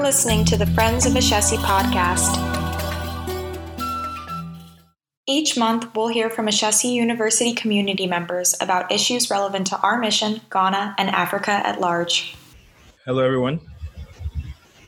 Listening 0.00 0.46
to 0.46 0.56
the 0.56 0.66
Friends 0.66 1.04
of 1.04 1.12
Ashesi 1.12 1.58
podcast. 1.58 2.34
Each 5.28 5.58
month, 5.58 5.94
we'll 5.94 6.08
hear 6.08 6.30
from 6.30 6.46
Ashesi 6.46 6.90
University 6.90 7.52
community 7.52 8.06
members 8.06 8.56
about 8.62 8.90
issues 8.90 9.30
relevant 9.30 9.66
to 9.66 9.78
our 9.80 9.98
mission, 9.98 10.40
Ghana, 10.50 10.94
and 10.96 11.10
Africa 11.10 11.50
at 11.50 11.82
large. 11.82 12.34
Hello, 13.04 13.22
everyone. 13.22 13.60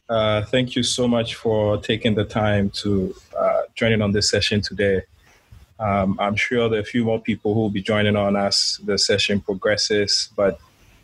Uh, 0.09 0.45
thank 0.46 0.75
you 0.77 0.83
so 0.83 1.07
much 1.07 1.35
for 1.35 1.77
taking 1.77 2.15
the 2.15 2.25
time 2.25 2.71
to 2.71 3.15
uh, 3.39 3.63
join 3.75 3.93
in 3.93 4.01
on 4.01 4.13
this 4.13 4.31
session 4.31 4.63
today. 4.63 5.03
Um, 5.79 6.17
I'm 6.19 6.37
sure 6.37 6.71
there 6.71 6.79
are 6.79 6.83
a 6.83 6.87
few 6.87 7.05
more 7.05 7.21
people 7.21 7.53
who 7.53 7.61
will 7.61 7.71
be 7.71 7.83
joining 7.83 8.17
on 8.17 8.35
as 8.35 8.81
the 8.83 8.97
session 8.97 9.43
progresses, 9.43 10.31
but 10.35 10.58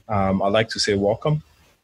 um, 0.09 0.41
I'd 0.43 0.53
like 0.53 0.71
to 0.71 0.81
say 0.81 0.95
welcome. 0.95 1.43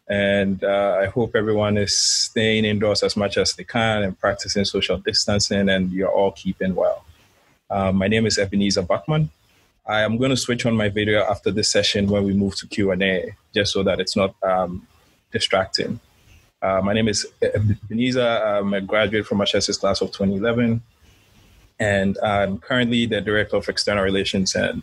And 0.09 0.63
uh, 0.63 0.99
I 1.01 1.07
hope 1.07 1.35
everyone 1.35 1.79
is 1.79 1.99
staying 1.99 2.65
indoors 2.65 3.03
as 3.03 3.17
much 3.17 3.39
as 3.39 3.55
they 3.55 3.65
can 3.65 4.03
and 4.03 4.19
practicing 4.19 4.65
social 4.65 4.99
distancing, 4.99 5.69
and 5.69 5.91
you're 5.91 6.11
all 6.11 6.33
keeping 6.33 6.75
well. 6.75 7.05
Uh, 7.71 7.91
my 7.91 8.07
name 8.09 8.27
is 8.27 8.39
Ebenezer 8.39 8.83
Bachman. 8.83 9.31
I 9.87 10.03
am 10.03 10.17
going 10.19 10.31
to 10.31 10.37
switch 10.37 10.67
on 10.67 10.77
my 10.77 10.89
video 10.89 11.25
after 11.25 11.51
this 11.51 11.69
session 11.69 12.07
when 12.07 12.25
we 12.25 12.33
move 12.33 12.57
to 12.57 12.67
Q&A, 12.67 13.35
just 13.55 13.73
so 13.73 13.83
that 13.83 14.01
it's 14.01 14.17
not 14.17 14.35
um, 14.43 14.87
distracting. 15.31 16.01
Uh, 16.61 16.81
my 16.83 16.93
name 16.93 17.09
is 17.09 17.27
Ebenezer. 17.43 18.23
I'm 18.23 18.73
a 18.75 18.81
graduate 18.81 19.27
from 19.27 19.39
Ashesi's 19.39 19.77
class 19.77 20.01
of 20.01 20.13
2011, 20.13 20.83
and 21.79 22.19
I'm 22.19 22.59
currently 22.59 23.07
the 23.07 23.21
Director 23.21 23.57
of 23.57 23.69
External 23.69 24.05
Relations 24.05 24.55
and 24.55 24.83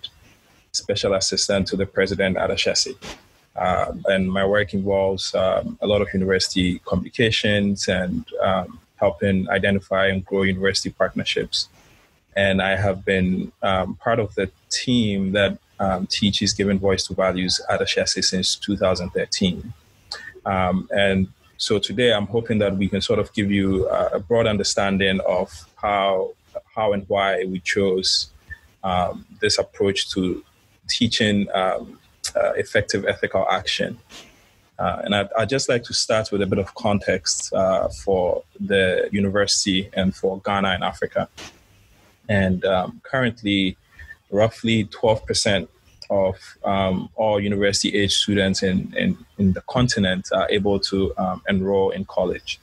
Special 0.71 1.13
Assistant 1.13 1.67
to 1.67 1.75
the 1.75 1.85
President 1.85 2.37
at 2.37 2.49
Ashesi. 2.49 2.95
Uh, 3.55 3.93
and 4.05 4.31
my 4.31 4.45
work 4.45 4.73
involves 4.73 5.35
um, 5.35 5.77
a 5.81 5.87
lot 5.87 6.01
of 6.01 6.07
university 6.13 6.79
communications 6.79 7.87
and 7.87 8.25
um, 8.41 8.79
helping 8.95 9.49
identify 9.49 10.07
and 10.07 10.25
grow 10.25 10.43
university 10.43 10.89
partnerships. 10.89 11.67
And 12.35 12.61
I 12.61 12.77
have 12.77 13.03
been 13.03 13.51
um, 13.61 13.95
part 13.95 14.19
of 14.19 14.33
the 14.35 14.49
team 14.69 15.33
that 15.33 15.57
um, 15.79 16.07
teaches 16.07 16.53
Giving 16.53 16.79
Voice 16.79 17.05
to 17.07 17.13
Values 17.13 17.59
at 17.69 17.81
Ashesi 17.81 18.23
since 18.23 18.55
2013. 18.55 19.73
Um, 20.45 20.87
and 20.95 21.27
so 21.57 21.77
today 21.77 22.13
I'm 22.13 22.27
hoping 22.27 22.59
that 22.59 22.77
we 22.77 22.87
can 22.87 23.01
sort 23.01 23.19
of 23.19 23.33
give 23.33 23.51
you 23.51 23.87
a 23.89 24.19
broad 24.19 24.47
understanding 24.47 25.19
of 25.27 25.51
how, 25.75 26.31
how 26.73 26.93
and 26.93 27.07
why 27.09 27.43
we 27.45 27.59
chose 27.59 28.29
this 29.41 29.57
approach 29.57 30.09
to 30.11 30.43
teaching 30.87 31.47
um, 31.53 31.99
uh, 32.35 32.53
effective 32.53 33.05
ethical 33.05 33.45
action. 33.49 33.99
Uh, 34.79 35.01
and 35.03 35.15
I'd, 35.15 35.29
I'd, 35.37 35.49
just 35.49 35.69
like 35.69 35.83
to 35.83 35.93
start 35.93 36.31
with 36.31 36.41
a 36.41 36.47
bit 36.47 36.57
of 36.57 36.73
context 36.73 37.53
uh, 37.53 37.87
for 37.89 38.43
the 38.59 39.09
university 39.11 39.89
and 39.93 40.15
for 40.15 40.39
Ghana 40.39 40.69
and 40.69 40.83
Africa. 40.83 41.29
And 42.27 42.65
um, 42.65 42.99
currently, 43.03 43.77
roughly 44.31 44.85
12% 44.85 45.67
of 46.09 46.35
um, 46.65 47.09
all 47.15 47.39
university 47.39 47.95
age 47.95 48.13
students 48.13 48.63
in, 48.63 48.93
in, 48.97 49.17
in, 49.37 49.53
the 49.53 49.61
continent 49.61 50.29
are 50.33 50.47
able 50.49 50.79
to 50.79 51.13
um, 51.17 51.41
enroll 51.47 51.91
in 51.91 52.03
college. 52.05 52.59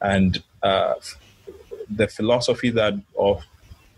And 0.00 0.42
uh, 0.62 0.94
the 1.88 2.08
philosophy 2.08 2.70
that 2.70 2.94
of 3.18 3.42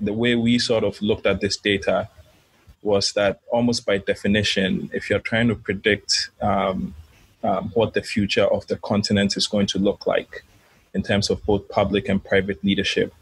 the 0.01 0.13
way 0.13 0.35
we 0.35 0.59
sort 0.59 0.85
of 0.85 1.01
looked 1.01 1.27
at 1.27 1.41
this 1.41 1.57
data 1.57 2.09
was 2.83 3.13
that 3.13 3.41
almost 3.51 3.87
by 3.87 3.99
definition, 3.99 4.91
if 4.93 5.11
you're 5.11 5.19
trying 5.19 5.49
to 5.49 5.55
predict 5.55 6.31
um, 6.41 6.95
um, 7.43 7.71
what 7.75 7.95
the 7.95 8.03
future 8.03 8.45
of 8.45 8.67
the 8.67 8.77
continent 8.77 9.37
is 9.37 9.47
going 9.47 9.67
to 9.67 9.79
look 9.79 10.07
like 10.07 10.45
in 10.95 11.03
terms 11.03 11.31
of 11.31 11.45
both 11.45 11.69
public 11.69 12.09
and 12.09 12.25
private 12.25 12.63
leadership, 12.65 13.13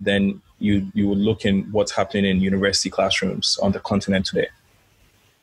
then 0.00 0.42
you 0.58 0.90
you 0.94 1.08
will 1.08 1.16
look 1.16 1.44
in 1.44 1.62
what's 1.72 1.92
happening 1.92 2.24
in 2.24 2.40
university 2.40 2.90
classrooms 2.90 3.58
on 3.62 3.72
the 3.72 3.80
continent 3.80 4.26
today. 4.26 4.48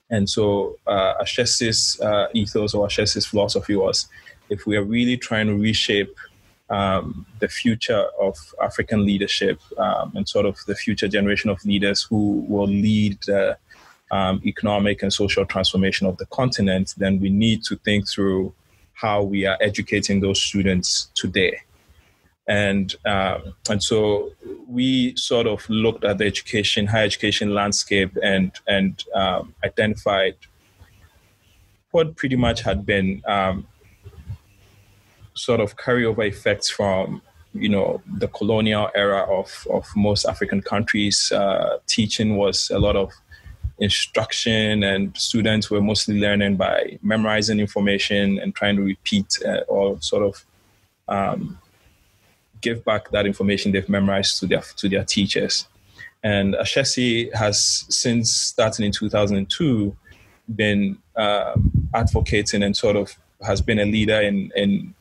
And 0.09 0.29
so 0.29 0.77
uh, 0.87 1.13
Ashesi's 1.21 1.99
uh, 2.01 2.27
ethos 2.33 2.73
or 2.73 2.87
Ashesi's 2.87 3.25
philosophy 3.25 3.75
was 3.75 4.07
if 4.49 4.65
we 4.65 4.75
are 4.75 4.83
really 4.83 5.17
trying 5.17 5.47
to 5.47 5.55
reshape 5.55 6.15
um, 6.69 7.25
the 7.39 7.47
future 7.47 8.05
of 8.19 8.37
African 8.61 9.05
leadership 9.05 9.59
um, 9.77 10.11
and 10.15 10.27
sort 10.27 10.45
of 10.45 10.57
the 10.67 10.75
future 10.75 11.07
generation 11.07 11.49
of 11.49 11.63
leaders 11.65 12.03
who 12.03 12.45
will 12.47 12.67
lead 12.67 13.17
the 13.25 13.57
um, 14.11 14.41
economic 14.45 15.03
and 15.03 15.13
social 15.13 15.45
transformation 15.45 16.07
of 16.07 16.17
the 16.17 16.25
continent, 16.27 16.93
then 16.97 17.19
we 17.19 17.29
need 17.29 17.63
to 17.63 17.75
think 17.77 18.07
through 18.07 18.53
how 18.93 19.23
we 19.23 19.45
are 19.45 19.57
educating 19.61 20.19
those 20.19 20.41
students 20.41 21.09
today. 21.15 21.61
And 22.47 22.95
um, 23.05 23.53
and 23.69 23.81
so 23.81 24.31
we 24.67 25.15
sort 25.15 25.45
of 25.45 25.69
looked 25.69 26.03
at 26.03 26.17
the 26.17 26.25
education, 26.25 26.87
higher 26.87 27.05
education 27.05 27.53
landscape, 27.53 28.17
and 28.23 28.51
and 28.67 29.03
um, 29.13 29.53
identified 29.63 30.35
what 31.91 32.15
pretty 32.15 32.35
much 32.35 32.61
had 32.61 32.87
been 32.87 33.21
um, 33.27 33.67
sort 35.39 35.61
of 35.61 35.77
carryover 35.77 36.27
effects 36.27 36.69
from 36.69 37.21
you 37.53 37.69
know 37.69 38.01
the 38.17 38.27
colonial 38.27 38.89
era 38.93 39.21
of 39.21 39.67
of 39.71 39.87
most 39.95 40.25
African 40.25 40.61
countries. 40.61 41.31
Uh, 41.31 41.77
teaching 41.87 42.35
was 42.35 42.69
a 42.69 42.79
lot 42.79 42.95
of 42.95 43.11
instruction 43.79 44.83
and 44.83 45.17
students 45.17 45.71
were 45.71 45.81
mostly 45.81 46.19
learning 46.19 46.57
by 46.57 46.99
memorizing 47.01 47.59
information 47.61 48.37
and 48.39 48.53
trying 48.53 48.75
to 48.75 48.81
repeat 48.81 49.39
uh, 49.47 49.61
or 49.69 49.99
sort 50.01 50.21
of 50.21 50.45
um, 51.07 51.57
give 52.59 52.83
back 52.83 53.09
that 53.11 53.25
information 53.25 53.71
they've 53.71 53.87
memorized 53.87 54.37
to 54.39 54.45
their 54.45 54.61
to 54.75 54.89
their 54.89 55.05
teachers. 55.05 55.67
And 56.21 56.55
Ashesi 56.55 57.33
has 57.33 57.85
since 57.89 58.31
starting 58.31 58.85
in 58.85 58.91
2002 58.91 59.95
been 60.55 60.97
uh, 61.15 61.53
advocating 61.93 62.63
and 62.63 62.75
sort 62.75 62.97
of 62.97 63.15
has 63.41 63.61
been 63.61 63.79
a 63.79 63.85
leader 63.85 64.19
in 64.19 64.51
in 64.55 64.93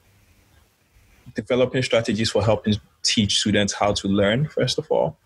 developing 1.35 1.83
strategies 1.83 2.31
for 2.31 2.45
helping 2.45 2.75
teach 3.03 3.41
students 3.41 3.73
how 3.73 3.93
to 3.93 4.09
learn 4.09 4.49
first 4.49 4.79
of 4.79 4.87
all. 4.91 5.17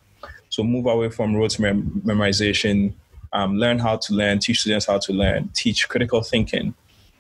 So 0.49 0.63
move 0.63 0.87
away 0.87 1.09
from 1.09 1.35
rote 1.35 1.59
mem- 1.59 2.03
memorization 2.05 2.95
um, 3.33 3.57
learn 3.57 3.79
how 3.79 3.97
to 3.97 4.15
learn, 4.15 4.39
teach 4.39 4.61
students 4.61 4.87
how 4.87 4.99
to 4.99 5.13
learn, 5.13 5.51
teach 5.55 5.89
critical 5.89 6.23
thinking, 6.23 6.75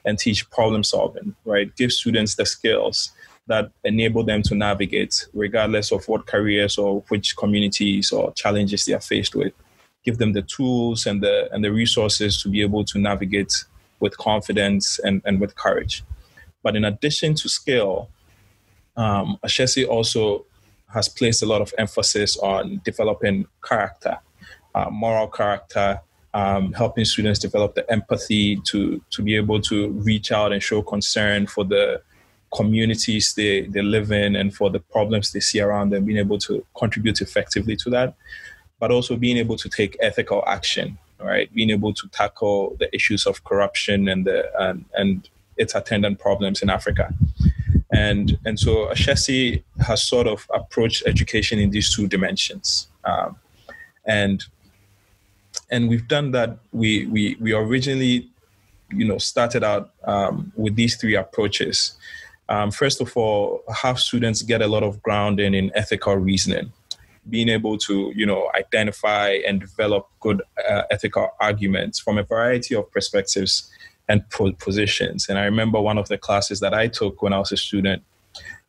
and 0.04 0.19
teach 0.19 0.48
problem 0.50 0.84
solving, 0.84 1.34
right? 1.44 1.75
Give 1.76 1.92
students 1.92 2.34
the 2.34 2.44
skills 2.44 3.12
that 3.47 3.71
enable 3.84 4.22
them 4.22 4.42
to 4.42 4.54
navigate, 4.54 5.26
regardless 5.32 5.91
of 5.91 6.06
what 6.09 6.26
careers 6.26 6.78
or 6.78 7.03
which 7.09 7.37
communities 7.37 8.12
or 8.12 8.32
challenges 8.34 8.84
they 8.84 8.92
are 8.92 9.00
faced 9.00 9.34
with. 9.34 9.53
Give 10.04 10.19
them 10.19 10.32
the 10.32 10.42
tools 10.42 11.06
and 11.06 11.22
the 11.22 11.48
and 11.53 11.65
the 11.65 11.72
resources 11.72 12.41
to 12.42 12.48
be 12.48 12.60
able 12.60 12.84
to 12.84 12.98
navigate 12.98 13.53
with 14.00 14.16
confidence 14.19 14.98
and, 14.98 15.22
and 15.25 15.41
with 15.41 15.54
courage. 15.54 16.04
But 16.62 16.76
in 16.76 16.84
addition 16.84 17.34
to 17.37 17.48
skill, 17.48 18.09
um, 18.97 19.38
Ashesi 19.44 19.86
also 19.86 20.44
has 20.88 21.08
placed 21.08 21.42
a 21.42 21.47
lot 21.47 21.62
of 21.62 21.72
emphasis 21.78 22.36
on 22.38 22.80
developing 22.84 23.47
character 23.66 24.19
uh, 24.75 24.91
moral 24.91 25.28
character, 25.28 26.00
um, 26.34 26.72
helping 26.72 27.04
students 27.04 27.38
develop 27.38 27.75
the 27.75 27.91
empathy 27.91 28.56
to 28.64 29.03
to 29.10 29.22
be 29.22 29.36
able 29.36 29.60
to 29.60 29.91
reach 29.91 30.32
out 30.32 30.53
and 30.53 30.62
show 30.62 30.82
concern 30.82 31.47
for 31.47 31.64
the 31.64 32.00
communities 32.54 33.34
they, 33.34 33.62
they 33.62 33.80
live 33.80 34.12
in 34.12 34.36
and 34.36 34.54
for 34.54 34.69
the 34.69 34.78
problems 34.78 35.32
they 35.32 35.41
see 35.41 35.60
around 35.60 35.91
them, 35.91 36.04
being 36.04 36.19
able 36.19 36.38
to 36.38 36.64
contribute 36.76 37.22
effectively 37.22 37.74
to 37.74 37.88
that, 37.88 38.14
but 38.78 38.91
also 38.91 39.16
being 39.16 39.38
able 39.38 39.56
to 39.56 39.70
take 39.70 39.97
ethical 40.00 40.44
action, 40.47 40.98
right? 41.19 41.53
Being 41.54 41.70
able 41.70 41.95
to 41.95 42.09
tackle 42.09 42.77
the 42.78 42.95
issues 42.95 43.27
of 43.27 43.42
corruption 43.45 44.09
and 44.09 44.24
the 44.27 44.50
and, 44.60 44.84
and 44.95 45.28
its 45.56 45.74
attendant 45.74 46.18
problems 46.18 46.62
in 46.62 46.71
Africa. 46.71 47.12
And 47.92 48.39
and 48.47 48.59
so 48.59 48.89
Ashesi 48.89 49.62
has 49.86 50.03
sort 50.03 50.27
of 50.27 50.47
approached 50.54 51.03
education 51.06 51.59
in 51.59 51.71
these 51.71 51.94
two 51.94 52.09
dimensions. 52.09 52.89
Um, 53.04 53.36
and 54.06 54.44
and 55.71 55.89
we've 55.89 56.09
done 56.09 56.30
that. 56.33 56.59
We 56.72 57.06
we 57.06 57.36
we 57.39 57.53
originally, 57.53 58.28
you 58.91 59.06
know, 59.06 59.18
started 59.18 59.62
out 59.62 59.91
um, 60.04 60.53
with 60.56 60.74
these 60.74 60.97
three 60.97 61.16
approaches. 61.16 61.94
Um, 62.48 62.71
first 62.71 63.00
of 63.00 63.16
all, 63.16 63.62
have 63.83 63.98
students 63.98 64.42
get 64.42 64.62
a 64.62 64.66
lot 64.66 64.83
of 64.83 65.03
grounding 65.03 65.54
in 65.54 65.71
ethical 65.74 66.16
reasoning, 66.16 66.72
being 67.28 67.50
able 67.50 67.77
to 67.78 68.12
you 68.16 68.24
know 68.24 68.50
identify 68.54 69.38
and 69.47 69.60
develop 69.60 70.09
good 70.21 70.42
uh, 70.68 70.83
ethical 70.91 71.28
arguments 71.41 71.98
from 71.98 72.16
a 72.16 72.22
variety 72.22 72.74
of 72.74 72.91
perspectives 72.91 73.71
and 74.12 74.59
positions. 74.59 75.28
And 75.28 75.38
I 75.38 75.44
remember 75.44 75.80
one 75.80 75.98
of 75.98 76.09
the 76.09 76.18
classes 76.18 76.60
that 76.60 76.74
I 76.74 76.88
took 76.88 77.22
when 77.22 77.32
I 77.32 77.38
was 77.38 77.53
a 77.53 77.56
student. 77.56 78.03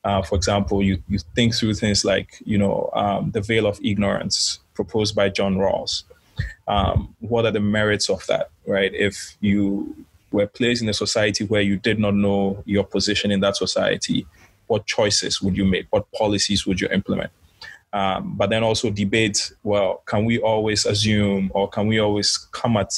Uh, 0.04 0.22
for 0.22 0.36
example, 0.36 0.82
you, 0.82 1.02
you 1.08 1.20
think 1.36 1.56
through 1.56 1.74
things 1.76 2.04
like, 2.04 2.42
you 2.46 2.58
know, 2.58 2.90
um, 2.94 3.32
the 3.32 3.42
veil 3.42 3.66
of 3.66 3.80
ignorance 3.84 4.60
proposed 4.74 5.16
by 5.16 5.30
John 5.30 5.56
Rawls 5.56 6.04
um, 6.68 7.16
what 7.20 7.46
are 7.46 7.52
the 7.52 7.60
merits 7.60 8.10
of 8.10 8.26
that, 8.28 8.50
right? 8.66 8.94
If 8.94 9.36
you 9.42 9.96
were 10.32 10.48
placed 10.48 10.82
in 10.82 10.90
a 10.90 10.94
society 10.94 11.46
where 11.46 11.62
you 11.62 11.78
did 11.78 12.00
not 12.00 12.16
know 12.16 12.64
your 12.66 12.84
position 12.84 13.32
in 13.32 13.40
that 13.42 13.56
society, 13.56 14.26
what 14.68 14.86
choices 14.86 15.42
would 15.42 15.58
you 15.58 15.66
make? 15.66 15.88
What 15.90 16.12
policies 16.14 16.66
would 16.66 16.80
you 16.80 16.88
implement? 16.90 17.32
Um, 17.92 18.36
but 18.36 18.50
then 18.50 18.64
also 18.64 18.90
debate 18.90 19.54
well, 19.64 20.02
can 20.08 20.26
we 20.26 20.40
always 20.40 20.86
assume 20.86 21.52
or 21.54 21.70
can 21.70 21.88
we 21.88 22.00
always 22.00 22.38
come 22.52 22.78
at 22.78 22.92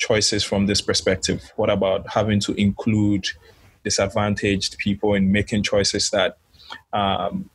choices 0.00 0.42
from 0.42 0.66
this 0.66 0.80
perspective? 0.80 1.52
What 1.56 1.70
about 1.70 2.08
having 2.08 2.40
to 2.40 2.52
include 2.54 3.28
disadvantaged 3.84 4.78
people 4.78 5.14
in 5.14 5.30
making 5.30 5.62
choices 5.62 6.10
that, 6.10 6.38
um, 6.92 7.48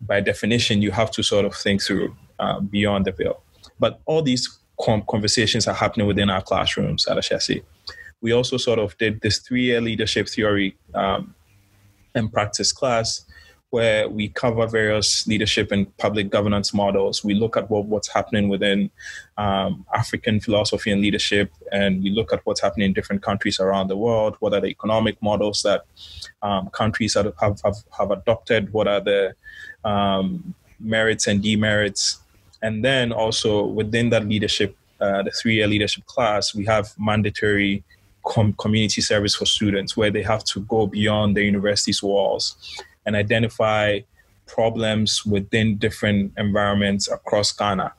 by 0.00 0.20
definition, 0.20 0.82
you 0.82 0.90
have 0.90 1.10
to 1.12 1.22
sort 1.22 1.44
of 1.44 1.54
think 1.54 1.82
through 1.82 2.16
uh, 2.40 2.58
beyond 2.60 3.04
the 3.04 3.12
veil? 3.12 3.42
But 3.78 4.00
all 4.06 4.22
these 4.22 4.58
conversations 5.08 5.68
are 5.68 5.74
happening 5.74 6.06
within 6.06 6.30
our 6.30 6.42
classrooms 6.42 7.06
at 7.06 7.16
Ashesi. 7.16 7.62
We 8.22 8.32
also 8.32 8.56
sort 8.56 8.78
of 8.78 8.96
did 8.98 9.20
this 9.20 9.38
three 9.38 9.64
year 9.64 9.80
leadership 9.80 10.28
theory 10.28 10.76
um, 10.94 11.34
and 12.14 12.32
practice 12.32 12.72
class 12.72 13.24
where 13.70 14.08
we 14.08 14.28
cover 14.28 14.66
various 14.66 15.26
leadership 15.28 15.70
and 15.70 15.96
public 15.96 16.28
governance 16.28 16.74
models. 16.74 17.24
We 17.24 17.34
look 17.34 17.56
at 17.56 17.70
what, 17.70 17.84
what's 17.86 18.08
happening 18.08 18.48
within 18.48 18.90
um, 19.38 19.86
African 19.94 20.40
philosophy 20.40 20.90
and 20.90 21.00
leadership, 21.00 21.52
and 21.70 22.02
we 22.02 22.10
look 22.10 22.32
at 22.32 22.40
what's 22.44 22.60
happening 22.60 22.86
in 22.86 22.92
different 22.92 23.22
countries 23.22 23.60
around 23.60 23.86
the 23.88 23.96
world. 23.96 24.36
What 24.40 24.54
are 24.54 24.60
the 24.60 24.66
economic 24.66 25.22
models 25.22 25.62
that 25.62 25.84
um, 26.42 26.68
countries 26.70 27.14
have, 27.14 27.32
have, 27.40 27.60
have, 27.96 28.10
adopted? 28.10 28.72
What 28.72 28.88
are 28.88 29.00
the 29.00 29.34
um, 29.84 30.52
merits 30.80 31.28
and 31.28 31.40
demerits? 31.40 32.18
And 32.62 32.84
then 32.84 33.12
also 33.12 33.64
within 33.64 34.10
that 34.10 34.26
leadership, 34.26 34.76
uh, 35.00 35.22
the 35.22 35.30
three 35.30 35.54
year 35.54 35.68
leadership 35.68 36.04
class, 36.06 36.54
we 36.56 36.64
have 36.66 36.92
mandatory 36.98 37.84
com- 38.26 38.52
community 38.54 39.00
service 39.00 39.36
for 39.36 39.46
students 39.46 39.96
where 39.96 40.10
they 40.10 40.22
have 40.22 40.42
to 40.44 40.60
go 40.62 40.88
beyond 40.88 41.36
the 41.36 41.44
university's 41.44 42.02
walls 42.02 42.56
and 43.06 43.16
identify 43.16 44.00
problems 44.46 45.24
within 45.24 45.76
different 45.76 46.32
environments 46.36 47.10
across 47.10 47.52
Ghana 47.52 47.94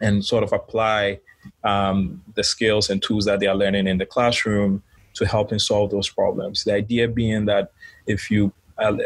and 0.00 0.24
sort 0.24 0.42
of 0.42 0.52
apply 0.52 1.20
um, 1.64 2.22
the 2.34 2.44
skills 2.44 2.90
and 2.90 3.02
tools 3.02 3.24
that 3.24 3.40
they 3.40 3.46
are 3.46 3.54
learning 3.54 3.86
in 3.86 3.98
the 3.98 4.06
classroom 4.06 4.82
to 5.14 5.26
help 5.26 5.58
solve 5.60 5.90
those 5.90 6.08
problems. 6.08 6.64
The 6.64 6.74
idea 6.74 7.08
being 7.08 7.44
that 7.46 7.72
if 8.06 8.30
you 8.30 8.52
uh, 8.78 8.96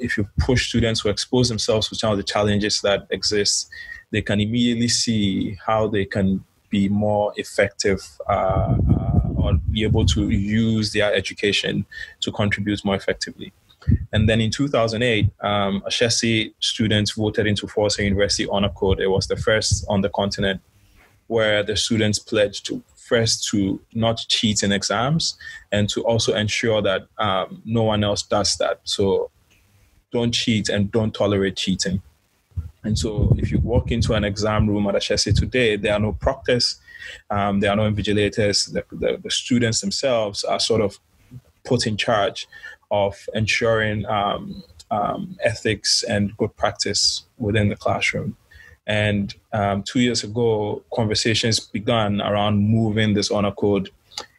if 0.00 0.16
you 0.16 0.26
push 0.40 0.68
students 0.68 1.02
to 1.02 1.08
expose 1.10 1.48
themselves 1.48 1.88
to 1.88 1.94
some 1.94 2.10
of 2.10 2.16
the 2.16 2.24
challenges 2.24 2.80
that 2.80 3.06
exist, 3.10 3.68
they 4.10 4.22
can 4.22 4.40
immediately 4.40 4.88
see 4.88 5.56
how 5.64 5.86
they 5.86 6.04
can 6.04 6.42
be 6.70 6.88
more 6.88 7.32
effective 7.36 8.00
uh, 8.28 8.32
uh, 8.32 9.20
or 9.36 9.54
be 9.70 9.84
able 9.84 10.06
to 10.06 10.30
use 10.30 10.92
their 10.92 11.12
education 11.14 11.84
to 12.20 12.32
contribute 12.32 12.82
more 12.84 12.96
effectively. 12.96 13.52
And 14.12 14.28
then 14.28 14.40
in 14.40 14.50
2008, 14.50 15.30
um, 15.40 15.82
Ashesi 15.86 16.54
students 16.60 17.12
voted 17.12 17.46
into 17.46 17.66
Forza 17.66 18.02
University 18.02 18.46
Honor 18.50 18.68
Code. 18.70 19.00
It 19.00 19.08
was 19.08 19.26
the 19.26 19.36
first 19.36 19.84
on 19.88 20.00
the 20.00 20.10
continent 20.10 20.60
where 21.26 21.62
the 21.62 21.76
students 21.76 22.18
pledged 22.18 22.66
to 22.66 22.82
first 22.96 23.48
to 23.48 23.80
not 23.94 24.18
cheat 24.28 24.62
in 24.62 24.72
exams 24.72 25.36
and 25.70 25.88
to 25.88 26.02
also 26.02 26.34
ensure 26.34 26.80
that 26.80 27.02
um, 27.18 27.60
no 27.64 27.82
one 27.82 28.04
else 28.04 28.22
does 28.22 28.56
that. 28.56 28.80
So 28.84 29.30
don't 30.12 30.32
cheat 30.32 30.68
and 30.68 30.90
don't 30.90 31.14
tolerate 31.14 31.56
cheating. 31.56 32.00
And 32.84 32.98
so 32.98 33.34
if 33.38 33.50
you 33.50 33.58
walk 33.58 33.90
into 33.90 34.14
an 34.14 34.24
exam 34.24 34.68
room 34.68 34.86
at 34.88 34.94
Ashesi 34.94 35.34
today, 35.34 35.76
there 35.76 35.94
are 35.94 36.00
no 36.00 36.12
proctors, 36.12 36.80
um, 37.30 37.60
there 37.60 37.70
are 37.70 37.76
no 37.76 37.90
invigilators. 37.90 38.72
The, 38.72 38.84
the, 38.92 39.20
the 39.22 39.30
students 39.30 39.80
themselves 39.80 40.44
are 40.44 40.60
sort 40.60 40.80
of 40.80 40.98
put 41.64 41.86
in 41.86 41.96
charge 41.96 42.48
of 42.92 43.16
ensuring 43.34 44.06
um, 44.06 44.62
um, 44.92 45.36
ethics 45.42 46.04
and 46.04 46.36
good 46.36 46.54
practice 46.56 47.24
within 47.38 47.68
the 47.70 47.76
classroom. 47.76 48.36
And 48.86 49.34
um, 49.52 49.82
two 49.82 50.00
years 50.00 50.22
ago, 50.22 50.82
conversations 50.92 51.58
began 51.58 52.20
around 52.20 52.58
moving 52.58 53.14
this 53.14 53.30
honor 53.30 53.52
code 53.52 53.90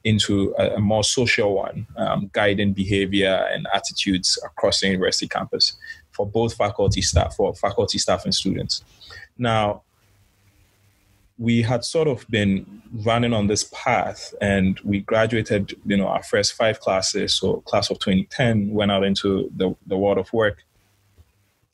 into 0.04 0.54
a, 0.60 0.76
a 0.76 0.80
more 0.80 1.04
social 1.04 1.56
one, 1.56 1.88
um, 1.98 2.30
guiding 2.34 2.74
behavior 2.74 3.48
and 3.52 3.68
attitudes 3.74 4.38
across 4.46 4.82
the 4.82 4.88
university 4.88 5.28
campus 5.28 5.76
for 6.12 6.26
both 6.26 6.56
faculty 6.56 7.02
staff, 7.02 7.36
for 7.36 7.56
faculty 7.56 7.98
staff 7.98 8.26
and 8.26 8.36
students. 8.36 8.84
Now, 9.38 9.82
we 11.44 11.62
had 11.62 11.84
sort 11.84 12.08
of 12.08 12.26
been 12.30 12.82
running 13.06 13.34
on 13.34 13.48
this 13.48 13.66
path 13.74 14.34
and 14.40 14.80
we 14.86 15.02
graduated 15.02 15.76
you 15.86 15.98
know 15.98 16.08
our 16.08 16.24
first 16.24 16.54
five 16.54 16.80
classes 16.80 17.34
so 17.34 17.58
class 17.70 17.90
of 17.90 18.00
2010 18.00 18.70
went 18.72 18.90
out 18.90 19.04
into 19.04 19.52
the, 19.58 19.76
the 19.86 19.98
world 19.98 20.18
of 20.18 20.32
work. 20.32 20.64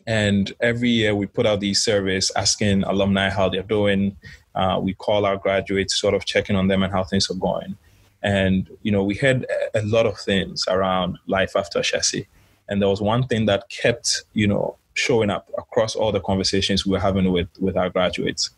And 0.07 0.51
every 0.59 0.89
year 0.89 1.13
we 1.13 1.27
put 1.27 1.45
out 1.45 1.59
these 1.59 1.83
surveys 1.83 2.31
asking 2.35 2.81
alumni 2.83 3.29
how 3.29 3.47
they're 3.47 3.61
doing. 3.61 4.17
Uh, 4.55 4.79
we 4.81 4.95
call 4.95 5.23
our 5.23 5.37
graduates 5.37 5.95
sort 5.95 6.15
of 6.15 6.25
checking 6.25 6.55
on 6.55 6.67
them 6.67 6.81
and 6.81 6.91
how 6.91 7.03
things 7.03 7.29
are 7.29 7.35
going. 7.35 7.77
And 8.23 8.67
you 8.81 8.91
know 8.91 9.03
we 9.03 9.15
had 9.15 9.45
a 9.75 9.83
lot 9.83 10.07
of 10.07 10.17
things 10.19 10.65
around 10.67 11.19
life 11.27 11.55
after 11.55 11.79
Ashesi 11.79 12.25
and 12.67 12.81
there 12.81 12.89
was 12.89 13.01
one 13.01 13.27
thing 13.27 13.45
that 13.45 13.69
kept 13.69 14.23
you 14.33 14.47
know 14.47 14.77
showing 14.99 15.29
up 15.29 15.49
across 15.57 15.95
all 15.95 16.11
the 16.11 16.19
conversations 16.19 16.85
we 16.85 16.91
were 16.91 16.99
having 16.99 17.31
with 17.31 17.49
with 17.59 17.75
our 17.77 17.89
graduates 17.89 18.51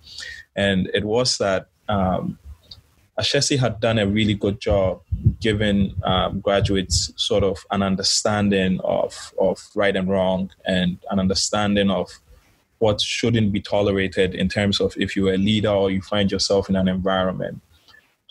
and 0.55 0.89
it 0.93 1.05
was 1.05 1.37
that 1.37 1.67
um, 1.87 2.37
Ashesi 3.19 3.59
had 3.59 3.79
done 3.79 3.99
a 3.99 4.07
really 4.07 4.33
good 4.33 4.59
job 4.59 5.01
giving 5.39 5.93
um, 6.03 6.39
graduates 6.39 7.11
sort 7.17 7.43
of 7.43 7.63
an 7.69 7.83
understanding 7.83 8.79
of, 8.83 9.33
of 9.39 9.63
right 9.75 9.95
and 9.95 10.09
wrong 10.09 10.49
and 10.65 10.97
an 11.11 11.19
understanding 11.19 11.91
of 11.91 12.09
what 12.79 12.99
shouldn't 12.99 13.51
be 13.51 13.61
tolerated 13.61 14.33
in 14.33 14.49
terms 14.49 14.81
of 14.81 14.95
if 14.97 15.15
you're 15.15 15.33
a 15.33 15.37
leader 15.37 15.69
or 15.69 15.91
you 15.91 16.01
find 16.01 16.31
yourself 16.31 16.67
in 16.69 16.75
an 16.75 16.87
environment. 16.87 17.61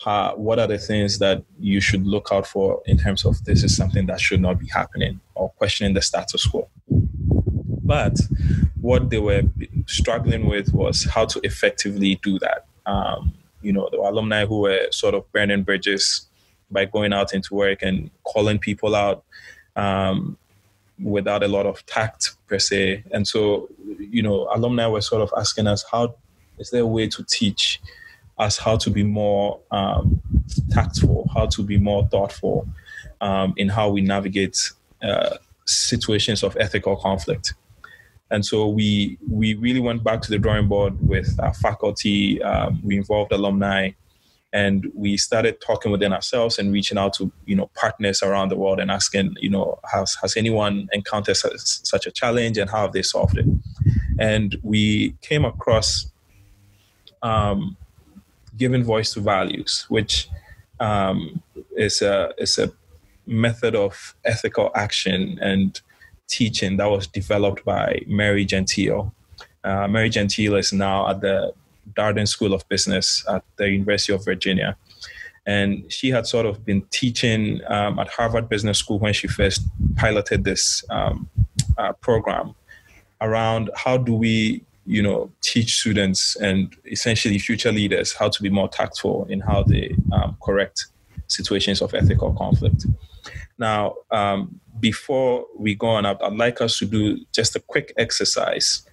How, 0.03 0.35
what 0.35 0.59
are 0.59 0.67
the 0.67 0.79
things 0.79 1.19
that 1.19 1.43
you 1.59 1.79
should 1.79 2.05
look 2.05 2.29
out 2.31 2.47
for 2.47 2.81
in 2.85 2.97
terms 2.97 3.23
of 3.23 3.45
this 3.45 3.63
is 3.63 3.77
something 3.77 4.07
that 4.07 4.19
should 4.19 4.41
not 4.41 4.59
be 4.59 4.67
happening 4.67 5.21
or 5.35 5.51
questioning 5.51 5.93
the 5.93 6.01
status 6.01 6.45
quo? 6.45 6.67
But 7.91 8.21
what 8.79 9.09
they 9.09 9.19
were 9.19 9.43
struggling 9.85 10.45
with 10.45 10.73
was 10.73 11.03
how 11.03 11.25
to 11.25 11.41
effectively 11.43 12.15
do 12.23 12.39
that. 12.39 12.65
Um, 12.85 13.33
you 13.61 13.73
know, 13.73 13.89
the 13.91 13.97
alumni 13.97 14.45
who 14.45 14.61
were 14.61 14.87
sort 14.91 15.13
of 15.13 15.29
burning 15.33 15.63
bridges 15.63 16.03
by 16.71 16.85
going 16.85 17.11
out 17.11 17.33
into 17.33 17.53
work 17.53 17.79
and 17.81 18.09
calling 18.23 18.59
people 18.59 18.95
out 18.95 19.25
um, 19.75 20.37
without 21.03 21.43
a 21.43 21.49
lot 21.49 21.65
of 21.65 21.85
tact 21.85 22.37
per 22.47 22.59
se. 22.59 23.03
And 23.11 23.27
so, 23.27 23.67
you 23.99 24.23
know, 24.23 24.47
alumni 24.55 24.87
were 24.87 25.01
sort 25.01 25.21
of 25.21 25.33
asking 25.37 25.67
us, 25.67 25.83
how 25.91 26.15
is 26.59 26.69
there 26.69 26.83
a 26.83 26.87
way 26.87 27.09
to 27.09 27.25
teach 27.25 27.81
us 28.37 28.57
how 28.57 28.77
to 28.77 28.89
be 28.89 29.03
more 29.03 29.59
um, 29.71 30.21
tactful, 30.69 31.29
how 31.33 31.45
to 31.47 31.61
be 31.61 31.77
more 31.77 32.07
thoughtful 32.07 32.65
um, 33.19 33.53
in 33.57 33.67
how 33.67 33.89
we 33.89 33.99
navigate 33.99 34.57
uh, 35.03 35.35
situations 35.65 36.41
of 36.41 36.55
ethical 36.57 36.95
conflict? 36.95 37.53
And 38.31 38.45
so 38.45 38.67
we 38.67 39.17
we 39.29 39.55
really 39.55 39.81
went 39.81 40.03
back 40.03 40.21
to 40.21 40.31
the 40.31 40.39
drawing 40.39 40.67
board 40.67 40.95
with 41.07 41.37
our 41.39 41.53
faculty. 41.53 42.41
Um, 42.41 42.79
we 42.83 42.95
involved 42.97 43.33
alumni, 43.33 43.91
and 44.53 44.89
we 44.95 45.17
started 45.17 45.59
talking 45.59 45.91
within 45.91 46.13
ourselves 46.13 46.57
and 46.57 46.71
reaching 46.71 46.97
out 46.97 47.13
to 47.15 47.31
you 47.45 47.55
know 47.57 47.69
partners 47.75 48.23
around 48.23 48.49
the 48.49 48.55
world 48.55 48.79
and 48.79 48.89
asking 48.89 49.35
you 49.39 49.49
know 49.49 49.79
has 49.91 50.15
has 50.21 50.37
anyone 50.37 50.87
encountered 50.93 51.35
such, 51.35 51.53
such 51.57 52.07
a 52.07 52.11
challenge 52.11 52.57
and 52.57 52.69
how 52.69 52.81
have 52.83 52.93
they 52.93 53.01
solved 53.01 53.37
it? 53.37 53.45
And 54.17 54.57
we 54.63 55.15
came 55.21 55.43
across 55.43 56.11
um, 57.21 57.75
giving 58.57 58.83
voice 58.83 59.13
to 59.13 59.19
values, 59.19 59.85
which 59.89 60.29
um, 60.79 61.41
is 61.75 62.01
a 62.01 62.33
is 62.37 62.57
a 62.57 62.71
method 63.27 63.75
of 63.75 64.15
ethical 64.25 64.71
action 64.75 65.37
and 65.41 65.81
teaching 66.31 66.77
that 66.77 66.89
was 66.89 67.05
developed 67.07 67.63
by 67.65 68.01
Mary 68.07 68.45
Gentile. 68.45 69.13
Uh, 69.63 69.87
Mary 69.87 70.09
Gentile 70.09 70.55
is 70.55 70.73
now 70.73 71.07
at 71.09 71.21
the 71.21 71.53
Darden 71.93 72.27
School 72.27 72.53
of 72.53 72.67
Business 72.69 73.23
at 73.29 73.43
the 73.57 73.69
University 73.69 74.13
of 74.13 74.23
Virginia. 74.23 74.77
And 75.45 75.91
she 75.91 76.09
had 76.09 76.25
sort 76.25 76.45
of 76.45 76.63
been 76.65 76.83
teaching 76.91 77.61
um, 77.67 77.99
at 77.99 78.07
Harvard 78.07 78.47
Business 78.47 78.77
School 78.77 78.99
when 78.99 79.13
she 79.13 79.27
first 79.27 79.61
piloted 79.97 80.43
this 80.43 80.83
um, 80.89 81.29
uh, 81.77 81.93
program 81.93 82.55
around 83.19 83.69
how 83.75 83.97
do 83.97 84.13
we, 84.13 84.63
you 84.85 85.01
know, 85.01 85.31
teach 85.41 85.79
students 85.79 86.35
and 86.37 86.75
essentially 86.85 87.37
future 87.39 87.71
leaders 87.71 88.13
how 88.13 88.29
to 88.29 88.41
be 88.41 88.49
more 88.49 88.69
tactful 88.69 89.25
in 89.29 89.39
how 89.41 89.63
they 89.63 89.95
um, 90.13 90.37
correct 90.41 90.87
situations 91.27 91.81
of 91.81 91.93
ethical 91.93 92.33
conflict. 92.33 92.85
Now, 93.57 93.95
um, 94.11 94.60
before 94.79 95.45
we 95.57 95.75
go 95.75 95.87
on, 95.87 96.05
I'd, 96.05 96.21
I'd, 96.21 96.33
like 96.33 96.61
us 96.61 96.77
to 96.79 96.85
do 96.85 97.19
just 97.31 97.55
a 97.55 97.59
quick 97.59 97.93
exercise. 97.97 98.83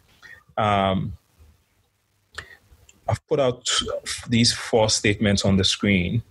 Um, 0.57 1.15
I've 3.09 3.27
put 3.27 3.41
out 3.41 3.69
these 4.29 4.53
four 4.53 4.91
statements 4.91 5.45
on 5.45 5.57
the 5.57 5.65
screen. 5.65 6.23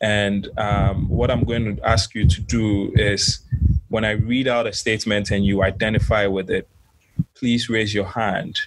And 0.00 0.48
um, 0.58 1.08
what 1.08 1.30
I'm 1.30 1.44
going 1.44 1.76
to 1.76 1.88
ask 1.88 2.14
you 2.14 2.28
to 2.28 2.40
do 2.40 2.92
is 2.94 3.40
when 3.88 4.04
I 4.04 4.12
read 4.12 4.46
out 4.46 4.66
a 4.66 4.72
statement 4.72 5.30
and 5.30 5.44
you 5.44 5.62
identify 5.62 6.26
with 6.26 6.50
it, 6.50 6.68
please 7.34 7.68
raise 7.68 7.94
your 7.94 8.04
hand. 8.04 8.58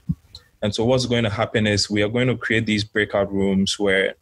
And 0.61 0.73
so, 0.75 0.83
what's 0.83 1.05
going 1.05 1.23
to 1.23 1.29
happen 1.29 1.67
is 1.67 1.89
we 1.89 2.01
are 2.01 2.09
going 2.09 2.27
to 2.27 2.35
create 2.35 2.65
these 2.65 2.83
breakout 2.83 3.31
rooms 3.31 3.79
where 3.79 4.15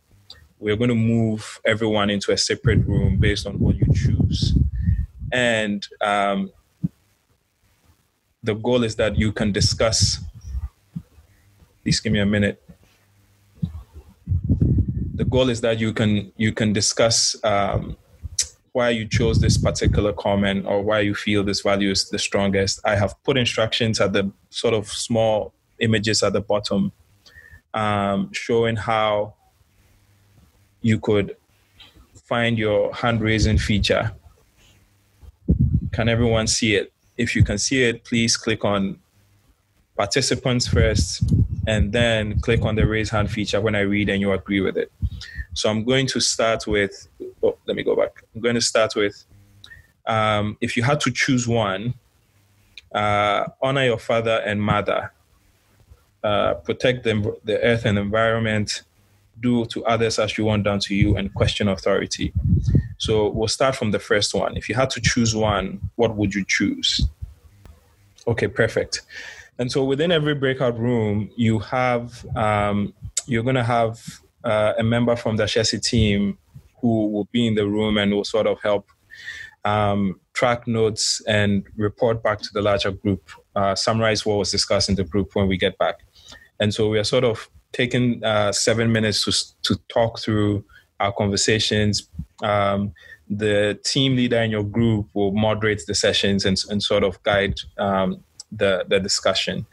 we're 0.60 0.75
going 0.75 0.89
to 0.89 0.96
move 0.96 1.60
everyone 1.65 2.10
into 2.10 2.32
a 2.32 2.38
separate 2.38 2.86
room 2.86 3.17
based 3.17 3.48
on 3.48 3.60
what 3.60 3.75
you 3.75 3.88
choose. 3.94 4.53
And 5.31 5.88
um, 6.01 6.51
the 8.43 8.55
goal 8.55 8.84
is 8.84 8.96
that 8.96 9.17
you 9.17 9.31
can 9.31 9.51
discuss. 9.51 10.19
Please 11.84 12.00
give 12.00 12.13
me 12.13 12.19
a 12.19 12.25
minute. 12.25 12.63
The 15.15 15.25
goal 15.25 15.50
is 15.50 15.62
that 15.62 15.79
you 15.79 15.93
can 15.93 16.31
you 16.38 16.51
can 16.53 16.74
discuss 16.74 17.36
um, 17.43 17.98
why 18.77 18.89
you 18.89 19.07
chose 19.07 19.41
this 19.41 19.57
particular 19.57 20.13
comment 20.13 20.65
or 20.67 20.84
why 20.84 21.00
you 21.00 21.15
feel 21.15 21.43
this 21.43 21.62
value 21.62 21.89
is 21.89 22.10
the 22.10 22.19
strongest. 22.19 22.79
I 22.86 22.96
have 22.96 23.15
put 23.24 23.36
instructions 23.36 24.00
at 24.00 24.13
the 24.13 24.31
sort 24.51 24.75
of 24.75 24.88
small 24.88 25.53
images 25.79 26.22
at 26.22 26.34
the 26.34 26.41
bottom, 26.41 26.91
um, 27.74 28.31
showing 28.34 28.75
how 28.75 29.34
you 30.81 31.00
could 31.00 31.36
find 32.25 32.57
your 32.57 32.93
hand 32.93 33.22
raising 33.22 33.57
feature. 33.57 34.12
Can 35.98 36.10
everyone 36.10 36.46
see 36.46 36.75
it? 36.75 36.94
If 37.18 37.36
you 37.36 37.44
can 37.44 37.58
see 37.58 37.82
it, 37.82 38.04
please 38.04 38.38
click 38.38 38.63
on 38.63 39.00
participants 39.96 40.68
first 40.68 41.24
and 41.66 41.92
then 41.92 42.39
click 42.39 42.62
on 42.62 42.75
the 42.75 42.86
raise 42.86 43.10
hand 43.10 43.32
feature 43.32 43.60
when 43.60 43.74
I 43.74 43.80
read 43.80 44.08
and 44.08 44.22
you 44.22 44.32
agree 44.32 44.62
with 44.62 44.77
it. 44.77 44.92
So 45.56 45.72
I'm 45.72 45.84
going 45.84 46.06
to 46.13 46.20
start 46.20 46.68
with, 46.68 47.08
oh, 47.42 47.58
let 47.66 47.75
me 47.75 47.82
go 47.82 47.96
back. 47.96 48.24
I'm 48.36 48.42
going 48.42 48.54
to 48.54 48.62
start 48.62 48.96
with 48.96 49.25
um, 50.06 50.56
if 50.62 50.77
you 50.77 50.84
had 50.84 51.00
to 51.00 51.10
choose 51.10 51.48
one, 51.48 51.96
uh, 52.92 53.46
honor 53.60 53.86
your 53.86 53.98
father 53.98 54.44
and 54.46 54.62
mother, 54.62 55.12
uh, 56.24 56.54
protect 56.54 57.06
the, 57.06 57.36
the 57.44 57.60
earth 57.63 57.86
and 57.86 57.98
environment, 57.98 58.84
do 59.39 59.66
to 59.66 59.84
others 59.86 60.20
as 60.20 60.38
you 60.38 60.46
want 60.46 60.63
done 60.63 60.80
to 60.82 60.94
you, 60.94 61.18
and 61.18 61.34
question 61.34 61.68
authority. 61.68 62.34
So 62.98 63.30
we'll 63.30 63.48
start 63.48 63.75
from 63.75 63.92
the 63.92 64.00
first 64.00 64.34
one. 64.34 64.58
If 64.58 64.70
you 64.70 64.75
had 64.75 64.89
to 64.92 65.01
choose 65.01 65.36
one, 65.36 65.89
what 65.96 66.16
would 66.16 66.34
you 66.34 66.44
choose? 66.48 67.08
Okay, 68.27 68.48
perfect. 68.48 69.01
And 69.60 69.72
so 69.72 69.84
within 69.84 70.12
every 70.12 70.36
breakout 70.36 70.77
room, 70.77 71.30
you 71.36 71.60
have 71.60 72.25
um, 72.36 72.94
you're 73.27 73.44
going 73.44 73.56
to 73.56 73.63
have 73.63 74.22
uh, 74.44 74.74
a 74.77 74.84
member 74.84 75.16
from 75.16 75.38
the 75.38 75.44
Ashesi 75.44 75.82
team 75.82 76.38
who 76.82 77.08
will 77.10 77.27
be 77.32 77.48
in 77.48 77.56
the 77.56 77.68
room 77.68 77.98
and 77.98 78.13
will 78.13 78.24
sort 78.24 78.48
of 78.48 78.62
help 78.62 78.89
um, 79.66 80.20
track 80.34 80.68
notes 80.68 81.22
and 81.27 81.66
report 81.75 82.24
back 82.24 82.39
to 82.39 82.50
the 82.54 82.62
larger 82.62 82.92
group, 82.92 83.30
uh, 83.56 83.75
summarize 83.75 84.25
what 84.25 84.38
was 84.38 84.51
discussed 84.51 84.89
in 84.89 84.96
the 84.96 85.04
group 85.04 85.36
when 85.36 85.48
we 85.48 85.58
get 85.58 85.77
back. 85.77 86.00
And 86.60 86.74
so 86.74 86.89
we 86.89 87.00
are 87.00 87.04
sort 87.04 87.24
of 87.24 87.50
taking 87.74 88.24
uh, 88.24 88.51
seven 88.51 88.92
minutes 88.92 89.25
to, 89.25 89.74
to 89.74 89.82
talk 89.89 90.20
through 90.20 90.63
our 91.00 91.12
conversations. 91.12 92.08
Um, 92.44 92.94
the 93.29 93.79
team 93.84 94.15
leader 94.15 94.41
in 94.41 94.51
your 94.51 94.63
group 94.63 95.08
will 95.13 95.32
moderate 95.32 95.84
the 95.86 95.96
sessions 95.96 96.46
and, 96.46 96.58
and 96.70 96.82
sort 96.82 97.03
of 97.03 97.22
guide 97.24 97.60
um, 97.77 98.24
the, 98.51 98.86
the 98.88 99.00
discussion. 99.00 99.65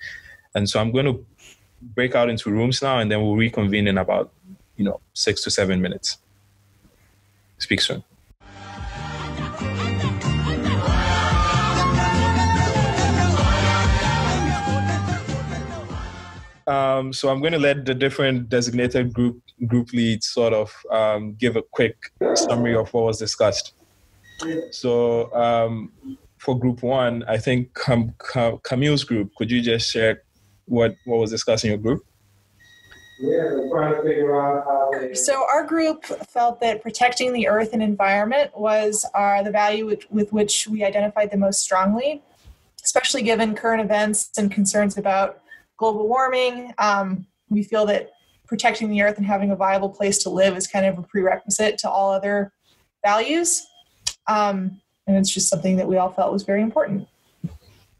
And 0.55 0.69
so 0.69 0.81
I'm 0.81 0.91
going 0.91 1.07
to 1.07 1.25
break 1.81 2.15
out 2.15 2.31
into 2.31 2.51
rooms 2.51 2.83
now 2.83 2.99
and 2.99 3.11
then 3.11 3.23
we'll 3.23 3.37
reconvene 3.37 3.87
in 3.87 3.99
about, 3.99 4.33
you 4.77 4.85
know, 4.85 5.01
six 5.13 5.43
to 5.45 5.51
seven 5.51 5.81
minutes. 5.81 6.19
Speak 7.59 7.81
soon. 7.81 8.03
Um, 16.67 17.13
so 17.13 17.29
I'm 17.29 17.41
going 17.41 17.53
to 17.53 17.59
let 17.59 17.85
the 17.85 17.95
different 17.95 18.49
designated 18.49 19.13
group 19.13 19.41
group 19.67 19.93
leads 19.93 20.27
sort 20.27 20.53
of 20.53 20.75
um, 20.91 21.35
give 21.35 21.57
a 21.57 21.63
quick 21.63 21.97
summary 22.35 22.75
of 22.75 22.93
what 22.93 23.05
was 23.05 23.19
discussed. 23.19 23.75
So 24.71 25.33
um, 25.35 25.93
for 26.39 26.59
group 26.59 26.83
one, 26.83 27.23
I 27.29 27.39
think 27.39 27.75
Cam- 27.75 28.15
Cam- 28.33 28.59
Camille's 28.63 29.05
group. 29.05 29.35
Could 29.37 29.51
you 29.51 29.61
just 29.61 29.91
share 29.91 30.23
what 30.67 30.97
what 31.05 31.19
was 31.19 31.31
discussed 31.31 31.65
in 31.65 31.71
your 31.71 31.79
group? 31.79 32.05
So 35.15 35.47
our 35.53 35.65
group 35.65 36.05
felt 36.05 36.61
that 36.61 36.83
protecting 36.83 37.33
the 37.33 37.47
earth 37.49 37.71
and 37.73 37.83
environment 37.83 38.51
was 38.57 39.07
our, 39.15 39.43
the 39.45 39.53
value 39.53 39.87
with, 39.87 40.11
with 40.11 40.33
which 40.33 40.67
we 40.67 40.83
identified 40.85 41.31
the 41.31 41.37
most 41.37 41.61
strongly, 41.61 42.23
especially 42.83 43.23
given 43.23 43.55
current 43.55 43.81
events 43.81 44.31
and 44.37 44.51
concerns 44.51 44.99
about 44.99 45.44
global 45.77 46.09
warming. 46.09 46.73
Um, 46.79 47.27
we 47.49 47.63
feel 47.63 47.87
that 47.87 48.11
protecting 48.47 48.91
the 48.91 49.03
earth 49.03 49.17
and 49.17 49.27
having 49.27 49.51
a 49.51 49.57
viable 49.57 49.89
place 49.89 50.19
to 50.19 50.31
live 50.31 50.57
is 50.57 50.67
kind 50.67 50.87
of 50.87 50.99
a 50.99 51.03
prerequisite 51.03 51.79
to 51.79 51.91
all 51.91 52.13
other 52.13 52.53
values. 53.05 53.67
Um, 54.27 54.81
and 55.07 55.17
it's 55.17 55.33
just 55.33 55.49
something 55.49 55.77
that 55.77 55.87
we 55.87 55.97
all 55.97 56.11
felt 56.11 56.33
was 56.33 56.43
very 56.43 56.63
important. 56.63 57.07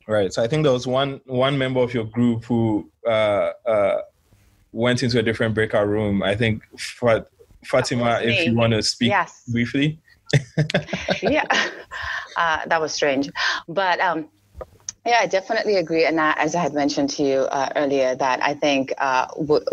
Right. 0.07 0.33
So 0.33 0.43
I 0.43 0.49
think 0.49 0.65
there 0.65 0.73
was 0.73 0.87
one 0.87 1.21
one 1.25 1.57
member 1.57 1.81
of 1.81 1.95
your 1.95 2.05
group 2.05 2.45
who 2.45 2.91
uh, 3.07 3.53
uh, 3.67 3.99
went 4.73 5.03
into 5.03 5.19
a 5.19 5.23
different 5.23 5.55
breakout 5.55 5.89
room. 5.89 6.23
I 6.23 6.35
think 6.35 6.63
Fat- 6.79 7.29
Fatima, 7.65 8.21
if 8.23 8.47
you 8.47 8.55
want 8.55 8.73
to 8.75 8.83
speak 8.83 9.09
yes. 9.09 9.45
briefly. 9.49 9.99
yeah, 11.23 11.47
uh, 12.37 12.67
that 12.67 12.81
was 12.81 12.93
strange, 12.93 13.31
but 13.69 14.01
um, 14.01 14.29
yeah, 15.07 15.19
I 15.21 15.27
definitely 15.27 15.77
agree. 15.77 16.07
And 16.07 16.19
as 16.19 16.55
I 16.55 16.61
had 16.61 16.73
mentioned 16.73 17.11
to 17.11 17.23
you 17.23 17.41
uh, 17.41 17.71
earlier, 17.77 18.15
that 18.15 18.43
I 18.43 18.55
think 18.55 18.93
uh, 18.99 19.27
w- 19.37 19.65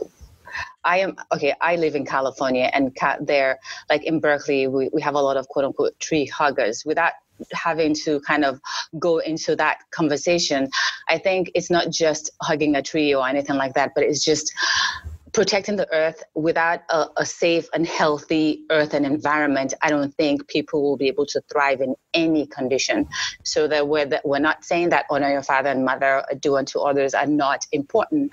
I 0.83 0.99
am 0.99 1.15
okay. 1.33 1.53
I 1.61 1.75
live 1.77 1.95
in 1.95 2.05
California, 2.05 2.69
and 2.73 2.93
ca- 2.95 3.17
there, 3.21 3.59
like 3.89 4.03
in 4.03 4.19
Berkeley, 4.19 4.67
we, 4.67 4.89
we 4.91 5.01
have 5.01 5.15
a 5.15 5.21
lot 5.21 5.37
of 5.37 5.47
quote 5.47 5.65
unquote 5.65 5.97
tree 5.99 6.25
huggers. 6.25 6.83
Without 6.85 7.13
having 7.53 7.93
to 7.93 8.19
kind 8.21 8.43
of 8.43 8.59
go 8.99 9.19
into 9.19 9.55
that 9.55 9.79
conversation, 9.91 10.69
I 11.07 11.17
think 11.17 11.51
it's 11.55 11.71
not 11.71 11.89
just 11.89 12.31
hugging 12.41 12.75
a 12.75 12.81
tree 12.81 13.13
or 13.15 13.27
anything 13.27 13.55
like 13.55 13.73
that, 13.75 13.91
but 13.95 14.03
it's 14.03 14.25
just 14.25 14.51
protecting 15.33 15.75
the 15.75 15.91
earth 15.93 16.23
without 16.35 16.81
a, 16.89 17.07
a, 17.17 17.25
safe 17.25 17.69
and 17.73 17.87
healthy 17.87 18.63
earth 18.69 18.93
and 18.93 19.05
environment 19.05 19.73
i 19.81 19.89
don't 19.89 20.13
think 20.15 20.45
people 20.47 20.81
will 20.81 20.97
be 20.97 21.07
able 21.07 21.25
to 21.25 21.41
thrive 21.49 21.79
in 21.81 21.95
any 22.13 22.45
condition. 22.45 23.07
So 23.43 23.67
that 23.69 23.87
we're, 23.87 24.05
that 24.05 24.25
we're 24.25 24.39
not 24.39 24.65
saying 24.65 24.89
that 24.89 25.05
honor 25.09 25.29
your 25.31 25.43
father 25.43 25.69
and 25.69 25.85
mother 25.85 26.25
do 26.39 26.57
unto 26.57 26.79
others 26.79 27.13
are 27.13 27.25
not 27.25 27.65
important 27.71 28.31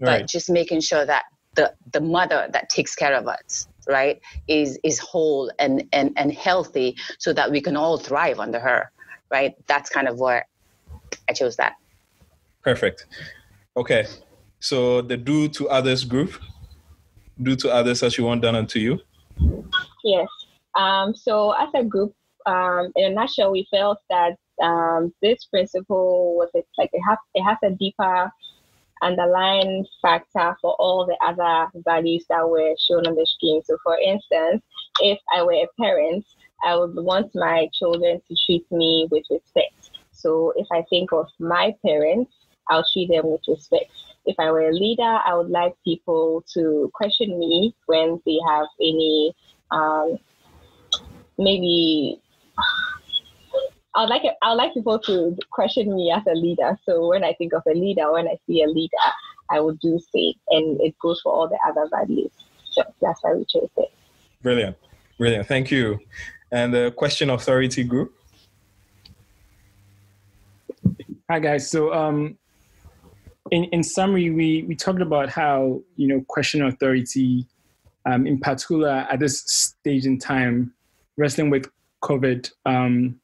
right. 0.00 0.20
but 0.20 0.28
just 0.28 0.50
making 0.50 0.80
sure 0.80 1.06
that 1.06 1.24
the, 1.54 1.72
the 1.92 2.00
mother 2.00 2.48
that 2.52 2.68
takes 2.68 2.94
care 2.94 3.14
of 3.14 3.28
us 3.28 3.68
right 3.88 4.20
is 4.48 4.78
is 4.82 4.98
whole 4.98 5.50
and, 5.58 5.86
and 5.92 6.12
and 6.16 6.32
healthy 6.32 6.96
so 7.18 7.32
that 7.32 7.50
we 7.50 7.60
can 7.60 7.76
all 7.76 7.96
thrive 7.98 8.40
under 8.40 8.58
her 8.58 8.90
right? 9.30 9.54
That's 9.66 9.90
kind 9.90 10.08
of 10.08 10.18
where 10.18 10.46
i 11.28 11.32
chose 11.32 11.56
that. 11.56 11.74
Perfect. 12.62 13.06
Okay 13.76 14.06
so 14.64 15.02
the 15.02 15.18
do 15.18 15.46
to 15.48 15.68
others 15.68 16.04
group, 16.04 16.40
do 17.42 17.54
to 17.54 17.70
others 17.70 18.02
as 18.02 18.16
you 18.16 18.24
want 18.24 18.40
done 18.40 18.56
unto 18.56 18.78
you. 18.78 18.98
Yes. 20.02 20.26
Um, 20.74 21.14
so 21.14 21.50
as 21.50 21.68
a 21.74 21.84
group, 21.84 22.14
um, 22.46 22.90
in 22.96 23.12
a 23.12 23.14
nutshell, 23.14 23.52
we 23.52 23.68
felt 23.70 23.98
that 24.08 24.36
um, 24.62 25.12
this 25.20 25.44
principle 25.44 26.34
was 26.36 26.48
like 26.78 26.88
it 26.94 27.02
has 27.06 27.18
it 27.34 27.42
has 27.42 27.58
a 27.62 27.72
deeper 27.72 28.32
underlying 29.02 29.84
factor 30.00 30.56
for 30.62 30.72
all 30.78 31.04
the 31.04 31.18
other 31.22 31.70
values 31.84 32.24
that 32.30 32.48
were 32.48 32.74
shown 32.78 33.06
on 33.06 33.16
the 33.16 33.26
screen. 33.26 33.62
So, 33.64 33.76
for 33.84 33.98
instance, 33.98 34.62
if 35.00 35.18
I 35.36 35.42
were 35.42 35.52
a 35.52 35.66
parent, 35.78 36.24
I 36.64 36.74
would 36.76 36.94
want 36.94 37.34
my 37.34 37.68
children 37.74 38.18
to 38.26 38.36
treat 38.46 38.64
me 38.72 39.08
with 39.10 39.24
respect. 39.30 39.90
So, 40.12 40.54
if 40.56 40.66
I 40.72 40.84
think 40.88 41.12
of 41.12 41.26
my 41.38 41.74
parents, 41.84 42.32
I'll 42.70 42.86
treat 42.90 43.10
them 43.10 43.26
with 43.26 43.42
respect 43.46 43.90
if 44.26 44.36
I 44.38 44.50
were 44.50 44.68
a 44.68 44.72
leader, 44.72 45.02
I 45.02 45.34
would 45.34 45.50
like 45.50 45.74
people 45.84 46.44
to 46.54 46.90
question 46.94 47.38
me 47.38 47.74
when 47.86 48.20
they 48.26 48.38
have 48.48 48.66
any 48.80 49.34
um, 49.70 50.18
maybe. 51.38 52.20
I'd 53.96 54.08
like 54.08 54.22
I'd 54.42 54.54
like 54.54 54.74
people 54.74 54.98
to 55.00 55.36
question 55.50 55.94
me 55.94 56.10
as 56.10 56.22
a 56.26 56.34
leader. 56.34 56.76
So 56.84 57.08
when 57.08 57.22
I 57.22 57.32
think 57.34 57.52
of 57.52 57.62
a 57.66 57.74
leader, 57.74 58.12
when 58.12 58.26
I 58.26 58.36
see 58.46 58.62
a 58.62 58.66
leader, 58.66 58.96
I 59.50 59.60
would 59.60 59.78
do 59.78 60.00
say, 60.12 60.34
and 60.48 60.80
it 60.80 60.98
goes 60.98 61.20
for 61.20 61.32
all 61.32 61.48
the 61.48 61.58
other 61.68 61.88
values. 61.88 62.32
So 62.70 62.82
that's 63.00 63.22
why 63.22 63.34
we 63.34 63.44
chose 63.44 63.68
it. 63.76 63.92
Brilliant, 64.42 64.76
brilliant. 65.16 65.46
Thank 65.46 65.70
you. 65.70 66.00
And 66.50 66.74
the 66.74 66.92
question 66.96 67.30
authority 67.30 67.84
group. 67.84 68.12
Hi 71.30 71.38
guys. 71.38 71.70
So 71.70 71.92
um, 71.94 72.36
in, 73.50 73.64
in 73.64 73.82
summary, 73.82 74.30
we, 74.30 74.62
we 74.62 74.74
talked 74.74 75.02
about 75.02 75.28
how, 75.28 75.82
you 75.96 76.08
know, 76.08 76.24
question 76.28 76.62
authority, 76.62 77.46
um, 78.06 78.26
in 78.26 78.38
particular 78.38 79.06
at 79.10 79.20
this 79.20 79.40
stage 79.40 80.06
in 80.06 80.18
time, 80.18 80.72
wrestling 81.16 81.50
with 81.50 81.70
COVID, 82.02 82.50
um, 82.66 83.20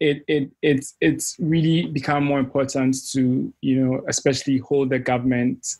it 0.00 0.22
it 0.28 0.48
it's 0.62 0.94
it's 1.00 1.34
really 1.40 1.86
become 1.86 2.24
more 2.24 2.38
important 2.38 2.96
to 3.10 3.52
you 3.62 3.84
know 3.84 4.04
especially 4.06 4.58
hold 4.58 4.90
the 4.90 4.98
government 4.98 5.76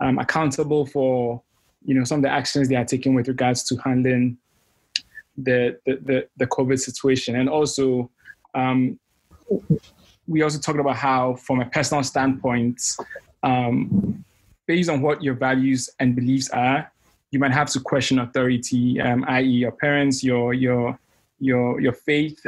um, 0.00 0.18
accountable 0.18 0.84
for 0.84 1.40
you 1.82 1.94
know 1.94 2.04
some 2.04 2.18
of 2.18 2.22
the 2.22 2.28
actions 2.28 2.68
they 2.68 2.76
are 2.76 2.84
taking 2.84 3.14
with 3.14 3.28
regards 3.28 3.64
to 3.64 3.76
handling 3.76 4.36
the 5.38 5.78
the 5.86 5.98
the, 6.04 6.28
the 6.36 6.46
COVID 6.46 6.78
situation, 6.78 7.36
and 7.36 7.48
also 7.48 8.10
um, 8.54 8.98
we 10.26 10.42
also 10.42 10.58
talked 10.58 10.78
about 10.78 10.96
how, 10.96 11.34
from 11.34 11.60
a 11.60 11.66
personal 11.66 12.02
standpoint, 12.02 12.80
um, 13.42 14.24
based 14.66 14.88
on 14.88 15.00
what 15.02 15.22
your 15.22 15.34
values 15.34 15.90
and 15.98 16.14
beliefs 16.14 16.48
are, 16.50 16.90
you 17.30 17.38
might 17.38 17.52
have 17.52 17.68
to 17.70 17.80
question 17.80 18.18
authority, 18.18 19.00
um, 19.00 19.24
i.e., 19.28 19.44
your 19.44 19.72
parents, 19.72 20.22
your 20.22 20.52
your 20.52 20.98
your 21.40 21.80
your 21.80 21.92
faith, 21.92 22.44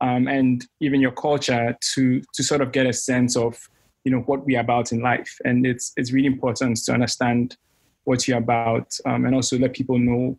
um, 0.00 0.28
and 0.28 0.66
even 0.80 1.00
your 1.00 1.12
culture, 1.12 1.76
to 1.94 2.22
to 2.32 2.42
sort 2.42 2.60
of 2.60 2.72
get 2.72 2.86
a 2.86 2.92
sense 2.92 3.36
of 3.36 3.68
you 4.04 4.12
know 4.12 4.20
what 4.20 4.46
we're 4.46 4.60
about 4.60 4.92
in 4.92 5.00
life. 5.00 5.38
And 5.44 5.66
it's 5.66 5.92
it's 5.96 6.12
really 6.12 6.28
important 6.28 6.76
to 6.84 6.92
understand 6.92 7.56
what 8.04 8.26
you're 8.26 8.38
about, 8.38 8.96
um, 9.04 9.26
and 9.26 9.34
also 9.34 9.58
let 9.58 9.74
people 9.74 9.98
know 9.98 10.36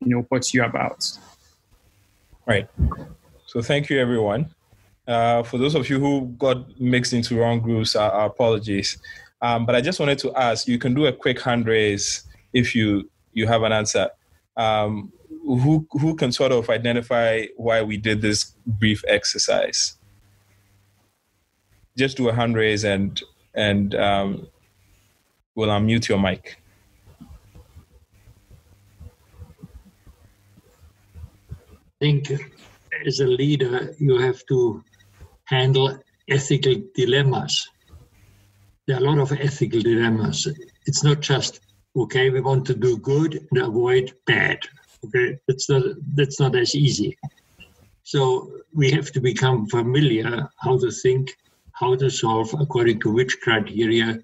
you 0.00 0.16
know 0.16 0.26
what 0.28 0.52
you're 0.52 0.66
about. 0.66 1.10
Right. 2.46 2.68
So 3.46 3.62
thank 3.62 3.90
you, 3.90 3.98
everyone. 3.98 4.54
Uh, 5.06 5.42
for 5.42 5.58
those 5.58 5.74
of 5.74 5.88
you 5.88 5.98
who 5.98 6.26
got 6.38 6.80
mixed 6.80 7.12
into 7.12 7.38
wrong 7.38 7.60
groups, 7.60 7.96
our 7.96 8.26
apologies. 8.26 8.98
Um, 9.42 9.66
but 9.66 9.74
I 9.74 9.80
just 9.80 9.98
wanted 9.98 10.18
to 10.18 10.34
ask, 10.34 10.68
you 10.68 10.78
can 10.78 10.94
do 10.94 11.06
a 11.06 11.12
quick 11.12 11.40
hand 11.40 11.66
raise 11.66 12.24
if 12.52 12.74
you 12.74 13.10
you 13.32 13.46
have 13.46 13.62
an 13.62 13.72
answer. 13.72 14.10
Um, 14.56 15.12
who 15.44 15.86
who 15.92 16.14
can 16.14 16.32
sort 16.32 16.52
of 16.52 16.68
identify 16.68 17.46
why 17.56 17.82
we 17.82 17.96
did 17.96 18.20
this 18.20 18.54
brief 18.66 19.02
exercise? 19.08 19.96
Just 21.96 22.16
do 22.16 22.28
a 22.28 22.34
hand 22.34 22.56
raise 22.56 22.84
and 22.84 23.20
and 23.54 23.94
um, 23.94 24.48
we'll 25.54 25.70
unmute 25.70 26.08
your 26.08 26.18
mic. 26.18 26.58
I 31.60 31.66
think 32.00 32.30
as 33.06 33.20
a 33.20 33.26
leader, 33.26 33.94
you 33.98 34.18
have 34.18 34.44
to 34.46 34.82
handle 35.44 35.98
ethical 36.28 36.74
dilemmas. 36.94 37.68
There 38.90 38.98
are 38.98 39.04
a 39.04 39.08
lot 39.08 39.20
of 39.20 39.30
ethical 39.30 39.80
dilemmas. 39.80 40.48
It's 40.84 41.04
not 41.04 41.20
just 41.20 41.60
okay, 41.96 42.28
we 42.28 42.40
want 42.40 42.66
to 42.66 42.74
do 42.74 42.96
good 42.96 43.46
and 43.48 43.62
avoid 43.62 44.12
bad. 44.26 44.58
Okay, 45.04 45.38
that's 45.46 45.70
not 45.70 45.84
that's 46.16 46.40
not 46.40 46.56
as 46.56 46.74
easy. 46.74 47.16
So 48.02 48.50
we 48.74 48.90
have 48.90 49.12
to 49.12 49.20
become 49.20 49.68
familiar 49.68 50.50
how 50.56 50.76
to 50.80 50.90
think, 50.90 51.36
how 51.70 51.94
to 51.94 52.10
solve 52.10 52.52
according 52.58 52.98
to 53.02 53.12
which 53.12 53.40
criteria 53.40 54.18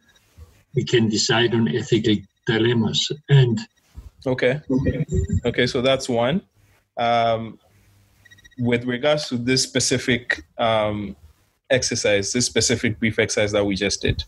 we 0.75 0.83
can 0.83 1.09
decide 1.09 1.55
on 1.55 1.69
ethical 1.69 2.17
dilemmas. 2.49 3.09
And 3.29 3.61
okay, 4.27 4.63
okay, 5.45 5.69
so 5.69 5.81
that's 5.81 6.09
one. 6.09 6.43
Um, 6.97 7.61
with 8.59 8.85
regards 8.85 9.29
to 9.29 9.37
this 9.37 9.63
specific 9.63 10.43
um, 10.59 11.15
exercise, 11.71 12.33
this 12.33 12.47
specific 12.47 12.99
brief 12.99 13.21
exercise 13.21 13.53
that 13.53 13.65
we 13.65 13.77
just 13.77 14.03
did, 14.03 14.25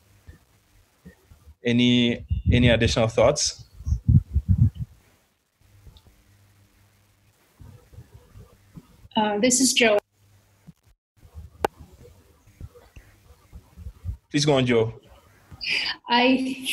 any 1.64 2.24
any 2.50 2.68
additional 2.68 3.08
thoughts? 3.08 3.64
Uh, 9.16 9.38
this 9.38 9.60
is 9.60 9.72
Joe. 9.72 9.98
Please 14.30 14.44
go 14.44 14.54
on, 14.54 14.66
Joe. 14.66 14.94
I 16.08 16.66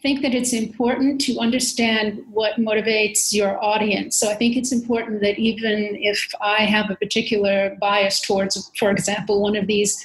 think 0.00 0.22
that 0.22 0.34
it's 0.34 0.52
important 0.52 1.20
to 1.22 1.38
understand 1.38 2.24
what 2.30 2.56
motivates 2.56 3.32
your 3.32 3.62
audience. 3.62 4.16
So 4.16 4.30
I 4.30 4.34
think 4.34 4.56
it's 4.56 4.72
important 4.72 5.20
that 5.20 5.38
even 5.38 5.96
if 5.96 6.28
I 6.40 6.64
have 6.64 6.90
a 6.90 6.96
particular 6.96 7.76
bias 7.80 8.20
towards, 8.20 8.70
for 8.76 8.90
example, 8.90 9.40
one 9.42 9.54
of 9.54 9.66
these 9.66 10.04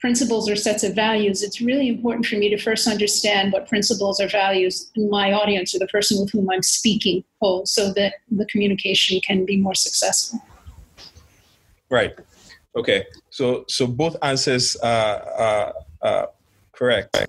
principles 0.00 0.48
or 0.48 0.56
sets 0.56 0.84
of 0.84 0.94
values, 0.94 1.42
it's 1.42 1.60
really 1.60 1.88
important 1.88 2.26
for 2.26 2.36
me 2.36 2.48
to 2.48 2.56
first 2.56 2.86
understand 2.86 3.52
what 3.52 3.68
principles 3.68 4.20
or 4.20 4.28
values 4.28 4.90
my 4.96 5.32
audience 5.32 5.74
or 5.74 5.78
the 5.78 5.88
person 5.88 6.20
with 6.20 6.30
whom 6.30 6.48
I'm 6.50 6.62
speaking 6.62 7.24
hold 7.40 7.68
so 7.68 7.92
that 7.94 8.14
the 8.30 8.46
communication 8.46 9.20
can 9.20 9.44
be 9.44 9.56
more 9.56 9.74
successful. 9.74 10.40
Right. 11.90 12.14
Okay. 12.76 13.06
So 13.30 13.64
so 13.68 13.86
both 13.86 14.16
answers 14.22 14.76
are, 14.76 15.22
are, 15.32 15.74
are 16.02 16.28
correct. 16.72 17.26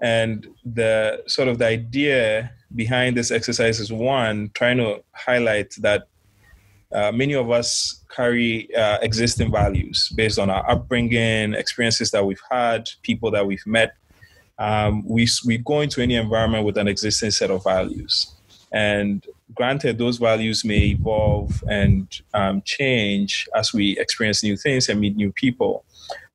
And 0.00 0.46
the 0.64 1.22
sort 1.26 1.48
of 1.48 1.58
the 1.58 1.66
idea 1.66 2.52
behind 2.74 3.16
this 3.16 3.30
exercise 3.30 3.80
is 3.80 3.92
one, 3.92 4.50
trying 4.54 4.78
to 4.78 5.02
highlight 5.12 5.74
that 5.80 6.08
uh, 6.94 7.12
many 7.12 7.34
of 7.34 7.50
us 7.50 8.02
carry 8.14 8.74
uh, 8.74 8.98
existing 9.02 9.50
values 9.50 10.10
based 10.16 10.38
on 10.38 10.50
our 10.50 10.68
upbringing, 10.70 11.54
experiences 11.54 12.10
that 12.10 12.24
we've 12.24 12.42
had, 12.50 12.88
people 13.02 13.30
that 13.30 13.46
we've 13.46 13.66
met. 13.66 13.94
Um, 14.58 15.06
we, 15.08 15.26
we 15.46 15.58
go 15.58 15.80
into 15.80 16.02
any 16.02 16.16
environment 16.16 16.64
with 16.64 16.76
an 16.76 16.88
existing 16.88 17.30
set 17.30 17.50
of 17.50 17.64
values. 17.64 18.34
And 18.72 19.26
granted, 19.54 19.98
those 19.98 20.18
values 20.18 20.64
may 20.64 20.88
evolve 20.88 21.62
and 21.68 22.08
um, 22.32 22.62
change 22.62 23.48
as 23.54 23.72
we 23.72 23.98
experience 23.98 24.42
new 24.42 24.56
things 24.56 24.88
and 24.88 25.00
meet 25.00 25.16
new 25.16 25.32
people. 25.32 25.84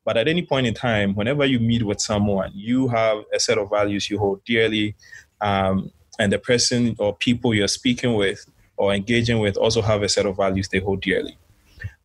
But 0.05 0.17
at 0.17 0.27
any 0.27 0.45
point 0.45 0.67
in 0.67 0.73
time, 0.73 1.15
whenever 1.15 1.45
you 1.45 1.59
meet 1.59 1.83
with 1.83 1.99
someone, 1.99 2.51
you 2.53 2.87
have 2.87 3.23
a 3.33 3.39
set 3.39 3.57
of 3.57 3.69
values 3.69 4.09
you 4.09 4.17
hold 4.17 4.43
dearly, 4.45 4.95
um, 5.41 5.91
and 6.19 6.31
the 6.31 6.39
person 6.39 6.95
or 6.97 7.15
people 7.15 7.53
you're 7.53 7.67
speaking 7.67 8.15
with 8.15 8.45
or 8.77 8.93
engaging 8.93 9.39
with 9.39 9.57
also 9.57 9.81
have 9.81 10.03
a 10.03 10.09
set 10.09 10.25
of 10.25 10.37
values 10.37 10.67
they 10.69 10.79
hold 10.79 11.01
dearly. 11.01 11.37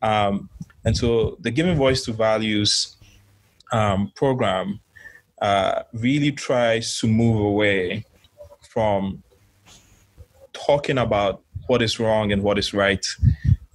Um, 0.01 0.49
and 0.85 0.97
so 0.97 1.37
the 1.39 1.51
Giving 1.51 1.77
Voice 1.77 2.03
to 2.05 2.13
Values 2.13 2.97
um, 3.71 4.11
program 4.15 4.79
uh, 5.41 5.83
really 5.93 6.31
tries 6.31 6.99
to 6.99 7.07
move 7.07 7.39
away 7.39 8.05
from 8.69 9.23
talking 10.53 10.97
about 10.97 11.41
what 11.67 11.81
is 11.81 11.99
wrong 11.99 12.31
and 12.31 12.43
what 12.43 12.57
is 12.57 12.73
right 12.73 13.05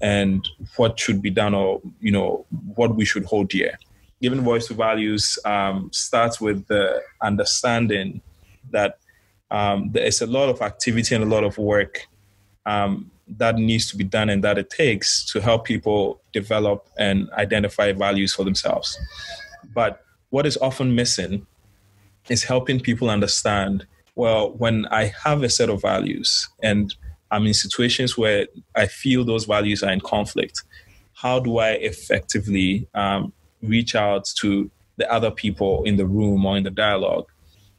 and 0.01 0.49
what 0.77 0.99
should 0.99 1.21
be 1.21 1.31
done 1.31 1.55
or 1.55 1.81
you 2.01 2.13
know 2.13 2.47
what 2.75 2.95
we 2.95 3.05
should 3.05 3.25
hold 3.25 3.49
dear 3.49 3.77
giving 4.23 4.41
voice 4.41 4.67
to 4.69 4.75
values 4.75 5.39
um, 5.45 5.91
starts 5.93 6.41
with 6.41 6.67
the 6.67 7.01
understanding 7.21 8.21
that 8.71 8.99
um, 9.51 9.91
there 9.93 10.05
is 10.05 10.21
a 10.21 10.27
lot 10.27 10.49
of 10.49 10.61
activity 10.63 11.15
and 11.15 11.25
a 11.25 11.27
lot 11.27 11.45
of 11.45 11.59
work 11.59 12.07
um, 12.69 13.11
that 13.39 13.57
needs 13.57 13.91
to 13.91 13.97
be 13.97 14.05
done 14.05 14.29
and 14.29 14.45
that 14.45 14.59
it 14.59 14.69
takes 14.71 15.25
to 15.33 15.41
help 15.41 15.65
people 15.65 16.21
develop 16.33 16.87
and 16.99 17.29
identify 17.33 17.93
values 17.93 18.35
for 18.35 18.45
themselves. 18.45 18.99
But 19.75 20.05
what 20.31 20.47
is 20.47 20.59
often 20.59 20.95
missing 20.95 21.47
is 22.29 22.45
helping 22.45 22.79
people 22.79 23.09
understand 23.11 23.87
well, 24.15 24.51
when 24.51 24.85
I 24.87 25.13
have 25.25 25.45
a 25.45 25.49
set 25.49 25.71
of 25.71 25.81
values 25.81 26.49
and 26.61 26.93
I'm 27.31 27.47
in 27.47 27.55
situations 27.55 28.19
where 28.19 28.49
I 28.75 28.87
feel 28.89 29.25
those 29.25 29.45
values 29.45 29.85
are 29.85 29.93
in 29.93 30.01
conflict, 30.01 30.65
how 31.15 31.39
do 31.39 31.59
I 31.59 31.71
effectively 31.71 32.89
um, 32.95 33.33
reach 33.63 33.95
out 33.95 34.25
to 34.41 34.69
the 34.97 35.11
other 35.13 35.31
people 35.31 35.85
in 35.85 35.97
the 35.97 36.07
room 36.07 36.45
or 36.45 36.57
in 36.57 36.65
the 36.65 36.71
dialogue 36.71 37.27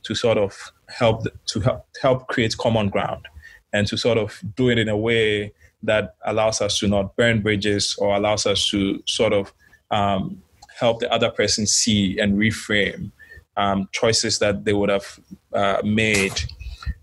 to 0.03 0.15
sort 0.15 0.37
of 0.37 0.71
help 0.87 1.25
to 1.47 1.59
help, 1.59 1.85
help 2.01 2.27
create 2.29 2.55
common 2.55 2.87
ground 2.87 3.27
and 3.73 3.87
to 3.87 3.97
sort 3.97 4.17
of 4.17 4.41
do 4.55 4.69
it 4.69 4.77
in 4.77 4.89
a 4.89 4.97
way 4.97 5.53
that 5.83 6.15
allows 6.25 6.61
us 6.61 6.79
to 6.79 6.87
not 6.87 7.15
burn 7.15 7.41
bridges 7.41 7.95
or 7.99 8.15
allows 8.15 8.45
us 8.45 8.69
to 8.69 9.01
sort 9.05 9.33
of 9.33 9.53
um, 9.91 10.41
help 10.77 10.99
the 10.99 11.11
other 11.11 11.29
person 11.31 11.65
see 11.65 12.19
and 12.19 12.37
reframe 12.37 13.11
um, 13.57 13.87
choices 13.91 14.39
that 14.39 14.65
they 14.65 14.73
would 14.73 14.89
have 14.89 15.19
uh, 15.53 15.81
made 15.83 16.41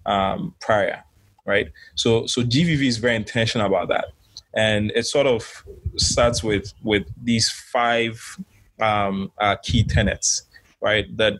um, 0.04 0.54
prior 0.60 1.02
right 1.44 1.70
so 1.94 2.26
so 2.26 2.42
gvv 2.42 2.82
is 2.82 2.98
very 2.98 3.14
intentional 3.16 3.66
about 3.66 3.88
that 3.88 4.06
and 4.56 4.90
it 4.94 5.04
sort 5.04 5.26
of 5.26 5.64
starts 5.96 6.42
with 6.42 6.72
with 6.82 7.06
these 7.22 7.50
five 7.50 8.18
um, 8.80 9.32
uh, 9.38 9.56
key 9.62 9.84
tenets, 9.84 10.42
right? 10.80 11.04
That 11.16 11.34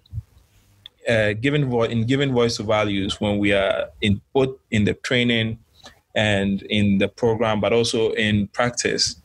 uh, 1.08 1.32
given 1.34 1.70
vo- 1.70 1.84
in 1.84 2.06
giving 2.06 2.32
voice 2.32 2.56
to 2.56 2.62
values 2.62 3.20
when 3.20 3.38
we 3.38 3.52
are 3.52 3.88
in 4.00 4.20
both 4.32 4.56
in 4.70 4.84
the 4.84 4.94
training 4.94 5.58
and 6.14 6.62
in 6.62 6.98
the 6.98 7.08
program, 7.08 7.60
but 7.60 7.72
also 7.72 8.12
in 8.12 8.48
practice, 8.48 9.16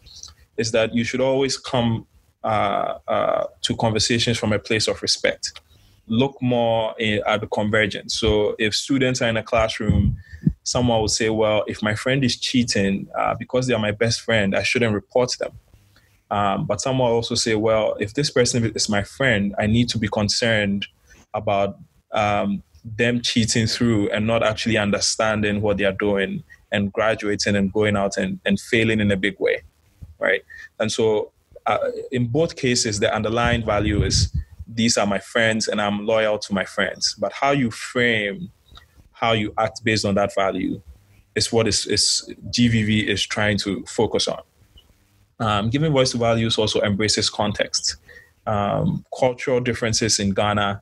is 0.58 0.72
that 0.72 0.94
you 0.94 1.04
should 1.04 1.22
always 1.22 1.58
come 1.58 2.06
uh, 2.44 2.98
uh, 3.08 3.48
to 3.62 3.76
conversations 3.78 4.38
from 4.38 4.52
a 4.52 4.60
place 4.60 4.88
of 4.88 5.02
respect. 5.02 5.60
Look 6.08 6.42
more 6.42 6.94
in, 7.00 7.22
at 7.26 7.42
the 7.42 7.48
convergence. 7.48 8.20
So 8.20 8.56
if 8.60 8.76
students 8.76 9.22
are 9.22 9.30
in 9.30 9.38
a 9.38 9.44
classroom, 9.44 10.18
someone 10.64 11.00
will 11.00 11.08
say, 11.08 11.30
"Well, 11.30 11.64
if 11.68 11.82
my 11.82 11.96
friend 11.96 12.24
is 12.24 12.38
cheating 12.38 13.08
uh, 13.18 13.36
because 13.36 13.68
they 13.68 13.74
are 13.74 13.80
my 13.80 13.92
best 13.92 14.22
friend, 14.22 14.56
I 14.56 14.64
shouldn't 14.64 14.94
report 14.94 15.36
them." 15.40 15.54
Um, 16.32 16.66
but 16.66 16.80
someone 16.80 17.10
will 17.10 17.18
also 17.18 17.36
say, 17.36 17.56
well, 17.56 17.98
if 18.00 18.14
this 18.14 18.32
person 18.32 18.72
is 18.74 18.88
my 18.88 19.04
friend, 19.04 19.54
I 19.60 19.68
need 19.68 19.90
to 19.90 19.98
be 19.98 20.08
concerned 20.08 20.88
about 21.34 21.78
um, 22.12 22.64
them 22.84 23.22
cheating 23.22 23.68
through 23.68 24.10
and 24.10 24.26
not 24.26 24.44
actually 24.44 24.78
understanding 24.78 25.62
what 25.62 25.78
they 25.78 25.86
are 25.86 25.94
doing 25.94 26.44
and 26.72 26.92
graduating 26.92 27.56
and 27.56 27.72
going 27.72 27.96
out 27.96 28.18
and, 28.18 28.40
and 28.46 28.60
failing 28.60 29.00
in 29.00 29.12
a 29.12 29.18
big 29.18 29.40
way, 29.40 29.62
right? 30.20 30.42
And 30.80 30.92
so, 30.92 31.32
uh, 31.68 31.78
in 32.12 32.28
both 32.28 32.56
cases, 32.56 33.00
the 33.00 33.14
underlying 33.14 33.64
value 33.64 34.04
is 34.04 34.36
these 34.68 34.98
are 34.98 35.06
my 35.06 35.20
friends 35.20 35.68
and 35.68 35.80
I'm 35.82 36.06
loyal 36.06 36.40
to 36.40 36.54
my 36.54 36.66
friends. 36.66 37.16
But 37.20 37.34
how 37.34 37.52
you 37.52 37.70
frame 37.70 38.52
how 39.22 39.34
you 39.34 39.54
act 39.58 39.84
based 39.84 40.04
on 40.04 40.16
that 40.16 40.34
value 40.34 40.82
is 41.36 41.54
what 41.54 41.68
is, 41.68 41.86
is 41.86 42.34
GVV 42.50 43.08
is 43.08 43.24
trying 43.26 43.58
to 43.60 43.86
focus 43.86 44.28
on. 44.28 44.42
Um, 45.40 45.70
giving 45.70 45.94
voice 45.94 46.12
to 46.12 46.18
values 46.18 46.58
also 46.58 46.82
embraces 46.82 47.30
context. 47.30 47.98
Um, 48.48 49.06
cultural 49.18 49.60
differences 49.60 50.20
in 50.20 50.32
Ghana 50.34 50.82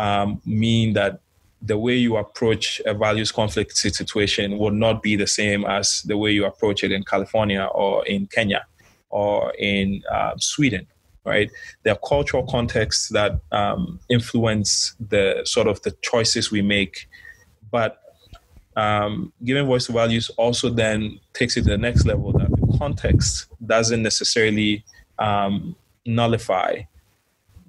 um, 0.00 0.40
mean 0.46 0.94
that 0.94 1.20
the 1.62 1.76
way 1.76 1.94
you 1.94 2.16
approach 2.16 2.80
a 2.86 2.94
values 2.94 3.30
conflict 3.30 3.76
situation 3.76 4.56
will 4.56 4.70
not 4.70 5.02
be 5.02 5.14
the 5.14 5.26
same 5.26 5.64
as 5.66 6.02
the 6.04 6.16
way 6.16 6.30
you 6.30 6.46
approach 6.46 6.82
it 6.82 6.90
in 6.90 7.04
California 7.04 7.64
or 7.74 8.04
in 8.06 8.26
Kenya 8.26 8.66
or 9.10 9.52
in 9.58 10.02
uh, 10.10 10.32
Sweden, 10.38 10.86
right? 11.24 11.50
There 11.82 11.92
are 11.92 12.08
cultural 12.08 12.46
contexts 12.46 13.10
that 13.10 13.40
um, 13.52 14.00
influence 14.08 14.94
the 14.98 15.42
sort 15.44 15.66
of 15.66 15.82
the 15.82 15.90
choices 16.00 16.50
we 16.50 16.62
make, 16.62 17.06
but 17.70 17.98
um, 18.76 19.34
giving 19.44 19.66
voice 19.66 19.84
to 19.86 19.92
values 19.92 20.30
also 20.38 20.70
then 20.70 21.20
takes 21.34 21.58
it 21.58 21.64
to 21.64 21.70
the 21.70 21.78
next 21.78 22.06
level 22.06 22.32
that 22.32 22.50
the 22.50 22.78
context 22.78 23.48
doesn't 23.66 24.02
necessarily 24.02 24.82
um, 25.18 25.76
nullify 26.06 26.80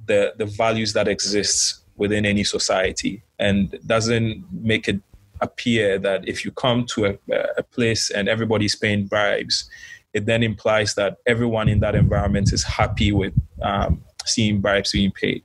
the 0.05 0.33
the 0.37 0.45
values 0.45 0.93
that 0.93 1.07
exist 1.09 1.80
within 2.01 2.25
any 2.25 2.43
society 2.43 3.21
and 3.37 3.77
doesn't 3.85 4.43
make 4.51 4.87
it 4.87 4.99
appear 5.39 5.99
that 5.99 6.27
if 6.27 6.43
you 6.43 6.51
come 6.51 6.83
to 6.83 7.05
a, 7.05 7.13
a 7.57 7.63
place 7.75 8.09
and 8.09 8.27
everybody's 8.27 8.75
paying 8.75 9.05
bribes, 9.05 9.69
it 10.13 10.25
then 10.25 10.41
implies 10.41 10.95
that 10.95 11.17
everyone 11.27 11.69
in 11.69 11.79
that 11.79 11.93
environment 11.93 12.51
is 12.51 12.63
happy 12.63 13.11
with 13.11 13.33
um, 13.61 14.01
seeing 14.25 14.61
bribes 14.61 14.93
being 14.93 15.11
paid. 15.11 15.43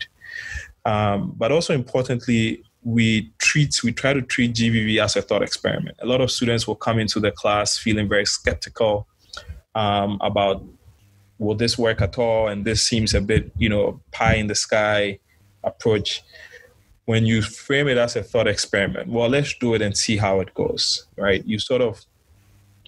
Um, 0.86 1.34
but 1.36 1.52
also 1.52 1.74
importantly, 1.74 2.64
we 2.82 3.30
treat 3.38 3.82
we 3.84 3.92
try 3.92 4.14
to 4.14 4.22
treat 4.22 4.54
GVV 4.54 4.98
as 5.04 5.14
a 5.14 5.20
thought 5.20 5.42
experiment. 5.42 5.96
A 6.00 6.06
lot 6.06 6.22
of 6.22 6.30
students 6.30 6.66
will 6.66 6.80
come 6.86 6.98
into 6.98 7.20
the 7.20 7.32
class 7.32 7.76
feeling 7.76 8.08
very 8.08 8.24
skeptical 8.24 9.06
um, 9.74 10.18
about 10.22 10.64
will 11.38 11.54
this 11.54 11.76
work 11.76 12.00
at 12.00 12.16
all, 12.16 12.48
and 12.48 12.64
this 12.64 12.80
seems 12.90 13.12
a 13.12 13.20
bit 13.20 13.52
you 13.58 13.68
know 13.68 14.00
pie 14.10 14.36
in 14.36 14.46
the 14.46 14.54
sky 14.54 15.18
approach 15.66 16.22
when 17.06 17.24
you 17.24 17.40
frame 17.40 17.88
it 17.88 17.96
as 17.96 18.16
a 18.16 18.22
thought 18.22 18.46
experiment 18.46 19.08
well 19.08 19.28
let's 19.28 19.54
do 19.54 19.74
it 19.74 19.82
and 19.82 19.96
see 19.96 20.16
how 20.16 20.40
it 20.40 20.52
goes 20.54 21.06
right? 21.16 21.44
You 21.46 21.58
sort 21.58 21.82
of 21.82 22.00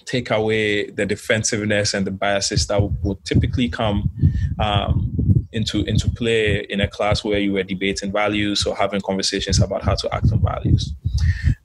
take 0.04 0.30
away 0.30 0.90
the 0.90 1.04
defensiveness 1.04 1.92
and 1.92 2.06
the 2.06 2.10
biases 2.10 2.66
that 2.66 2.80
would 2.82 3.24
typically 3.24 3.68
come 3.68 4.10
um, 4.58 5.12
into 5.52 5.82
into 5.84 6.10
play 6.10 6.60
in 6.68 6.80
a 6.80 6.88
class 6.88 7.24
where 7.24 7.38
you 7.38 7.52
were 7.52 7.62
debating 7.62 8.12
values 8.12 8.66
or 8.66 8.74
having 8.74 9.00
conversations 9.00 9.60
about 9.60 9.82
how 9.82 9.94
to 9.94 10.14
act 10.14 10.32
on 10.32 10.40
values. 10.42 10.94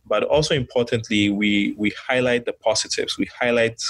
But 0.06 0.24
also 0.24 0.56
importantly 0.56 1.30
we 1.30 1.74
we 1.78 1.94
highlight 2.08 2.46
the 2.46 2.54
positives. 2.54 3.18
We 3.18 3.30
highlight 3.40 3.82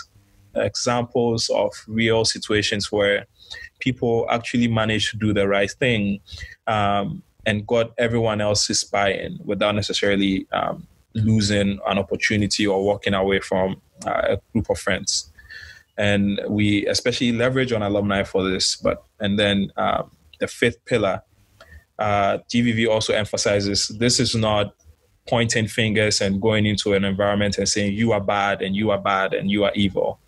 examples 0.55 1.49
of 1.49 1.71
real 1.87 2.25
situations 2.25 2.91
where 2.91 3.25
people 3.79 4.27
actually 4.29 4.67
manage 4.67 5.09
to 5.11 5.17
do 5.17 5.33
the 5.33 5.47
right 5.47 5.71
thing 5.71 6.19
um, 6.67 7.23
and 7.45 7.67
got 7.67 7.91
everyone 7.97 8.41
else's 8.41 8.83
buy-in 8.83 9.39
without 9.43 9.75
necessarily 9.75 10.47
um, 10.51 10.87
losing 11.13 11.79
an 11.87 11.97
opportunity 11.97 12.65
or 12.65 12.83
walking 12.83 13.13
away 13.13 13.39
from 13.39 13.81
uh, 14.05 14.21
a 14.35 14.41
group 14.51 14.69
of 14.69 14.79
friends. 14.79 15.31
And 15.97 16.39
we 16.47 16.87
especially 16.87 17.31
leverage 17.31 17.71
on 17.71 17.83
alumni 17.83 18.23
for 18.23 18.49
this. 18.49 18.75
But 18.75 19.03
and 19.19 19.37
then 19.37 19.71
um, 19.77 20.11
the 20.39 20.47
fifth 20.47 20.83
pillar, 20.85 21.21
uh, 21.99 22.39
GVV 22.49 22.89
also 22.89 23.13
emphasizes 23.13 23.89
this 23.89 24.19
is 24.19 24.35
not 24.35 24.73
pointing 25.27 25.67
fingers 25.67 26.19
and 26.19 26.41
going 26.41 26.65
into 26.65 26.93
an 26.93 27.05
environment 27.05 27.57
and 27.57 27.69
saying 27.69 27.93
you 27.93 28.11
are 28.11 28.19
bad 28.19 28.61
and 28.61 28.75
you 28.75 28.91
are 28.91 28.97
bad 28.97 29.33
and 29.33 29.51
you 29.51 29.63
are 29.63 29.71
evil. 29.75 30.19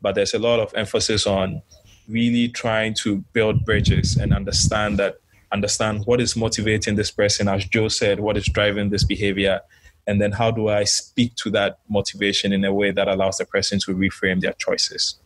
But 0.00 0.14
there's 0.14 0.32
a 0.32 0.38
lot 0.38 0.60
of 0.60 0.72
emphasis 0.74 1.26
on 1.26 1.60
really 2.08 2.48
trying 2.48 2.94
to 2.94 3.18
build 3.32 3.64
bridges 3.64 4.16
and 4.16 4.32
understand 4.32 4.98
that 4.98 5.16
understand 5.52 6.04
what 6.06 6.20
is 6.20 6.36
motivating 6.36 6.96
this 6.96 7.10
person 7.10 7.48
as 7.48 7.64
joe 7.64 7.88
said 7.88 8.20
what 8.20 8.36
is 8.36 8.46
driving 8.46 8.90
this 8.90 9.04
behavior 9.04 9.60
and 10.06 10.20
then 10.20 10.32
how 10.32 10.50
do 10.50 10.68
i 10.68 10.84
speak 10.84 11.34
to 11.34 11.50
that 11.50 11.78
motivation 11.88 12.52
in 12.52 12.64
a 12.64 12.72
way 12.72 12.90
that 12.90 13.08
allows 13.08 13.38
the 13.38 13.44
person 13.44 13.78
to 13.78 13.94
reframe 13.94 14.40
their 14.40 14.54
choices 14.54 15.16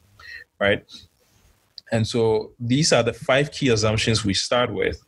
right 0.59 0.85
and 1.93 2.07
so 2.07 2.53
these 2.59 2.93
are 2.93 3.03
the 3.03 3.13
five 3.13 3.53
key 3.53 3.69
assumptions 3.69 4.25
we 4.25 4.35
start 4.35 4.73
with 4.73 5.05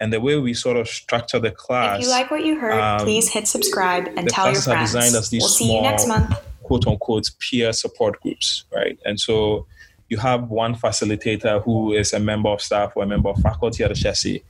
and 0.00 0.12
the 0.12 0.20
way 0.20 0.38
we 0.38 0.54
sort 0.54 0.76
of 0.76 0.88
structure 0.88 1.38
the 1.38 1.50
class. 1.50 2.00
If 2.00 2.06
you 2.06 2.10
like 2.10 2.30
what 2.30 2.44
you 2.44 2.58
heard, 2.58 2.80
um, 2.80 3.00
please 3.00 3.28
hit 3.28 3.46
subscribe 3.46 4.08
and 4.16 4.28
tell 4.28 4.52
your 4.52 4.60
friends. 4.60 4.64
The 4.64 4.70
classes 4.70 4.94
Are 4.94 5.00
designed 5.00 5.16
as 5.16 5.30
these 5.30 5.42
we'll 5.42 5.48
small, 5.50 5.82
next 5.82 6.08
month. 6.08 6.34
quote 6.62 6.86
unquote 6.86 7.30
peer 7.38 7.72
support 7.72 8.20
groups, 8.20 8.64
right? 8.74 8.98
And 9.04 9.18
so 9.18 9.66
you 10.08 10.18
have 10.18 10.50
one 10.50 10.74
facilitator 10.74 11.62
who 11.62 11.92
is 11.92 12.12
a 12.12 12.20
member 12.20 12.48
of 12.48 12.60
staff 12.60 12.92
or 12.96 13.04
a 13.04 13.06
member 13.06 13.28
of 13.28 13.38
faculty 13.38 13.84
at 13.84 13.90
Ashesi, 13.90 14.42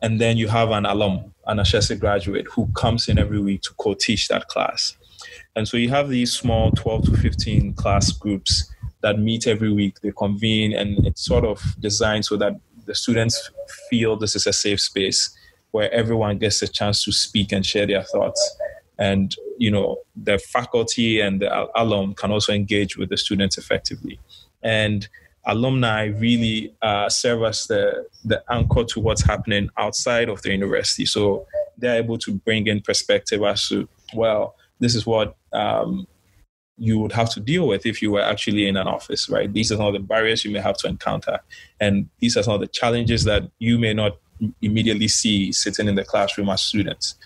and 0.00 0.20
then 0.20 0.36
you 0.36 0.48
have 0.48 0.70
an 0.70 0.86
alum, 0.86 1.34
an 1.46 1.58
Ashesi 1.58 1.98
graduate 1.98 2.46
who 2.52 2.68
comes 2.74 3.08
in 3.08 3.18
every 3.18 3.40
week 3.40 3.62
to 3.62 3.74
co-teach 3.74 4.28
that 4.28 4.48
class. 4.48 4.96
And 5.56 5.66
so 5.66 5.76
you 5.76 5.88
have 5.90 6.08
these 6.08 6.32
small 6.32 6.70
12 6.72 7.06
to 7.06 7.16
15 7.16 7.74
class 7.74 8.12
groups 8.12 8.72
that 9.02 9.18
meet 9.18 9.46
every 9.46 9.72
week. 9.72 10.00
They 10.00 10.12
convene, 10.16 10.72
and 10.72 11.06
it's 11.06 11.24
sort 11.24 11.44
of 11.44 11.62
designed 11.80 12.24
so 12.24 12.36
that 12.36 12.52
the 12.86 12.94
students 12.94 13.50
feel 13.90 14.16
this 14.16 14.34
is 14.36 14.46
a 14.46 14.52
safe 14.52 14.80
space 14.80 15.36
where 15.72 15.92
everyone 15.92 16.38
gets 16.38 16.62
a 16.62 16.68
chance 16.68 17.04
to 17.04 17.12
speak 17.12 17.52
and 17.52 17.64
share 17.64 17.86
their 17.86 18.02
thoughts. 18.02 18.56
And 18.98 19.34
you 19.58 19.70
know, 19.70 19.98
the 20.16 20.38
faculty 20.38 21.20
and 21.20 21.42
the 21.42 21.68
alum 21.80 22.14
can 22.14 22.30
also 22.30 22.52
engage 22.52 22.96
with 22.96 23.10
the 23.10 23.16
students 23.16 23.58
effectively 23.58 24.18
and 24.62 25.08
alumni 25.48 26.04
really 26.04 26.74
uh, 26.82 27.08
serve 27.08 27.42
as 27.42 27.66
the, 27.66 28.06
the 28.24 28.42
anchor 28.50 28.84
to 28.84 29.00
what's 29.00 29.22
happening 29.22 29.68
outside 29.78 30.28
of 30.28 30.40
the 30.42 30.50
university. 30.50 31.06
So 31.06 31.46
they're 31.78 31.96
able 31.96 32.18
to 32.18 32.34
bring 32.34 32.66
in 32.66 32.80
perspective 32.82 33.42
as 33.42 33.66
to, 33.68 33.88
well, 34.14 34.54
this 34.78 34.94
is 34.94 35.06
what 35.06 35.36
um, 35.52 36.06
you 36.76 36.98
would 36.98 37.12
have 37.12 37.30
to 37.30 37.40
deal 37.40 37.66
with 37.66 37.86
if 37.86 38.00
you 38.02 38.12
were 38.12 38.22
actually 38.22 38.68
in 38.68 38.76
an 38.76 38.86
office, 38.86 39.28
right? 39.28 39.52
These 39.52 39.72
are 39.72 39.76
some 39.76 39.86
of 39.86 39.94
the 39.94 40.00
barriers 40.00 40.44
you 40.44 40.50
may 40.50 40.60
have 40.60 40.76
to 40.78 40.88
encounter. 40.88 41.38
And 41.80 42.08
these 42.20 42.36
are 42.36 42.42
some 42.42 42.54
of 42.54 42.60
the 42.60 42.68
challenges 42.68 43.24
that 43.24 43.50
you 43.58 43.78
may 43.78 43.94
not 43.94 44.18
immediately 44.62 45.08
see 45.08 45.50
sitting 45.50 45.88
in 45.88 45.94
the 45.94 46.04
classroom 46.04 46.50
as 46.50 46.62
students. 46.62 47.16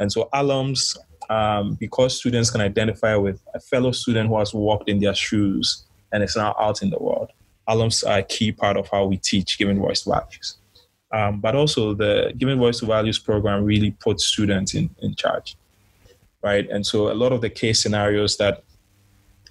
And 0.00 0.12
so 0.12 0.28
alums, 0.34 0.96
um, 1.30 1.74
because 1.74 2.18
students 2.18 2.50
can 2.50 2.60
identify 2.60 3.14
with 3.14 3.40
a 3.54 3.60
fellow 3.60 3.92
student 3.92 4.28
who 4.28 4.38
has 4.38 4.52
walked 4.52 4.88
in 4.88 4.98
their 4.98 5.14
shoes 5.14 5.84
and 6.12 6.22
is 6.22 6.36
now 6.36 6.54
out 6.58 6.82
in 6.82 6.90
the 6.90 6.98
world. 6.98 7.30
Alums 7.68 8.08
are 8.08 8.18
a 8.18 8.22
key 8.22 8.52
part 8.52 8.76
of 8.76 8.88
how 8.88 9.04
we 9.04 9.16
teach 9.16 9.58
giving 9.58 9.78
voice 9.78 10.02
to 10.02 10.10
values. 10.10 10.56
Um, 11.12 11.40
but 11.40 11.54
also 11.54 11.94
the 11.94 12.32
giving 12.36 12.58
voice 12.58 12.80
to 12.80 12.86
values 12.86 13.18
program 13.18 13.64
really 13.64 13.92
puts 13.92 14.24
students 14.24 14.74
in, 14.74 14.90
in 15.00 15.14
charge, 15.14 15.56
right? 16.42 16.68
And 16.68 16.84
so 16.84 17.10
a 17.10 17.14
lot 17.14 17.32
of 17.32 17.40
the 17.40 17.48
case 17.48 17.82
scenarios 17.82 18.36
that 18.36 18.62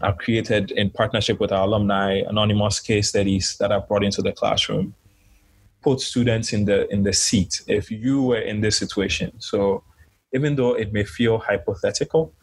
are 0.02 0.14
created 0.14 0.72
in 0.72 0.92
partnership 0.92 1.40
with 1.40 1.52
our 1.52 1.64
alumni, 1.64 2.22
anonymous 2.28 2.80
case 2.80 3.10
studies 3.10 3.58
that 3.60 3.72
are 3.72 3.82
brought 3.82 4.04
into 4.04 4.22
the 4.22 4.32
classroom, 4.32 4.94
put 5.82 6.00
students 6.00 6.54
in 6.54 6.66
the 6.66 6.92
in 6.94 7.04
the 7.04 7.14
seat 7.14 7.62
if 7.68 7.90
you 7.90 8.22
were 8.22 8.40
in 8.40 8.62
this 8.62 8.78
situation. 8.78 9.32
So 9.40 9.84
even 10.34 10.56
though 10.56 10.74
it 10.74 10.94
may 10.94 11.04
feel 11.04 11.40
hypothetical, 11.40 12.34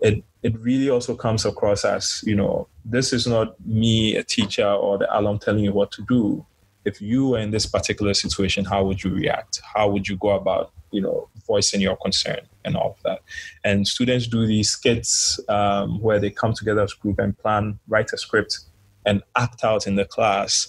it 0.00 0.22
it 0.42 0.58
really 0.60 0.90
also 0.90 1.14
comes 1.14 1.44
across 1.44 1.84
as 1.84 2.22
you 2.24 2.36
know 2.36 2.68
this 2.90 3.12
is 3.12 3.26
not 3.26 3.54
me 3.66 4.16
a 4.16 4.22
teacher 4.22 4.66
or 4.66 4.98
the 4.98 5.18
alum 5.18 5.38
telling 5.38 5.64
you 5.64 5.72
what 5.72 5.90
to 5.92 6.02
do. 6.08 6.44
If 6.84 7.00
you 7.00 7.28
were 7.28 7.38
in 7.38 7.50
this 7.50 7.66
particular 7.66 8.14
situation 8.14 8.64
how 8.64 8.84
would 8.84 9.04
you 9.04 9.14
react? 9.14 9.60
How 9.74 9.88
would 9.88 10.08
you 10.08 10.16
go 10.16 10.30
about 10.30 10.72
you 10.90 11.00
know 11.00 11.28
voicing 11.46 11.80
your 11.80 11.96
concern 11.96 12.40
and 12.64 12.76
all 12.76 12.96
of 12.96 13.02
that? 13.04 13.20
And 13.64 13.86
students 13.86 14.26
do 14.26 14.46
these 14.46 14.70
skits 14.70 15.38
um, 15.48 16.00
where 16.00 16.18
they 16.18 16.30
come 16.30 16.52
together 16.54 16.82
as 16.82 16.92
a 16.92 17.02
group 17.02 17.18
and 17.18 17.36
plan 17.38 17.78
write 17.88 18.12
a 18.12 18.18
script 18.18 18.60
and 19.06 19.22
act 19.36 19.64
out 19.64 19.86
in 19.86 19.96
the 19.96 20.04
class 20.04 20.68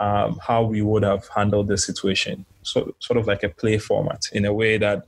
um, 0.00 0.38
how 0.42 0.62
we 0.62 0.82
would 0.82 1.02
have 1.02 1.28
handled 1.28 1.68
the 1.68 1.78
situation. 1.78 2.44
So 2.62 2.94
sort 2.98 3.18
of 3.18 3.26
like 3.26 3.42
a 3.42 3.48
play 3.48 3.78
format 3.78 4.24
in 4.32 4.44
a 4.44 4.52
way 4.52 4.78
that 4.78 5.06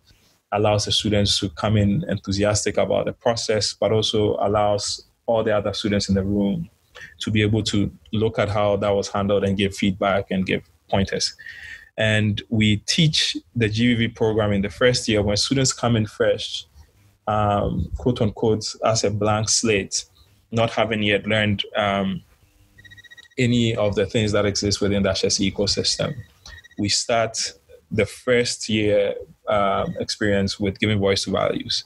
allows 0.52 0.86
the 0.86 0.92
students 0.92 1.38
to 1.40 1.50
come 1.50 1.76
in 1.76 2.04
enthusiastic 2.08 2.78
about 2.78 3.06
the 3.06 3.12
process, 3.12 3.74
but 3.74 3.92
also 3.92 4.36
allows 4.40 5.04
all 5.28 5.44
the 5.44 5.56
other 5.56 5.72
students 5.72 6.08
in 6.08 6.14
the 6.14 6.24
room 6.24 6.68
to 7.20 7.30
be 7.30 7.42
able 7.42 7.62
to 7.62 7.92
look 8.12 8.38
at 8.38 8.48
how 8.48 8.76
that 8.76 8.90
was 8.90 9.08
handled 9.08 9.44
and 9.44 9.56
give 9.56 9.76
feedback 9.76 10.30
and 10.30 10.46
give 10.46 10.62
pointers. 10.90 11.36
And 11.96 12.42
we 12.48 12.78
teach 12.78 13.36
the 13.54 13.66
GVV 13.66 14.14
program 14.14 14.52
in 14.52 14.62
the 14.62 14.70
first 14.70 15.06
year 15.06 15.22
when 15.22 15.36
students 15.36 15.72
come 15.72 15.96
in 15.96 16.06
fresh, 16.06 16.64
um, 17.26 17.90
quote 17.98 18.20
unquote, 18.22 18.64
as 18.84 19.04
a 19.04 19.10
blank 19.10 19.48
slate, 19.48 20.04
not 20.50 20.70
having 20.70 21.02
yet 21.02 21.26
learned 21.26 21.62
um, 21.76 22.22
any 23.36 23.76
of 23.76 23.94
the 23.94 24.06
things 24.06 24.32
that 24.32 24.46
exist 24.46 24.80
within 24.80 25.02
the 25.02 25.10
Ashesi 25.10 25.52
ecosystem. 25.52 26.14
We 26.78 26.88
start 26.88 27.36
the 27.90 28.06
first 28.06 28.68
year 28.68 29.14
um, 29.48 29.94
experience 30.00 30.58
with 30.58 30.78
giving 30.78 30.98
voice 30.98 31.24
to 31.24 31.32
values. 31.32 31.84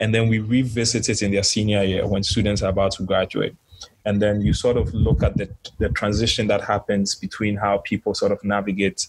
And 0.00 0.14
then 0.14 0.28
we 0.28 0.38
revisit 0.38 1.08
it 1.08 1.22
in 1.22 1.32
their 1.32 1.42
senior 1.42 1.82
year 1.82 2.06
when 2.06 2.22
students 2.22 2.62
are 2.62 2.70
about 2.70 2.92
to 2.92 3.02
graduate. 3.02 3.56
And 4.04 4.22
then 4.22 4.40
you 4.40 4.52
sort 4.52 4.76
of 4.76 4.92
look 4.94 5.22
at 5.22 5.36
the, 5.36 5.50
the 5.78 5.88
transition 5.90 6.46
that 6.48 6.62
happens 6.62 7.14
between 7.14 7.56
how 7.56 7.78
people 7.78 8.14
sort 8.14 8.32
of 8.32 8.42
navigate 8.44 9.06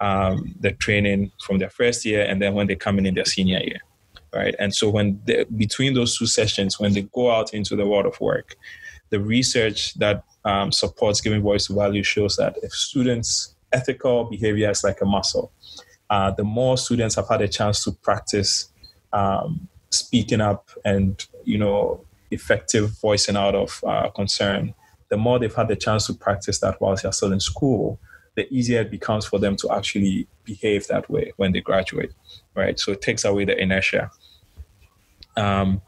um, 0.00 0.54
the 0.60 0.72
training 0.72 1.32
from 1.44 1.58
their 1.58 1.70
first 1.70 2.04
year 2.04 2.24
and 2.24 2.40
then 2.40 2.54
when 2.54 2.66
they 2.66 2.76
come 2.76 2.98
in 2.98 3.06
in 3.06 3.14
their 3.14 3.24
senior 3.24 3.60
year. 3.60 3.80
Right. 4.34 4.54
And 4.58 4.74
so 4.74 4.88
when 4.88 5.20
they, 5.26 5.44
between 5.44 5.92
those 5.92 6.16
two 6.16 6.26
sessions, 6.26 6.80
when 6.80 6.94
they 6.94 7.02
go 7.02 7.30
out 7.30 7.52
into 7.52 7.76
the 7.76 7.86
world 7.86 8.06
of 8.06 8.18
work, 8.18 8.56
the 9.10 9.20
research 9.20 9.92
that 9.94 10.24
um, 10.46 10.72
supports 10.72 11.20
giving 11.20 11.42
voice 11.42 11.66
to 11.66 11.74
value 11.74 12.02
shows 12.02 12.36
that 12.36 12.56
if 12.62 12.72
students' 12.72 13.54
ethical 13.72 14.24
behavior 14.24 14.70
is 14.70 14.82
like 14.82 15.02
a 15.02 15.04
muscle, 15.04 15.52
uh, 16.08 16.30
the 16.30 16.44
more 16.44 16.78
students 16.78 17.14
have 17.16 17.28
had 17.28 17.42
a 17.42 17.48
chance 17.48 17.84
to 17.84 17.92
practice 17.92 18.70
um, 19.12 19.68
speaking 19.92 20.40
up 20.40 20.70
and 20.84 21.26
you 21.44 21.58
know 21.58 22.04
effective 22.30 22.90
voicing 23.00 23.36
out 23.36 23.54
of 23.54 23.82
uh, 23.86 24.08
concern, 24.10 24.74
the 25.08 25.16
more 25.16 25.38
they've 25.38 25.54
had 25.54 25.68
the 25.68 25.76
chance 25.76 26.06
to 26.06 26.14
practice 26.14 26.58
that 26.60 26.80
whilst 26.80 27.02
they're 27.02 27.12
still 27.12 27.32
in 27.32 27.40
school, 27.40 28.00
the 28.34 28.52
easier 28.52 28.80
it 28.80 28.90
becomes 28.90 29.26
for 29.26 29.38
them 29.38 29.56
to 29.56 29.70
actually 29.70 30.26
behave 30.44 30.86
that 30.88 31.08
way 31.10 31.32
when 31.36 31.52
they 31.52 31.60
graduate, 31.60 32.12
right? 32.54 32.78
So 32.80 32.92
it 32.92 33.02
takes 33.02 33.24
away 33.24 33.44
the 33.44 33.56
inertia. 33.60 34.10
Um, 35.36 35.82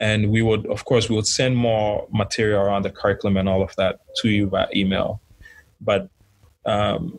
and 0.00 0.30
we 0.30 0.42
would, 0.42 0.66
of 0.66 0.84
course, 0.84 1.08
we 1.08 1.16
would 1.16 1.26
send 1.26 1.56
more 1.56 2.06
material 2.10 2.60
around 2.62 2.84
the 2.84 2.90
curriculum 2.90 3.36
and 3.36 3.48
all 3.48 3.62
of 3.62 3.74
that 3.76 4.00
to 4.16 4.28
you 4.28 4.46
by 4.46 4.66
email. 4.74 5.20
But 5.80 6.08
um, 6.66 7.18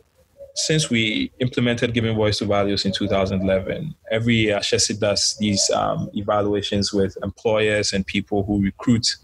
since 0.56 0.88
we 0.88 1.30
implemented 1.38 1.92
giving 1.92 2.16
voice 2.16 2.38
to 2.38 2.46
values 2.46 2.84
in 2.86 2.92
2011, 2.92 3.94
every 4.10 4.34
year 4.34 4.56
Ashesi 4.56 4.98
does 4.98 5.36
these 5.38 5.70
um, 5.70 6.10
evaluations 6.14 6.92
with 6.92 7.16
employers 7.22 7.92
and 7.92 8.06
people 8.06 8.42
who 8.44 8.62
recruit 8.62 9.16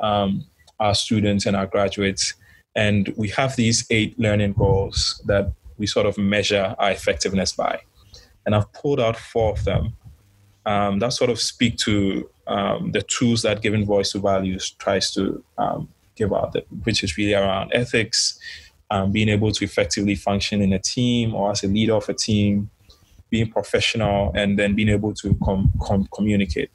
um, 0.00 0.46
our 0.80 0.94
students 0.94 1.44
and 1.46 1.54
our 1.54 1.66
graduates. 1.66 2.34
And 2.74 3.12
we 3.16 3.28
have 3.28 3.54
these 3.54 3.86
eight 3.90 4.18
learning 4.18 4.54
goals 4.54 5.22
that 5.26 5.52
we 5.76 5.86
sort 5.86 6.06
of 6.06 6.16
measure 6.16 6.74
our 6.78 6.90
effectiveness 6.90 7.52
by. 7.52 7.80
And 8.46 8.54
I've 8.54 8.72
pulled 8.72 8.98
out 8.98 9.16
four 9.16 9.52
of 9.52 9.64
them 9.64 9.94
um, 10.64 10.98
that 11.00 11.12
sort 11.12 11.30
of 11.30 11.40
speak 11.40 11.76
to 11.78 12.28
um, 12.46 12.92
the 12.92 13.02
tools 13.02 13.42
that 13.42 13.62
giving 13.62 13.84
voice 13.84 14.12
to 14.12 14.20
values 14.20 14.70
tries 14.78 15.12
to 15.12 15.42
um, 15.58 15.88
give 16.16 16.32
out, 16.32 16.56
which 16.84 17.02
is 17.02 17.16
really 17.16 17.34
around 17.34 17.72
ethics, 17.74 18.38
um, 18.92 19.10
being 19.10 19.30
able 19.30 19.50
to 19.50 19.64
effectively 19.64 20.14
function 20.14 20.60
in 20.60 20.74
a 20.74 20.78
team 20.78 21.34
or 21.34 21.50
as 21.50 21.64
a 21.64 21.66
leader 21.66 21.94
of 21.94 22.06
a 22.10 22.14
team, 22.14 22.70
being 23.30 23.50
professional, 23.50 24.30
and 24.34 24.58
then 24.58 24.74
being 24.74 24.90
able 24.90 25.14
to 25.14 25.34
com- 25.42 25.72
com- 25.80 26.06
communicate. 26.14 26.70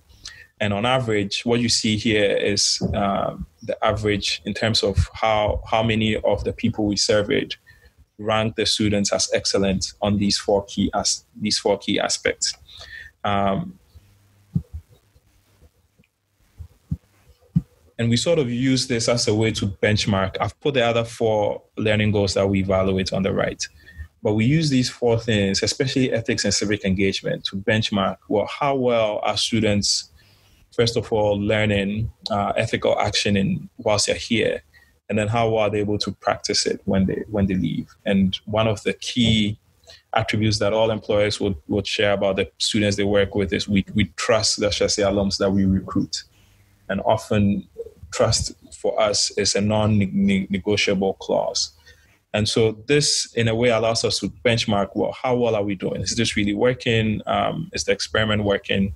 And 0.60 0.74
on 0.74 0.84
average, 0.84 1.46
what 1.46 1.60
you 1.60 1.70
see 1.70 1.96
here 1.96 2.36
is 2.36 2.82
um, 2.96 3.46
the 3.62 3.78
average 3.86 4.42
in 4.46 4.56
terms 4.56 4.82
of 4.82 5.08
how 5.14 5.62
how 5.70 5.84
many 5.84 6.16
of 6.16 6.44
the 6.44 6.54
people 6.54 6.88
we 6.88 6.98
surveyed 6.98 7.54
rank 8.18 8.56
the 8.56 8.66
students 8.66 9.14
as 9.14 9.30
excellent 9.32 9.94
on 10.02 10.18
these 10.18 10.40
four 10.40 10.66
key 10.66 10.90
as 10.96 11.24
these 11.40 11.60
four 11.60 11.78
key 11.78 12.00
aspects. 12.00 12.56
Um, 13.24 13.78
and 18.00 18.10
we 18.10 18.18
sort 18.18 18.40
of 18.40 18.50
use 18.50 18.88
this 18.88 19.10
as 19.10 19.28
a 19.28 19.34
way 19.34 19.52
to 19.52 19.68
benchmark. 19.68 20.38
I've 20.40 20.60
put 20.60 20.76
the 20.76 20.86
other 20.86 21.04
four 21.04 21.64
learning 21.78 22.12
goals 22.12 22.36
that 22.36 22.48
we 22.48 22.60
evaluate 22.60 23.12
on 23.12 23.24
the 23.24 23.34
right. 23.34 23.64
But 24.24 24.34
we 24.34 24.46
use 24.46 24.70
these 24.70 24.90
four 24.90 25.20
things, 25.20 25.64
especially 25.64 26.12
ethics 26.12 26.44
and 26.44 26.54
civic 26.54 26.86
engagement, 26.86 27.46
to 27.46 27.56
benchmark 27.56 28.18
well 28.28 28.48
how 28.48 28.76
well 28.76 29.20
are 29.24 29.38
students, 29.38 30.12
first 30.72 30.98
of 30.98 31.12
all, 31.12 31.40
learning 31.40 32.12
uh, 32.30 32.54
ethical 32.56 33.00
action 33.00 33.38
in 33.38 33.70
whilst 33.78 34.08
they're 34.08 34.16
here, 34.16 34.64
and 35.10 35.18
then 35.18 35.28
how 35.28 35.50
well 35.50 35.64
are 35.64 35.70
they 35.70 35.80
able 35.80 35.98
to 36.00 36.12
practice 36.12 36.66
it 36.66 36.82
when 36.86 37.06
they 37.06 37.24
when 37.30 37.46
they 37.48 37.56
leave. 37.56 37.96
And 38.06 38.38
one 38.46 38.68
of 38.68 38.84
the 38.84 38.94
key 38.94 39.60
attributes 40.14 40.60
that 40.60 40.74
all 40.74 40.92
employers 40.92 41.40
would, 41.40 41.56
would 41.68 41.88
share 41.88 42.14
about 42.14 42.36
the 42.36 42.52
students 42.58 42.98
they 42.98 43.04
work 43.04 43.36
with 43.36 43.54
is 43.54 43.70
we, 43.70 43.86
we 43.94 44.06
trust 44.16 44.60
the 44.60 44.68
Ashesi 44.68 45.04
alums 45.04 45.38
that 45.38 45.52
we 45.52 45.66
recruit. 45.66 46.24
And 46.90 47.02
often 47.06 47.68
trust 48.18 48.54
for 48.74 49.00
us 49.00 49.32
is 49.38 49.56
a 49.56 49.62
non-negotiable 49.62 51.14
clause. 51.16 51.72
And 52.34 52.50
so 52.50 52.84
this, 52.88 53.32
in 53.34 53.48
a 53.48 53.56
way, 53.56 53.70
allows 53.70 54.04
us 54.04 54.20
to 54.20 54.30
benchmark, 54.46 54.90
well, 54.96 55.14
how 55.24 55.36
well 55.36 55.56
are 55.56 55.64
we 55.64 55.76
doing? 55.76 56.02
Is 56.02 56.16
this 56.16 56.36
really 56.36 56.54
working? 56.54 57.22
Um, 57.26 57.70
is 57.74 57.84
the 57.86 57.92
experiment 57.92 58.44
working? 58.44 58.96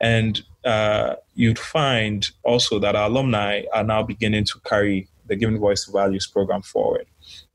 And 0.00 0.40
uh, 0.64 1.16
you'd 1.34 1.58
find 1.58 2.28
also 2.42 2.78
that 2.78 2.94
our 2.94 3.08
alumni 3.08 3.62
are 3.74 3.84
now 3.84 4.02
beginning 4.02 4.44
to 4.44 4.60
carry 4.60 5.08
the 5.26 5.36
Giving 5.36 5.58
Voice 5.58 5.84
to 5.84 5.92
Values 5.92 6.26
program 6.26 6.62
forward. 6.62 7.06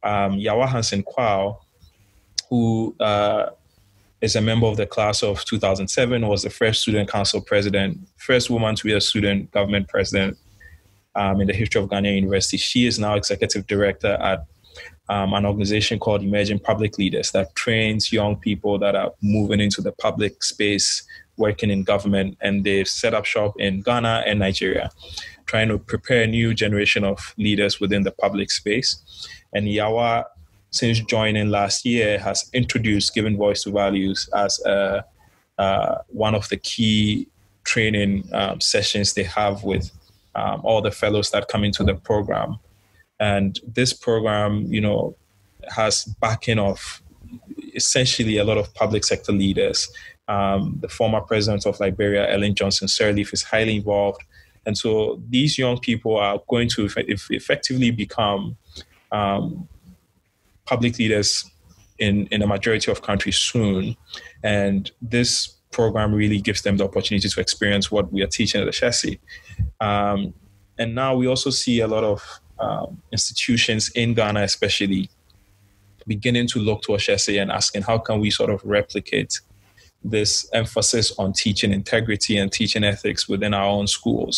Um, 0.04 0.34
Yawa 0.46 0.68
Hansen 0.68 1.04
Quao, 1.04 1.60
who 2.50 2.96
uh, 3.00 3.50
is 4.22 4.36
a 4.36 4.42
member 4.42 4.68
of 4.68 4.78
the 4.78 4.86
class 4.86 5.24
of 5.24 5.44
2007, 5.46 6.28
was 6.28 6.44
the 6.44 6.50
first 6.50 6.82
student 6.82 7.10
council 7.10 7.42
president, 7.42 7.98
first 8.18 8.50
woman 8.50 8.76
to 8.76 8.84
be 8.84 8.94
a 8.94 9.02
student 9.02 9.52
government 9.52 9.88
president 9.88 10.38
um, 11.16 11.42
in 11.42 11.48
the 11.48 11.54
history 11.54 11.82
of 11.82 11.90
Ghana 11.90 12.10
University. 12.10 12.58
She 12.58 12.86
is 12.86 13.00
now 13.00 13.16
executive 13.16 13.68
director 13.68 14.14
at 14.14 14.46
um, 15.10 15.34
an 15.34 15.46
organization 15.46 16.00
called 16.00 16.24
Emerging 16.24 16.60
Public 16.60 16.98
Leaders 16.98 17.32
that 17.32 17.56
trains 17.56 18.12
young 18.12 18.36
people 18.36 18.80
that 18.80 18.96
are 18.96 19.14
moving 19.22 19.60
into 19.60 19.82
the 19.82 19.92
public 19.92 20.44
space, 20.44 21.04
working 21.38 21.70
in 21.70 21.84
government, 21.84 22.38
and 22.42 22.64
they've 22.64 22.88
set 22.88 23.14
up 23.14 23.26
shop 23.26 23.54
in 23.60 23.82
Ghana 23.82 24.24
and 24.26 24.40
Nigeria, 24.40 24.90
trying 25.46 25.68
to 25.68 25.78
prepare 25.78 26.24
a 26.24 26.28
new 26.28 26.54
generation 26.54 27.04
of 27.04 27.34
leaders 27.38 27.80
within 27.80 28.04
the 28.04 28.12
public 28.12 28.52
space. 28.52 28.98
And 29.54 29.68
Yawa, 29.68 30.26
since 30.72 31.00
joining 31.02 31.50
last 31.50 31.86
year, 31.86 32.18
has 32.20 32.50
introduced 32.54 33.14
Giving 33.14 33.38
Voice 33.38 33.64
to 33.64 33.72
Values 33.72 34.28
as 34.36 34.60
a, 34.66 35.06
uh, 35.58 36.00
one 36.08 36.36
of 36.36 36.50
the 36.50 36.58
key 36.58 37.28
training 37.64 38.28
um, 38.34 38.60
sessions 38.60 39.14
they 39.14 39.24
have 39.24 39.64
with 39.64 39.92
um, 40.36 40.62
all 40.64 40.82
the 40.82 40.92
fellows 40.92 41.32
that 41.32 41.48
come 41.48 41.64
into 41.64 41.84
the 41.84 41.96
program. 41.96 42.58
And 43.20 43.60
this 43.66 43.94
program, 43.94 44.66
you 44.68 44.82
know, 44.82 45.16
has 45.70 46.06
backing 46.20 46.60
of 46.60 47.02
essentially 47.74 48.38
a 48.38 48.44
lot 48.44 48.58
of 48.58 48.74
public 48.74 49.04
sector 49.04 49.32
leaders. 49.32 49.90
Um, 50.28 50.78
the 50.82 50.90
former 50.90 51.22
president 51.22 51.66
of 51.66 51.80
Liberia, 51.80 52.32
Ellen 52.32 52.56
Johnson 52.56 52.88
Sirleaf, 52.88 53.34
is 53.34 53.44
highly 53.44 53.78
involved. 53.78 54.22
And 54.66 54.78
so 54.78 55.22
these 55.30 55.58
young 55.58 55.80
people 55.80 56.18
are 56.18 56.40
going 56.50 56.70
to 56.70 56.90
effectively 57.30 57.92
become 57.92 58.58
um, 59.12 59.68
public 60.66 60.98
leaders 60.98 61.50
in, 62.00 62.28
in 62.28 62.42
a 62.42 62.48
majority 62.48 62.92
of 62.92 63.02
countries 63.02 63.38
soon. 63.38 63.96
And 64.44 64.92
this 65.02 65.56
program 65.76 66.16
really 66.16 66.40
gives 66.40 66.62
them 66.62 66.78
the 66.78 66.86
opportunity 66.86 67.28
to 67.28 67.40
experience 67.42 67.92
what 67.92 68.12
we 68.12 68.22
are 68.24 68.32
teaching 68.40 68.62
at 68.62 68.66
the 68.66 68.72
Ashesi. 68.72 69.20
Um, 69.82 70.34
and 70.80 70.96
now 70.96 71.16
we 71.16 71.28
also 71.28 71.50
see 71.50 71.82
a 71.82 71.88
lot 71.88 72.06
of 72.06 72.20
um, 72.60 73.02
institutions 73.12 73.90
in 73.90 74.14
Ghana, 74.14 74.42
especially, 74.44 75.10
beginning 76.08 76.48
to 76.48 76.60
look 76.60 76.82
to 76.84 76.94
Ashesi 76.94 77.42
and 77.42 77.52
asking 77.52 77.82
how 77.82 77.98
can 77.98 78.22
we 78.22 78.30
sort 78.32 78.50
of 78.50 78.64
replicate 78.64 79.42
this 80.02 80.48
emphasis 80.54 81.12
on 81.18 81.34
teaching 81.34 81.74
integrity 81.74 82.38
and 82.38 82.52
teaching 82.52 82.84
ethics 82.84 83.28
within 83.28 83.54
our 83.54 83.66
own 83.66 83.88
schools. 83.88 84.36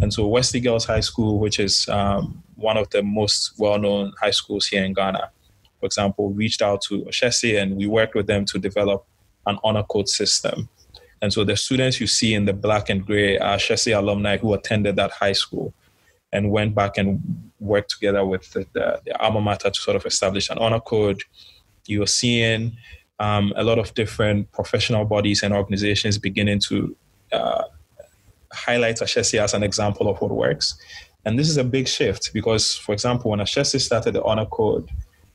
And 0.00 0.10
so, 0.14 0.26
Wesley 0.26 0.60
Girls 0.60 0.86
High 0.86 1.04
School, 1.10 1.38
which 1.38 1.58
is 1.58 1.86
um, 1.88 2.42
one 2.54 2.78
of 2.78 2.88
the 2.90 3.02
most 3.02 3.52
well 3.58 3.78
known 3.78 4.12
high 4.22 4.30
schools 4.30 4.66
here 4.66 4.84
in 4.84 4.94
Ghana, 4.94 5.30
for 5.80 5.86
example, 5.86 6.30
reached 6.30 6.62
out 6.62 6.80
to 6.88 7.02
Ashesi 7.12 7.60
and 7.60 7.76
we 7.76 7.86
worked 7.86 8.14
with 8.14 8.26
them 8.26 8.44
to 8.46 8.58
develop 8.58 9.04
an 9.46 9.58
honor 9.64 9.82
code 9.84 10.08
system. 10.08 10.68
And 11.20 11.32
so 11.32 11.44
the 11.44 11.56
students 11.56 12.00
you 12.00 12.06
see 12.06 12.34
in 12.34 12.46
the 12.46 12.52
black 12.52 12.90
and 12.90 13.06
gray 13.06 13.38
are 13.38 13.58
alumni 13.86 14.36
who 14.38 14.54
attended 14.54 14.96
that 14.96 15.12
high 15.12 15.32
school 15.32 15.72
and 16.32 16.50
went 16.50 16.74
back 16.74 16.98
and 16.98 17.20
worked 17.60 17.90
together 17.90 18.24
with 18.24 18.50
the, 18.52 18.66
the, 18.72 19.00
the 19.04 19.20
alma 19.20 19.40
mater 19.40 19.70
to 19.70 19.80
sort 19.80 19.96
of 19.96 20.04
establish 20.04 20.50
an 20.50 20.58
honor 20.58 20.80
code. 20.80 21.22
You're 21.86 22.06
seeing 22.06 22.76
um, 23.20 23.52
a 23.56 23.62
lot 23.62 23.78
of 23.78 23.94
different 23.94 24.50
professional 24.50 25.04
bodies 25.04 25.42
and 25.42 25.54
organizations 25.54 26.18
beginning 26.18 26.60
to 26.68 26.96
uh, 27.32 27.64
highlight 28.52 28.96
Ashesi 28.96 29.38
as 29.38 29.54
an 29.54 29.62
example 29.62 30.08
of 30.08 30.20
what 30.20 30.32
works. 30.32 30.76
And 31.24 31.38
this 31.38 31.48
is 31.48 31.56
a 31.56 31.64
big 31.64 31.86
shift 31.86 32.32
because, 32.34 32.74
for 32.74 32.92
example, 32.92 33.30
when 33.30 33.38
Ashesi 33.38 33.80
started 33.80 34.14
the 34.14 34.24
honor 34.24 34.46
code, 34.46 34.90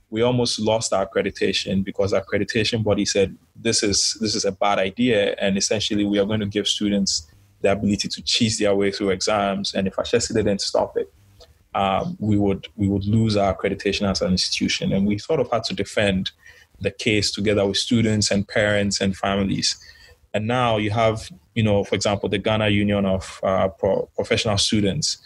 we 0.09 0.21
almost 0.21 0.59
lost 0.59 0.93
our 0.93 1.05
accreditation 1.05 1.83
because 1.83 2.13
our 2.13 2.23
accreditation 2.23 2.83
body 2.83 3.05
said 3.05 3.37
this 3.55 3.83
is 3.83 4.17
this 4.21 4.35
is 4.35 4.45
a 4.45 4.51
bad 4.51 4.79
idea, 4.79 5.35
and 5.39 5.57
essentially 5.57 6.05
we 6.05 6.19
are 6.19 6.25
going 6.25 6.39
to 6.39 6.45
give 6.45 6.67
students 6.67 7.27
the 7.61 7.71
ability 7.71 8.07
to 8.07 8.21
cheese 8.21 8.59
their 8.59 8.75
way 8.75 8.91
through 8.91 9.09
exams. 9.09 9.73
And 9.73 9.87
if 9.87 9.95
Ashesi 9.95 10.33
didn't 10.33 10.61
stop 10.61 10.95
it, 10.95 11.11
um, 11.75 12.15
we 12.19 12.37
would 12.37 12.67
we 12.75 12.87
would 12.87 13.05
lose 13.05 13.35
our 13.35 13.55
accreditation 13.55 14.09
as 14.09 14.21
an 14.21 14.31
institution. 14.31 14.93
And 14.93 15.05
we 15.05 15.17
sort 15.17 15.39
of 15.39 15.49
had 15.51 15.63
to 15.65 15.73
defend 15.73 16.31
the 16.79 16.91
case 16.91 17.31
together 17.31 17.65
with 17.65 17.77
students 17.77 18.31
and 18.31 18.47
parents 18.47 19.01
and 19.01 19.17
families. 19.17 19.75
And 20.33 20.47
now 20.47 20.77
you 20.77 20.91
have, 20.91 21.29
you 21.55 21.63
know, 21.63 21.83
for 21.83 21.95
example, 21.95 22.29
the 22.29 22.37
Ghana 22.37 22.69
Union 22.69 23.05
of 23.05 23.39
uh, 23.43 23.69
Pro- 23.69 24.07
Professional 24.15 24.57
Students 24.57 25.17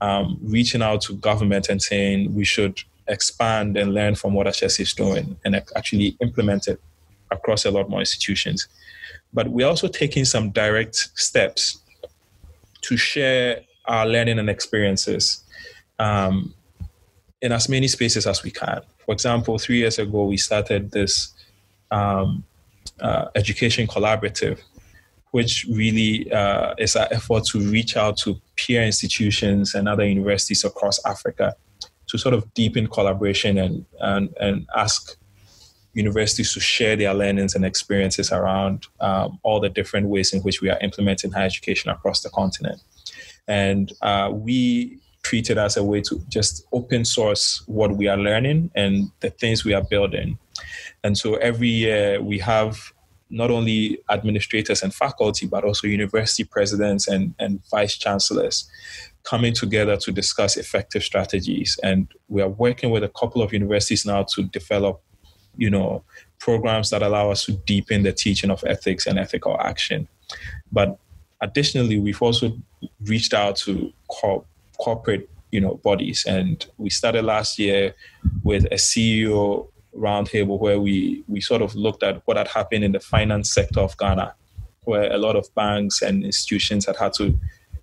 um, 0.00 0.38
reaching 0.42 0.82
out 0.82 1.00
to 1.02 1.16
government 1.16 1.68
and 1.68 1.82
saying 1.82 2.34
we 2.34 2.44
should 2.44 2.82
expand 3.08 3.76
and 3.76 3.94
learn 3.94 4.14
from 4.14 4.34
what 4.34 4.46
Ashesi 4.46 4.80
is 4.80 4.94
doing 4.94 5.36
and 5.44 5.54
actually 5.76 6.16
implement 6.20 6.68
it 6.68 6.80
across 7.30 7.64
a 7.64 7.70
lot 7.70 7.88
more 7.88 8.00
institutions. 8.00 8.68
But 9.32 9.48
we're 9.48 9.66
also 9.66 9.88
taking 9.88 10.24
some 10.24 10.50
direct 10.50 10.96
steps 10.96 11.78
to 12.82 12.96
share 12.96 13.62
our 13.86 14.06
learning 14.06 14.38
and 14.38 14.48
experiences 14.48 15.42
um, 15.98 16.54
in 17.42 17.52
as 17.52 17.68
many 17.68 17.88
spaces 17.88 18.26
as 18.26 18.42
we 18.42 18.50
can. 18.50 18.80
For 19.04 19.12
example, 19.12 19.58
three 19.58 19.78
years 19.78 19.98
ago, 19.98 20.24
we 20.24 20.36
started 20.36 20.90
this 20.90 21.34
um, 21.90 22.44
uh, 23.00 23.26
education 23.34 23.86
collaborative, 23.86 24.60
which 25.32 25.66
really 25.70 26.30
uh, 26.32 26.74
is 26.78 26.96
an 26.96 27.08
effort 27.10 27.44
to 27.46 27.60
reach 27.60 27.96
out 27.96 28.16
to 28.18 28.40
peer 28.56 28.82
institutions 28.82 29.74
and 29.74 29.88
other 29.88 30.06
universities 30.06 30.64
across 30.64 31.04
Africa 31.04 31.54
to 32.14 32.18
sort 32.18 32.32
of 32.32 32.54
deepen 32.54 32.86
collaboration 32.86 33.58
and, 33.58 33.84
and, 33.98 34.28
and 34.40 34.68
ask 34.76 35.16
universities 35.94 36.54
to 36.54 36.60
share 36.60 36.94
their 36.94 37.12
learnings 37.12 37.56
and 37.56 37.64
experiences 37.64 38.30
around 38.30 38.86
um, 39.00 39.40
all 39.42 39.58
the 39.58 39.68
different 39.68 40.06
ways 40.06 40.32
in 40.32 40.40
which 40.42 40.62
we 40.62 40.70
are 40.70 40.78
implementing 40.80 41.32
higher 41.32 41.46
education 41.46 41.90
across 41.90 42.22
the 42.22 42.30
continent. 42.30 42.80
And 43.48 43.92
uh, 44.00 44.30
we 44.32 45.00
treat 45.24 45.50
it 45.50 45.58
as 45.58 45.76
a 45.76 45.82
way 45.82 46.02
to 46.02 46.22
just 46.28 46.64
open 46.70 47.04
source 47.04 47.64
what 47.66 47.96
we 47.96 48.06
are 48.06 48.16
learning 48.16 48.70
and 48.76 49.10
the 49.18 49.30
things 49.30 49.64
we 49.64 49.74
are 49.74 49.82
building. 49.82 50.38
And 51.02 51.18
so 51.18 51.34
every 51.34 51.68
year 51.68 52.22
we 52.22 52.38
have 52.38 52.92
not 53.28 53.50
only 53.50 53.98
administrators 54.08 54.84
and 54.84 54.94
faculty, 54.94 55.46
but 55.46 55.64
also 55.64 55.88
university 55.88 56.44
presidents 56.44 57.08
and, 57.08 57.34
and 57.40 57.60
vice 57.72 57.98
chancellors 57.98 58.70
coming 59.24 59.54
together 59.54 59.96
to 59.96 60.12
discuss 60.12 60.56
effective 60.56 61.02
strategies. 61.02 61.78
And 61.82 62.06
we 62.28 62.42
are 62.42 62.48
working 62.48 62.90
with 62.90 63.02
a 63.02 63.08
couple 63.08 63.42
of 63.42 63.52
universities 63.52 64.06
now 64.06 64.22
to 64.34 64.42
develop, 64.44 65.02
you 65.56 65.70
know, 65.70 66.04
programs 66.38 66.90
that 66.90 67.02
allow 67.02 67.30
us 67.30 67.44
to 67.46 67.52
deepen 67.52 68.02
the 68.02 68.12
teaching 68.12 68.50
of 68.50 68.62
ethics 68.66 69.06
and 69.06 69.18
ethical 69.18 69.58
action. 69.60 70.06
But 70.70 70.98
additionally, 71.40 71.98
we've 71.98 72.20
also 72.20 72.52
reached 73.04 73.32
out 73.32 73.56
to 73.56 73.92
co- 74.10 74.44
corporate, 74.78 75.30
you 75.50 75.60
know, 75.60 75.76
bodies, 75.76 76.24
and 76.26 76.64
we 76.76 76.90
started 76.90 77.24
last 77.24 77.58
year 77.58 77.94
with 78.42 78.64
a 78.66 78.76
CEO 78.76 79.68
roundtable 79.96 80.58
where 80.58 80.80
we 80.80 81.22
we 81.28 81.40
sort 81.40 81.62
of 81.62 81.74
looked 81.74 82.02
at 82.02 82.20
what 82.26 82.36
had 82.36 82.48
happened 82.48 82.84
in 82.84 82.92
the 82.92 83.00
finance 83.00 83.54
sector 83.54 83.80
of 83.80 83.96
Ghana, 83.96 84.34
where 84.82 85.10
a 85.12 85.18
lot 85.18 85.36
of 85.36 85.46
banks 85.54 86.02
and 86.02 86.24
institutions 86.24 86.86
had 86.86 86.96
had 86.96 87.12
to 87.14 87.38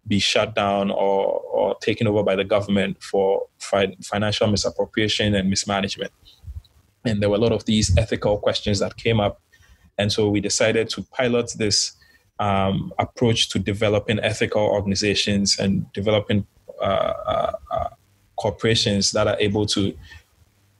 be 0.08 0.20
shut 0.20 0.56
down 0.56 0.90
or, 0.92 1.40
or 1.42 1.76
taken 1.80 2.08
over 2.08 2.24
by 2.24 2.36
the 2.36 2.44
government 2.44 3.02
for 3.02 3.48
fi- 3.60 3.96
financial 4.02 4.48
misappropriation 4.48 5.36
and 5.36 5.50
mismanagement. 5.50 6.12
And 7.06 7.22
there 7.22 7.30
were 7.30 7.36
a 7.36 7.40
lot 7.40 7.52
of 7.52 7.66
these 7.66 7.96
ethical 7.98 8.38
questions 8.38 8.80
that 8.80 8.98
came 8.98 9.20
up. 9.20 9.42
And 9.98 10.12
so 10.12 10.30
we 10.30 10.40
decided 10.40 10.90
to 10.90 11.04
pilot 11.04 11.54
this 11.58 11.94
um, 12.40 12.92
approach 12.98 13.50
to 13.50 13.60
developing 13.60 14.20
ethical 14.20 14.62
organizations 14.62 15.60
and 15.60 15.92
developing 15.94 16.46
uh, 16.82 16.84
uh, 16.84 17.52
uh, 17.72 17.90
corporations 18.38 19.12
that 19.12 19.28
are 19.28 19.38
able 19.40 19.66
to 19.68 19.96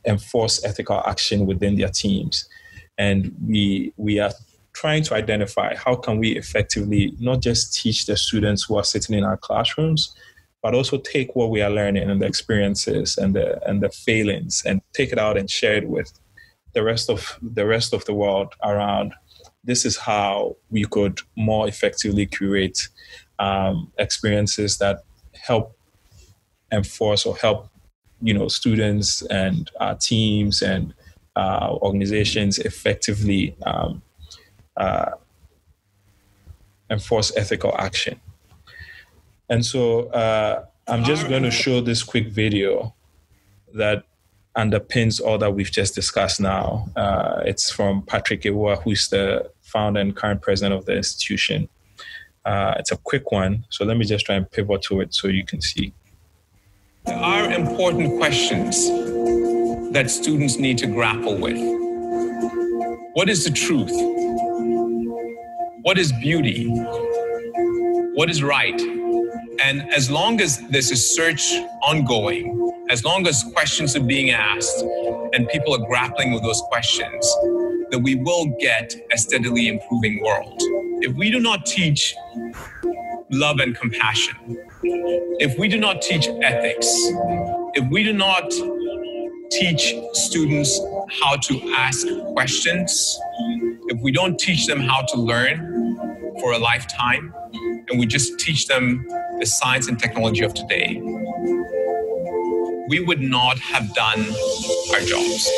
enforce 0.06 0.64
ethical 0.66 1.02
action 1.06 1.46
within 1.46 1.76
their 1.76 1.90
teams. 1.90 2.50
And 2.98 3.36
we, 3.48 3.94
we 3.98 4.20
are 4.20 4.32
trying 4.74 5.04
to 5.04 5.14
identify 5.14 5.76
how 5.76 5.96
can 5.96 6.18
we 6.18 6.32
effectively 6.38 7.14
not 7.20 7.42
just 7.42 7.74
teach 7.74 8.06
the 8.06 8.16
students 8.16 8.64
who 8.64 8.78
are 8.78 8.84
sitting 8.84 9.18
in 9.18 9.24
our 9.24 9.38
classrooms 9.38 10.16
but 10.62 10.76
also 10.76 10.98
take 10.98 11.36
what 11.36 11.50
we 11.50 11.62
are 11.62 11.70
learning 11.70 12.10
and 12.10 12.22
the 12.22 12.26
experiences 12.26 13.18
and 13.18 13.36
the 13.36 13.60
and 13.68 13.82
the 13.82 13.90
failings 13.90 14.64
and 14.66 14.82
take 14.94 15.12
it 15.12 15.18
out 15.18 15.38
and 15.38 15.50
share 15.50 15.78
it 15.78 15.90
with 15.90 16.12
the 16.74 16.84
rest 16.84 17.10
of 17.10 17.38
the 17.42 17.66
rest 17.66 17.94
of 17.94 18.06
the 18.06 18.14
world 18.14 18.54
around. 18.64 19.14
This 19.64 19.86
is 19.86 19.98
how 19.98 20.56
we 20.70 20.86
could 20.86 21.20
more 21.36 21.68
effectively 21.68 22.26
curate 22.26 22.80
um, 23.40 23.92
experiences 23.98 24.78
that 24.78 25.04
help 25.34 25.76
enforce 26.72 27.26
or 27.26 27.36
help 27.38 27.70
you 28.22 28.34
know 28.34 28.48
students 28.48 29.24
and 29.24 29.72
uh, 29.80 29.96
teams 29.96 30.62
and 30.62 30.94
uh, 31.36 31.76
organizations 31.82 32.60
effectively 32.60 33.56
um, 33.66 34.02
uh, 34.82 35.12
enforce 36.90 37.32
ethical 37.38 37.74
action. 37.78 38.20
And 39.50 39.66
so 39.66 40.08
uh, 40.10 40.66
I'm 40.88 41.04
just 41.04 41.30
going 41.30 41.44
to 41.44 41.52
show 41.52 41.82
this 41.82 42.04
quick 42.04 42.28
video 42.28 42.94
that 43.74 44.04
underpins 44.58 45.22
all 45.22 45.38
that 45.38 45.54
we've 45.54 45.72
just 45.72 45.96
discussed 45.96 46.40
now. 46.42 46.90
Uh, 46.96 47.42
it's 47.46 47.72
from 47.72 48.02
Patrick 48.02 48.42
Awuah, 48.42 48.82
who's 48.84 49.08
the 49.08 49.50
founder 49.62 50.00
and 50.00 50.16
current 50.16 50.42
president 50.42 50.74
of 50.74 50.86
the 50.86 50.96
institution. 50.96 51.70
Uh, 52.44 52.74
it's 52.80 52.92
a 52.92 52.98
quick 52.98 53.32
one, 53.32 53.66
so 53.70 53.86
let 53.86 53.98
me 53.98 54.06
just 54.06 54.26
try 54.26 54.36
and 54.36 54.50
pivot 54.52 54.82
to 54.82 55.00
it 55.02 55.14
so 55.14 55.28
you 55.28 55.46
can 55.46 55.62
see. 55.62 55.94
There 57.06 57.18
are 57.18 57.52
important 57.52 58.18
questions 58.18 58.88
that 59.94 60.10
students 60.10 60.58
need 60.58 60.78
to 60.80 60.88
grapple 60.88 61.38
with. 61.38 61.60
What 63.14 63.30
is 63.30 63.44
the 63.44 63.52
truth? 63.52 63.96
What 65.84 65.98
is 65.98 66.12
beauty, 66.14 66.68
what 68.16 68.30
is 68.30 68.44
right. 68.44 68.80
And 69.64 69.82
as 69.94 70.12
long 70.12 70.40
as 70.42 70.60
there's 70.70 70.92
a 70.92 70.96
search 70.96 71.54
ongoing, 71.84 72.58
as 72.90 73.04
long 73.04 73.28
as 73.28 73.44
questions 73.54 73.96
are 73.96 74.04
being 74.04 74.32
asked 74.32 74.82
and 75.34 75.48
people 75.50 75.74
are 75.74 75.86
grappling 75.88 76.34
with 76.34 76.44
those 76.44 76.62
questions, 76.70 77.26
that 77.90 78.00
we 78.02 78.16
will 78.16 78.56
get 78.60 78.96
a 79.12 79.18
steadily 79.18 79.68
improving 79.68 80.22
world. 80.24 80.62
If 81.04 81.16
we 81.16 81.32
do 81.32 81.40
not 81.40 81.66
teach 81.66 82.16
love 83.32 83.60
and 83.60 83.76
compassion, 83.76 84.36
if 84.84 85.58
we 85.58 85.68
do 85.68 85.80
not 85.80 86.02
teach 86.02 86.28
ethics, 86.28 86.88
if 87.74 87.90
we 87.90 88.04
do 88.04 88.14
not 88.14 88.52
teach 89.52 89.94
students 90.14 90.80
how 91.22 91.36
to 91.36 91.74
ask 91.74 92.08
questions, 92.34 93.20
if 93.90 94.02
we 94.02 94.12
don't 94.12 94.40
teach 94.40 94.66
them 94.66 94.80
how 94.80 95.02
to 95.02 95.18
learn 95.20 95.98
for 96.40 96.54
a 96.54 96.58
lifetime, 96.58 97.34
and 97.90 98.00
we 98.00 98.06
just 98.06 98.40
teach 98.40 98.68
them 98.68 99.06
the 99.40 99.46
science 99.46 99.88
and 99.88 100.00
technology 100.00 100.44
of 100.44 100.54
today, 100.54 101.02
we 102.88 103.04
would 103.06 103.22
not 103.22 103.60
have 103.60 103.94
done 103.94 104.26
our 104.94 105.02
jobs. 105.02 105.50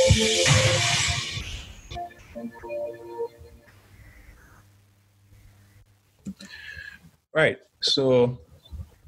Right. 7.33 7.57
So, 7.81 8.39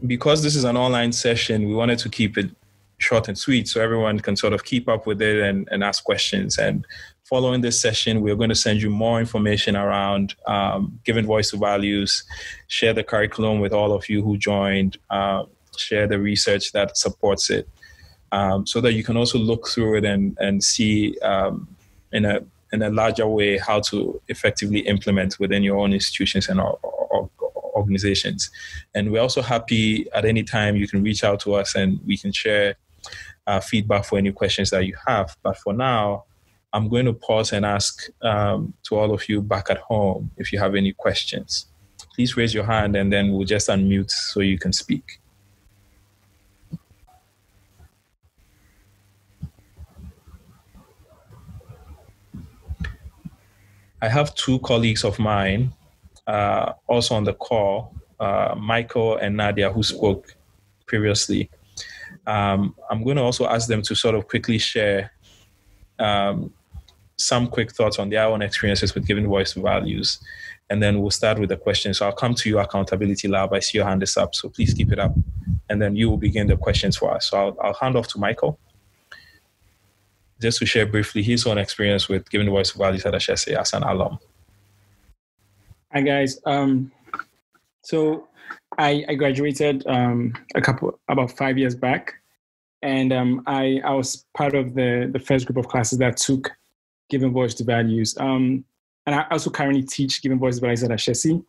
because 0.06 0.44
this 0.44 0.56
is 0.56 0.64
an 0.64 0.78
online 0.78 1.12
session, 1.12 1.68
we 1.68 1.74
wanted 1.74 2.00
to 2.00 2.10
keep 2.10 2.38
it 2.38 2.50
short 2.98 3.28
and 3.28 3.38
sweet 3.38 3.68
so 3.68 3.82
everyone 3.82 4.20
can 4.20 4.36
sort 4.36 4.54
of 4.54 4.64
keep 4.64 4.88
up 4.88 5.06
with 5.06 5.22
it 5.22 5.42
and, 5.42 5.68
and 5.72 5.84
ask 5.84 6.04
questions. 6.04 6.58
And 6.58 6.86
following 7.24 7.62
this 7.62 7.80
session, 7.80 8.22
we're 8.22 8.36
going 8.36 8.50
to 8.50 8.56
send 8.56 8.82
you 8.82 8.90
more 8.90 9.20
information 9.20 9.76
around 9.76 10.36
um, 10.48 11.00
giving 11.04 11.26
voice 11.26 11.52
to 11.52 11.58
values, 11.58 12.24
share 12.68 12.94
the 12.94 13.04
curriculum 13.04 13.60
with 13.60 13.74
all 13.74 13.92
of 13.92 14.08
you 14.10 14.24
who 14.24 14.38
joined, 14.38 14.98
uh, 15.10 15.44
share 15.78 16.08
the 16.08 16.20
research 16.20 16.72
that 16.72 16.98
supports 16.98 17.50
it, 17.50 17.68
um, 18.32 18.66
so 18.66 18.80
that 18.82 18.94
you 18.94 19.04
can 19.04 19.18
also 19.18 19.38
look 19.38 19.68
through 19.68 19.98
it 19.98 20.06
and, 20.06 20.38
and 20.40 20.64
see 20.64 21.18
um, 21.20 21.68
in 22.12 22.26
a 22.26 22.42
in 22.74 22.82
a 22.82 22.90
larger 22.90 23.28
way 23.28 23.58
how 23.58 23.80
to 23.80 24.20
effectively 24.28 24.80
implement 24.80 25.40
within 25.40 25.64
your 25.64 25.78
own 25.78 25.94
institutions 25.94 26.50
and 26.50 26.60
or, 26.60 26.78
or, 26.84 27.30
organizations. 27.76 28.50
And 28.94 29.12
we're 29.12 29.22
also 29.22 29.42
happy 29.42 30.10
at 30.14 30.26
any 30.26 30.44
time 30.44 30.76
you 30.76 30.88
can 30.88 31.04
reach 31.04 31.24
out 31.24 31.40
to 31.42 31.54
us 31.54 31.76
and 31.76 32.00
we 32.06 32.18
can 32.18 32.32
share 32.32 32.76
uh, 33.48 33.60
feedback 33.60 34.06
for 34.06 34.18
any 34.18 34.32
questions 34.32 34.70
that 34.72 34.86
you 34.86 34.96
have. 35.06 35.36
But 35.44 35.58
for 35.58 35.74
now, 35.74 36.26
I'm 36.74 36.90
going 36.90 37.06
to 37.06 37.14
pause 37.14 37.54
and 37.54 37.66
ask 37.66 38.08
um, 38.22 38.74
to 38.84 38.98
all 38.98 39.14
of 39.14 39.30
you 39.30 39.42
back 39.42 39.70
at 39.70 39.78
home 39.78 40.32
if 40.38 40.52
you 40.52 40.60
have 40.60 40.76
any 40.76 40.92
questions. 40.92 41.68
Please 42.14 42.36
raise 42.36 42.54
your 42.54 42.66
hand 42.66 42.96
and 42.96 43.12
then 43.12 43.32
we'll 43.32 43.46
just 43.46 43.70
unmute 43.70 44.12
so 44.12 44.42
you 44.42 44.58
can 44.58 44.74
speak. 44.74 45.20
I 54.02 54.10
have 54.10 54.36
two 54.36 54.60
colleagues 54.60 55.04
of 55.04 55.18
mine 55.18 55.72
uh, 56.28 56.74
also 56.88 57.16
on 57.16 57.24
the 57.24 57.34
call, 57.34 57.94
uh, 58.20 58.56
Michael 58.58 59.18
and 59.18 59.38
Nadia, 59.38 59.72
who 59.72 59.84
spoke 59.84 60.36
previously. 60.86 61.50
Um, 62.28 62.76
I'm 62.90 63.04
going 63.04 63.18
to 63.18 63.24
also 63.24 63.48
ask 63.48 63.68
them 63.68 63.82
to 63.84 63.96
sort 63.96 64.16
of 64.16 64.28
quickly 64.28 64.58
share 64.58 65.12
um, 66.00 66.54
some 67.18 67.48
quick 67.48 67.72
thoughts 67.72 68.00
on 68.00 68.10
their 68.10 68.26
own 68.26 68.42
experiences 68.42 68.94
with 68.96 69.08
giving 69.08 69.28
voice 69.28 69.54
to 69.54 69.62
values. 69.62 70.20
And 70.70 70.82
then 70.82 71.00
we'll 71.00 71.12
start 71.12 71.38
with 71.38 71.50
the 71.50 71.58
questions. 71.58 72.00
So 72.00 72.08
I'll 72.08 72.14
come 72.14 72.34
to 72.36 72.50
you, 72.50 72.60
Accountability 72.60 73.28
Lab. 73.28 73.54
I 73.54 73.60
see 73.60 73.78
your 73.78 73.88
hand 73.88 74.02
is 74.02 74.18
up, 74.18 74.34
so 74.34 74.50
please 74.50 74.74
keep 74.74 74.92
it 74.92 75.00
up. 75.00 75.14
And 75.70 75.82
then 75.82 75.96
you 75.96 76.10
will 76.10 76.18
begin 76.18 76.48
the 76.48 76.58
questions 76.58 76.98
for 76.98 77.14
us. 77.14 77.30
So 77.30 77.38
I'll, 77.38 77.58
I'll 77.62 77.74
hand 77.74 77.96
off 77.96 78.08
to 78.10 78.20
Michael 78.20 78.60
just 80.42 80.60
to 80.60 80.66
share 80.66 80.86
briefly 80.86 81.24
his 81.24 81.46
own 81.46 81.58
experience 81.58 82.10
with 82.10 82.30
giving 82.30 82.50
voice 82.50 82.72
to 82.72 82.78
values 82.78 83.06
at 83.06 83.14
Ashesi 83.14 83.56
as 83.56 83.74
an 83.74 83.84
alum. 83.84 84.20
Hi 85.94 86.02
guys. 86.02 86.40
Um, 86.46 86.92
so 87.84 88.28
I, 88.78 89.06
I 89.08 89.16
graduated 89.16 89.86
um, 89.88 90.34
a 90.56 90.62
couple 90.62 91.00
about 91.08 91.32
five 91.32 91.58
years 91.58 91.76
back, 91.76 92.14
and 92.82 93.14
um, 93.14 93.44
I 93.48 93.82
I 93.84 93.94
was 93.94 94.26
part 94.36 94.56
of 94.56 94.74
the 94.76 95.10
the 95.12 95.20
first 95.20 95.46
group 95.46 95.58
of 95.58 95.68
classes 95.68 96.00
that 96.00 96.18
took 96.18 96.52
giving 97.10 97.32
voice 97.32 97.54
to 97.56 97.64
values. 97.64 98.16
Um, 98.20 98.66
and 99.06 99.16
I 99.16 99.26
also 99.32 99.50
currently 99.50 99.84
teach 99.84 100.22
giving 100.22 100.40
voice 100.40 100.56
to 100.56 100.62
values 100.62 100.84
at 100.84 100.92
Ashesi. 100.92 101.44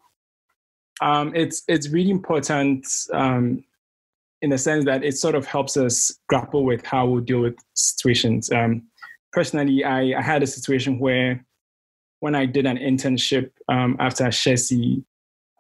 Um, 1.01 1.35
it's 1.35 1.63
it's 1.69 1.89
really 1.89 2.11
important 2.11 2.87
um, 3.13 3.65
in 4.43 4.51
the 4.51 4.59
sense 4.59 4.85
that 4.85 5.05
it 5.05 5.17
sort 5.17 5.35
of 5.35 5.47
helps 5.47 5.77
us 5.77 6.19
grapple 6.29 6.65
with 6.65 6.85
how 6.85 7.07
we 7.07 7.23
deal 7.23 7.41
with 7.41 7.57
situations. 7.75 8.51
Um, 8.53 8.83
personally, 9.33 9.85
I, 9.85 10.19
I, 10.19 10.23
had 10.23 10.43
a 10.43 10.47
situation 10.47 10.99
where 10.99 11.45
when 12.21 12.35
I 12.35 12.47
did 12.47 12.67
an 12.67 12.79
internship 12.79 13.51
after 13.69 14.25
Ashesi, 14.25 15.05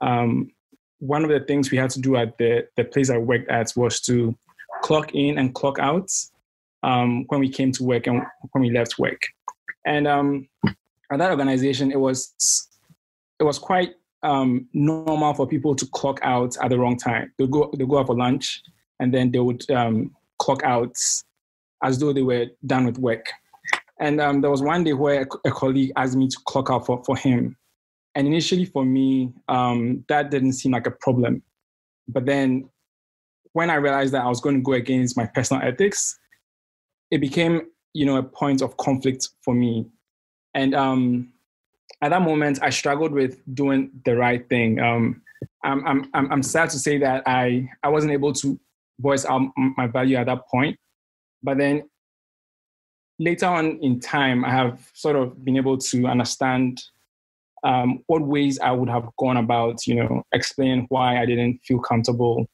um, 0.00 0.50
one 0.98 1.24
of 1.24 1.30
the 1.30 1.40
things 1.40 1.70
we 1.70 1.78
had 1.78 1.90
to 1.90 2.00
do 2.00 2.16
at 2.16 2.38
the, 2.38 2.66
the 2.76 2.84
place 2.84 3.10
I 3.10 3.18
worked 3.18 3.50
at 3.50 3.72
was 3.76 4.00
to 4.02 4.36
clock 4.82 5.14
in 5.14 5.38
and 5.38 5.54
clock 5.54 5.78
out 5.78 6.10
um, 6.82 7.24
when 7.28 7.40
we 7.40 7.48
came 7.48 7.72
to 7.72 7.84
work 7.84 8.06
and 8.06 8.22
when 8.52 8.62
we 8.62 8.70
left 8.70 8.98
work. 8.98 9.20
And 9.84 10.06
um, 10.06 10.48
at 10.66 11.18
that 11.18 11.30
organization, 11.30 11.92
it 11.92 12.00
was 12.00 12.68
it 13.38 13.44
was 13.44 13.58
quite 13.58 13.94
um, 14.22 14.66
normal 14.72 15.34
for 15.34 15.46
people 15.46 15.74
to 15.76 15.86
clock 15.86 16.18
out 16.22 16.56
at 16.62 16.70
the 16.70 16.78
wrong 16.78 16.96
time. 16.96 17.32
They 17.38 17.46
go 17.46 17.70
they 17.76 17.84
go 17.84 17.98
out 17.98 18.06
for 18.06 18.16
lunch, 18.16 18.62
and 19.00 19.12
then 19.12 19.30
they 19.30 19.38
would 19.38 19.68
um, 19.70 20.14
clock 20.38 20.62
out 20.64 20.96
as 21.82 21.98
though 21.98 22.12
they 22.12 22.22
were 22.22 22.46
done 22.66 22.86
with 22.86 22.98
work. 22.98 23.26
And 24.00 24.20
um, 24.20 24.40
there 24.40 24.50
was 24.50 24.62
one 24.62 24.84
day 24.84 24.92
where 24.92 25.26
a, 25.44 25.50
colleague 25.50 25.92
asked 25.96 26.16
me 26.16 26.28
to 26.28 26.36
clock 26.44 26.70
out 26.70 26.84
for, 26.84 27.02
for 27.04 27.16
him. 27.16 27.56
And 28.16 28.26
initially, 28.26 28.64
for 28.64 28.84
me, 28.84 29.30
um, 29.46 30.02
that 30.08 30.30
didn't 30.30 30.54
seem 30.54 30.72
like 30.72 30.86
a 30.86 30.90
problem. 30.90 31.42
But 32.08 32.24
then, 32.24 32.70
when 33.52 33.68
I 33.68 33.74
realized 33.74 34.14
that 34.14 34.24
I 34.24 34.28
was 34.28 34.40
going 34.40 34.56
to 34.56 34.62
go 34.62 34.72
against 34.72 35.18
my 35.18 35.26
personal 35.26 35.62
ethics, 35.62 36.18
it 37.10 37.20
became, 37.20 37.60
you 37.92 38.06
know, 38.06 38.16
a 38.16 38.22
point 38.22 38.62
of 38.62 38.76
conflict 38.78 39.28
for 39.42 39.54
me. 39.54 39.86
And 40.54 40.74
um, 40.74 41.32
at 42.00 42.08
that 42.08 42.22
moment, 42.22 42.58
I 42.62 42.70
struggled 42.70 43.12
with 43.12 43.38
doing 43.54 43.90
the 44.06 44.16
right 44.16 44.48
thing. 44.48 44.80
Um, 44.80 45.20
I'm, 45.62 46.08
I'm, 46.14 46.32
I'm 46.32 46.42
sad 46.42 46.70
to 46.70 46.78
say 46.78 46.96
that 46.98 47.22
I, 47.26 47.68
I 47.82 47.88
wasn't 47.88 48.14
able 48.14 48.32
to 48.34 48.58
voice 48.98 49.26
out 49.26 49.42
my 49.76 49.86
value 49.86 50.16
at 50.16 50.26
that 50.26 50.48
point. 50.48 50.78
But 51.42 51.58
then 51.58 51.82
later 53.18 53.46
on 53.46 53.78
in 53.82 54.00
time, 54.00 54.42
I 54.44 54.50
have 54.50 54.90
sort 54.94 55.16
of 55.16 55.44
been 55.44 55.58
able 55.58 55.76
to 55.76 56.06
understand 56.06 56.82
um, 57.64 58.02
what 58.06 58.22
ways 58.22 58.58
I 58.58 58.72
would 58.72 58.88
have 58.88 59.08
gone 59.18 59.36
about, 59.36 59.86
you 59.86 59.94
know, 59.94 60.22
explaining 60.32 60.86
why 60.88 61.20
I 61.20 61.26
didn't 61.26 61.60
feel 61.64 61.78
comfortable 61.78 62.48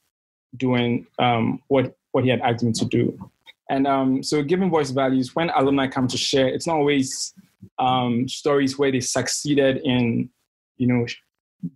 doing 0.56 1.06
um, 1.18 1.60
what 1.68 1.96
what 2.12 2.24
he 2.24 2.30
had 2.30 2.40
asked 2.40 2.62
me 2.62 2.72
to 2.72 2.84
do. 2.84 3.30
And 3.70 3.86
um, 3.86 4.22
so, 4.22 4.42
giving 4.42 4.70
voice 4.70 4.90
values, 4.90 5.34
when 5.34 5.50
alumni 5.50 5.86
come 5.86 6.06
to 6.08 6.16
share, 6.16 6.48
it's 6.48 6.66
not 6.66 6.76
always 6.76 7.34
um, 7.78 8.28
stories 8.28 8.78
where 8.78 8.92
they 8.92 9.00
succeeded 9.00 9.78
in, 9.78 10.28
you 10.76 10.86
know, 10.86 11.06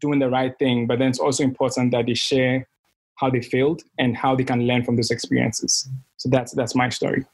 doing 0.01 0.19
the 0.19 0.29
right 0.29 0.57
thing, 0.59 0.87
but 0.87 0.99
then 0.99 1.09
it's 1.09 1.19
also 1.19 1.43
important 1.43 1.93
that 1.93 2.07
they 2.07 2.15
share 2.15 2.69
how 3.15 3.31
they 3.31 3.41
failed 3.41 3.83
and 3.99 4.17
how 4.17 4.35
they 4.35 4.45
can 4.45 4.67
learn 4.67 4.85
from 4.85 4.97
those 4.97 5.11
experiences. 5.11 5.89
So 6.17 6.29
that's 6.29 6.53
that's 6.53 6.75
my 6.75 6.89
story. 6.89 7.25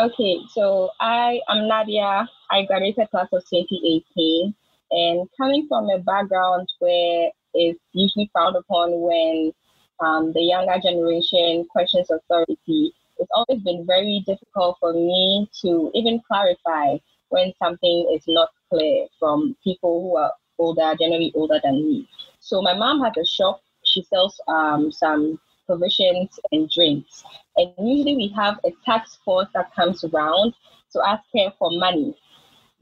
Okay, 0.00 0.38
so 0.54 0.88
I 0.98 1.40
am 1.50 1.68
Nadia. 1.68 2.26
I 2.50 2.64
graduated 2.64 3.10
class 3.10 3.28
of 3.34 3.44
2018, 3.52 4.54
and 4.92 5.28
coming 5.36 5.66
from 5.68 5.90
a 5.90 5.98
background 5.98 6.66
where 6.78 7.28
it's 7.52 7.78
usually 7.92 8.30
frowned 8.32 8.56
upon 8.56 8.98
when 8.98 9.52
um, 10.00 10.32
the 10.32 10.40
younger 10.40 10.80
generation 10.82 11.66
questions 11.68 12.08
authority, 12.10 12.94
it's 13.18 13.28
always 13.34 13.62
been 13.62 13.84
very 13.86 14.24
difficult 14.26 14.78
for 14.80 14.94
me 14.94 15.46
to 15.60 15.90
even 15.92 16.18
clarify 16.26 16.96
when 17.28 17.52
something 17.62 18.10
is 18.16 18.24
not 18.26 18.48
clear 18.70 19.06
from 19.18 19.54
people 19.62 20.00
who 20.00 20.16
are 20.16 20.32
older, 20.58 20.94
generally 20.98 21.30
older 21.34 21.60
than 21.62 21.74
me. 21.74 22.08
So 22.38 22.62
my 22.62 22.72
mom 22.72 23.02
has 23.04 23.12
a 23.18 23.26
shop. 23.26 23.60
She 23.84 24.02
sells 24.04 24.40
um, 24.48 24.90
some 24.90 25.38
provisions 25.70 26.40
and 26.50 26.68
drinks. 26.68 27.22
And 27.56 27.72
usually 27.78 28.16
we 28.16 28.34
have 28.36 28.58
a 28.64 28.70
tax 28.84 29.18
force 29.24 29.48
that 29.54 29.74
comes 29.74 30.02
around 30.02 30.54
to 30.92 31.02
ask 31.06 31.22
her 31.36 31.52
for 31.58 31.70
money, 31.70 32.16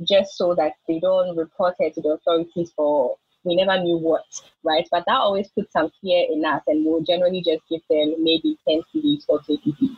just 0.02 0.38
so 0.38 0.54
that 0.54 0.72
they 0.86 0.98
don't 0.98 1.36
report 1.36 1.74
her 1.80 1.90
to 1.90 2.00
the 2.00 2.10
authorities 2.10 2.72
for 2.74 3.16
we 3.44 3.56
never 3.56 3.80
knew 3.82 3.96
what, 3.96 4.24
right? 4.64 4.86
But 4.90 5.04
that 5.06 5.16
always 5.16 5.48
puts 5.48 5.72
some 5.72 5.90
fear 6.00 6.26
in 6.30 6.44
us, 6.44 6.62
and 6.66 6.84
we'll 6.84 7.02
generally 7.02 7.42
just 7.42 7.62
give 7.70 7.80
them 7.88 8.14
maybe 8.18 8.58
10 8.68 8.82
cedis 8.94 9.24
or 9.28 9.40
20 9.40 9.72
cedis. 9.72 9.96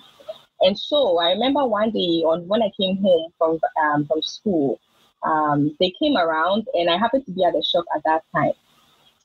And 0.60 0.78
so 0.78 1.18
I 1.18 1.30
remember 1.30 1.66
one 1.66 1.90
day 1.90 2.22
on 2.22 2.46
when 2.46 2.62
I 2.62 2.70
came 2.78 2.98
home 2.98 3.32
from 3.38 3.58
um, 3.82 4.06
from 4.06 4.20
school, 4.22 4.78
um, 5.24 5.76
they 5.80 5.92
came 6.00 6.16
around, 6.16 6.66
and 6.74 6.90
I 6.90 6.98
happened 6.98 7.24
to 7.26 7.32
be 7.32 7.44
at 7.44 7.54
the 7.54 7.62
shop 7.62 7.84
at 7.96 8.02
that 8.04 8.22
time. 8.34 8.52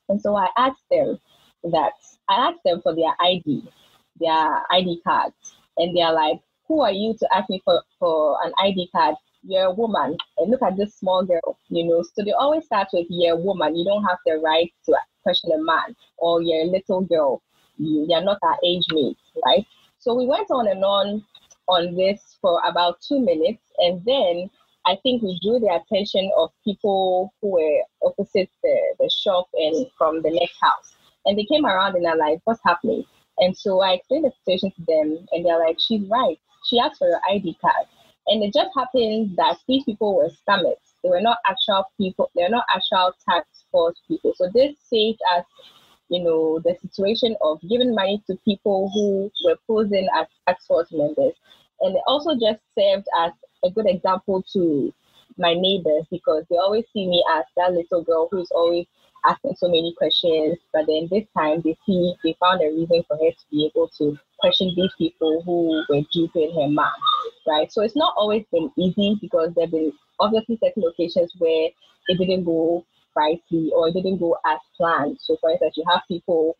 And 0.07 0.21
so 0.21 0.35
I 0.35 0.47
asked 0.57 0.83
them 0.89 1.19
that 1.71 1.93
I 2.29 2.49
asked 2.49 2.63
them 2.63 2.81
for 2.81 2.95
their 2.95 3.13
ID, 3.19 3.67
their 4.19 4.63
ID 4.71 5.01
cards, 5.05 5.35
and 5.77 5.95
they're 5.95 6.13
like, 6.13 6.39
"Who 6.67 6.81
are 6.81 6.91
you 6.91 7.15
to 7.19 7.35
ask 7.35 7.49
me 7.49 7.61
for 7.65 7.81
for 7.99 8.37
an 8.43 8.53
ID 8.59 8.89
card? 8.91 9.15
You're 9.43 9.65
a 9.65 9.73
woman, 9.73 10.17
and 10.37 10.51
look 10.51 10.61
at 10.61 10.77
this 10.77 10.95
small 10.95 11.23
girl, 11.23 11.57
you 11.69 11.85
know." 11.85 12.03
So 12.03 12.23
they 12.23 12.31
always 12.31 12.65
start 12.65 12.89
with, 12.93 13.07
"You're 13.09 13.35
a 13.35 13.39
woman. 13.39 13.75
You 13.75 13.85
don't 13.85 14.03
have 14.03 14.19
the 14.25 14.39
right 14.39 14.71
to 14.85 14.95
question 15.23 15.51
a 15.51 15.61
man," 15.61 15.95
or 16.17 16.41
"You're 16.41 16.63
a 16.63 16.71
little 16.71 17.01
girl. 17.01 17.41
You, 17.77 18.05
you're 18.09 18.21
not 18.21 18.39
our 18.41 18.57
age 18.63 18.85
mate, 18.91 19.17
right?" 19.45 19.65
So 19.99 20.13
we 20.13 20.25
went 20.25 20.51
on 20.51 20.67
and 20.67 20.83
on 20.83 21.25
on 21.67 21.95
this 21.95 22.37
for 22.41 22.61
about 22.65 23.01
two 23.01 23.19
minutes, 23.19 23.71
and 23.79 24.03
then 24.05 24.49
I 24.87 24.95
think 25.01 25.23
we 25.23 25.39
drew 25.41 25.59
the 25.59 25.81
attention 25.81 26.31
of 26.37 26.51
people 26.63 27.33
who 27.41 27.49
were 27.53 27.81
opposite 28.03 28.49
the, 28.61 28.77
the 28.99 29.09
shop 29.09 29.47
and 29.53 29.87
from 29.97 30.21
the 30.21 30.29
next 30.29 30.57
house. 30.61 30.94
And 31.25 31.37
they 31.37 31.45
came 31.45 31.65
around 31.65 31.95
and 31.95 32.05
they're 32.05 32.15
like, 32.15 32.39
what's 32.43 32.61
happening? 32.65 33.03
And 33.37 33.55
so 33.57 33.81
I 33.81 33.93
explained 33.93 34.25
the 34.25 34.31
situation 34.31 34.71
to 34.71 34.85
them 34.85 35.27
and 35.31 35.45
they're 35.45 35.59
like, 35.59 35.77
she's 35.79 36.07
right. 36.07 36.39
She 36.69 36.79
asked 36.79 36.99
for 36.99 37.07
your 37.07 37.21
ID 37.29 37.57
card. 37.61 37.85
And 38.27 38.43
it 38.43 38.53
just 38.53 38.71
happened 38.75 39.35
that 39.37 39.57
these 39.67 39.83
people 39.83 40.15
were 40.15 40.29
scammers. 40.29 40.79
They 41.03 41.09
were 41.09 41.21
not 41.21 41.37
actual 41.47 41.85
people, 41.97 42.31
they're 42.35 42.49
not 42.49 42.65
actual 42.73 43.13
tax 43.29 43.47
force 43.71 44.01
people. 44.07 44.33
So 44.35 44.49
this 44.53 44.75
saved 44.79 45.19
us, 45.35 45.45
you 46.09 46.23
know, 46.23 46.59
the 46.59 46.75
situation 46.81 47.35
of 47.41 47.61
giving 47.69 47.93
money 47.93 48.23
to 48.27 48.35
people 48.43 48.89
who 48.93 49.31
were 49.47 49.57
posing 49.67 50.07
as 50.15 50.25
tax 50.47 50.65
force 50.65 50.91
members. 50.91 51.33
And 51.81 51.95
it 51.95 52.01
also 52.07 52.33
just 52.33 52.61
served 52.77 53.05
as 53.19 53.31
a 53.63 53.69
good 53.69 53.87
example 53.87 54.43
to 54.53 54.93
my 55.37 55.53
neighbors 55.53 56.05
because 56.09 56.45
they 56.49 56.57
always 56.57 56.85
see 56.93 57.07
me 57.07 57.23
as 57.35 57.45
that 57.57 57.73
little 57.73 58.03
girl 58.03 58.27
who's 58.31 58.49
always 58.51 58.87
asking 59.27 59.55
so 59.57 59.67
many 59.67 59.93
questions. 59.97 60.57
But 60.73 60.85
then 60.87 61.07
this 61.11 61.25
time 61.37 61.61
they 61.61 61.77
see 61.85 62.15
they 62.23 62.35
found 62.39 62.61
a 62.61 62.67
reason 62.67 63.03
for 63.07 63.17
her 63.17 63.31
to 63.31 63.45
be 63.51 63.65
able 63.67 63.89
to 63.97 64.17
question 64.39 64.73
these 64.75 64.91
people 64.97 65.41
who 65.43 65.83
were 65.89 66.03
duping 66.11 66.53
her 66.55 66.69
mom. 66.69 66.91
Right. 67.47 67.71
So 67.71 67.81
it's 67.81 67.95
not 67.95 68.13
always 68.17 68.45
been 68.51 68.71
easy 68.77 69.17
because 69.21 69.53
there 69.55 69.65
have 69.65 69.71
been 69.71 69.91
obviously 70.19 70.57
certain 70.63 70.83
occasions 70.87 71.33
where 71.37 71.69
it 72.07 72.17
didn't 72.17 72.45
go 72.45 72.85
rightly 73.15 73.71
or 73.75 73.87
it 73.87 73.93
didn't 73.93 74.19
go 74.19 74.37
as 74.45 74.59
planned. 74.77 75.17
So 75.19 75.37
for 75.39 75.51
instance, 75.51 75.75
you 75.77 75.83
have 75.89 76.01
people 76.07 76.57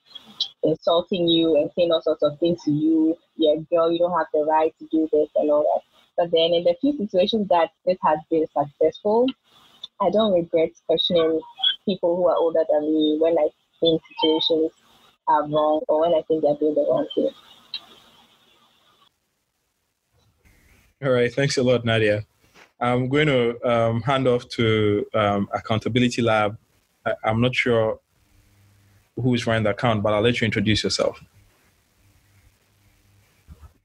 insulting 0.63 1.28
you 1.28 1.55
and 1.57 1.70
saying 1.76 1.91
all 1.91 2.01
sorts 2.01 2.24
of 2.24 2.39
things 2.39 2.63
to 2.63 2.72
you. 2.72 3.16
Yeah, 3.36 3.55
girl, 3.70 3.91
you 3.91 3.99
don't 3.99 4.18
have 4.18 4.28
the 4.34 4.45
right 4.49 4.74
to 4.80 4.88
do 4.91 5.07
this 5.11 5.30
and 5.36 5.51
all 5.51 5.63
that. 5.63 5.82
But 6.18 6.32
then 6.32 6.53
in 6.53 6.63
the 6.63 6.76
few 6.80 6.97
situations 6.97 7.47
that 7.49 7.72
this 7.86 7.97
has 8.03 8.20
been 8.30 8.45
successful, 8.47 9.28
I 10.02 10.10
don't 10.10 10.34
regret 10.34 10.72
questioning 10.88 11.39
people 11.86 12.16
who 12.16 12.28
are 12.28 12.36
older 12.36 12.64
than 12.70 12.93
me 12.93 13.18
when 13.20 13.38
I 13.38 13.48
think 13.80 14.02
situations 14.20 14.72
are 15.28 15.48
wrong 15.48 15.82
or 15.88 16.02
when 16.02 16.14
I 16.14 16.22
think 16.28 16.43
they're 16.43 16.56
doing 16.56 16.76
the 16.76 16.82
wrong 16.82 17.08
thing. 17.16 17.30
All 21.04 21.12
right, 21.12 21.34
thanks 21.34 21.58
a 21.58 21.64
lot, 21.64 21.86
Nadia. 21.86 22.26
I'm 22.80 23.10
going 23.10 23.28
to 23.28 23.70
um, 23.70 24.02
hand 24.02 24.28
off 24.28 24.48
to 24.50 25.06
um, 25.14 25.48
Accountability 25.54 26.22
Lab. 26.22 26.58
I, 27.06 27.14
I'm 27.24 27.41
not 27.41 27.56
sure 27.56 28.00
who 29.16 29.34
is 29.34 29.48
running 29.48 29.64
the 29.64 29.70
account, 29.70 30.04
but 30.04 30.14
I'll 30.14 30.22
let 30.22 30.41
you 30.41 30.46
introduce 30.46 30.84
yourself. 30.84 31.22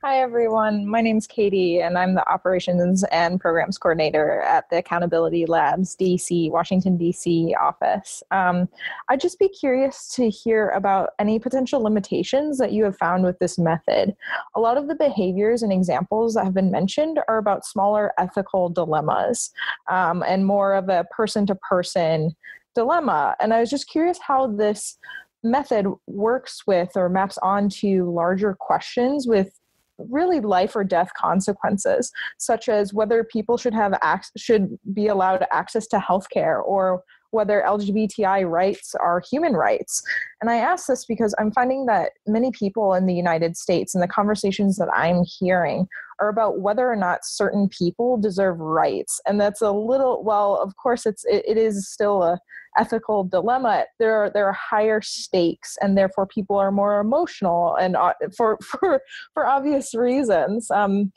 Hi, 0.03 0.23
everyone. 0.23 0.87
My 0.87 1.03
name's 1.03 1.27
Katie, 1.27 1.83
and 1.83 1.99
I'm 1.99 2.15
the 2.15 2.27
Operations 2.27 3.05
and 3.13 3.39
Programs 3.39 3.77
Coordinator 3.77 4.41
at 4.41 4.65
the 4.71 4.79
Accountability 4.79 5.45
Labs 5.45 5.95
DC, 5.95 6.51
Washington, 6.51 6.97
DC 6.97 7.55
office. 7.61 8.23
Um, 8.31 8.67
I'd 9.11 9.21
just 9.21 9.39
be 9.39 9.51
curious 9.51 10.09
to 10.15 10.31
hear 10.31 10.71
about 10.71 11.11
any 11.19 11.39
potential 11.39 11.83
limitations 11.83 12.57
that 12.57 12.73
you 12.73 12.83
have 12.85 12.97
found 12.97 13.25
with 13.25 13.39
this 13.41 13.59
method. 13.59 14.17
A 14.55 14.61
lot 14.61 14.79
of 14.79 14.89
the 14.89 14.95
behaviors 14.95 15.63
and 15.63 15.71
examples 15.71 16.33
that 16.33 16.45
have 16.45 16.55
been 16.55 16.71
mentioned 16.71 17.21
are 17.29 17.37
about 17.37 17.67
smaller 17.67 18.15
ethical 18.17 18.71
dilemmas 18.71 19.51
um, 19.91 20.25
and 20.27 20.47
more 20.47 20.73
of 20.73 20.89
a 20.89 21.05
person 21.15 21.45
to 21.45 21.55
person 21.57 22.35
dilemma. 22.75 23.37
And 23.39 23.53
I 23.53 23.61
was 23.61 23.69
just 23.69 23.91
curious 23.91 24.19
how 24.19 24.47
this 24.47 24.97
method 25.43 25.87
works 26.07 26.67
with 26.67 26.91
or 26.97 27.11
maps 27.11 27.39
onto 27.43 28.11
larger 28.11 28.55
questions 28.59 29.27
with 29.27 29.60
really 30.09 30.41
life 30.41 30.75
or 30.77 30.85
death 30.85 31.11
consequences, 31.17 32.11
such 32.39 32.69
as 32.69 32.95
whether 32.95 33.25
people 33.25 33.57
should 33.57 33.75
have 33.75 33.95
ac- 34.05 34.31
should 34.37 34.79
be 34.93 35.09
allowed 35.09 35.45
access 35.51 35.87
to 35.89 35.99
healthcare 35.99 36.63
or 36.65 37.03
whether 37.31 37.63
LGBTI 37.67 38.49
rights 38.49 38.95
are 38.95 39.23
human 39.31 39.53
rights. 39.53 40.03
And 40.41 40.51
I 40.51 40.57
ask 40.57 40.87
this 40.87 41.05
because 41.05 41.35
I'm 41.39 41.53
finding 41.53 41.87
that 41.87 42.13
many 42.27 42.51
people 42.51 42.95
in 42.95 43.07
the 43.07 43.15
United 43.15 43.57
States 43.57 43.95
and 43.95 44.03
the 44.03 44.09
conversations 44.09 44.77
that 44.79 44.89
I'm 44.93 45.23
hearing 45.39 45.87
are 46.21 46.29
about 46.29 46.61
whether 46.61 46.91
or 46.91 46.97
not 46.97 47.25
certain 47.25 47.69
people 47.69 48.19
deserve 48.19 48.59
rights. 48.59 49.21
And 49.27 49.41
that's 49.41 49.63
a 49.63 49.71
little 49.71 50.23
well, 50.25 50.57
of 50.57 50.77
course 50.77 51.07
it's 51.07 51.25
it, 51.25 51.45
it 51.47 51.57
is 51.57 51.89
still 51.89 52.23
a 52.23 52.39
ethical 52.79 53.25
dilemma 53.25 53.85
there 53.99 54.15
are 54.15 54.31
there 54.31 54.47
are 54.47 54.53
higher 54.53 55.01
stakes 55.03 55.77
and 55.81 55.99
therefore 55.99 56.27
people 56.27 56.57
are 56.57 56.71
more 56.71 57.01
emotional 57.01 57.77
and 57.77 57.97
uh, 57.97 58.13
for 58.37 58.59
for 58.63 59.01
for 59.35 59.47
obvious 59.47 59.95
reasons. 59.95 60.71
Um, 60.71 61.13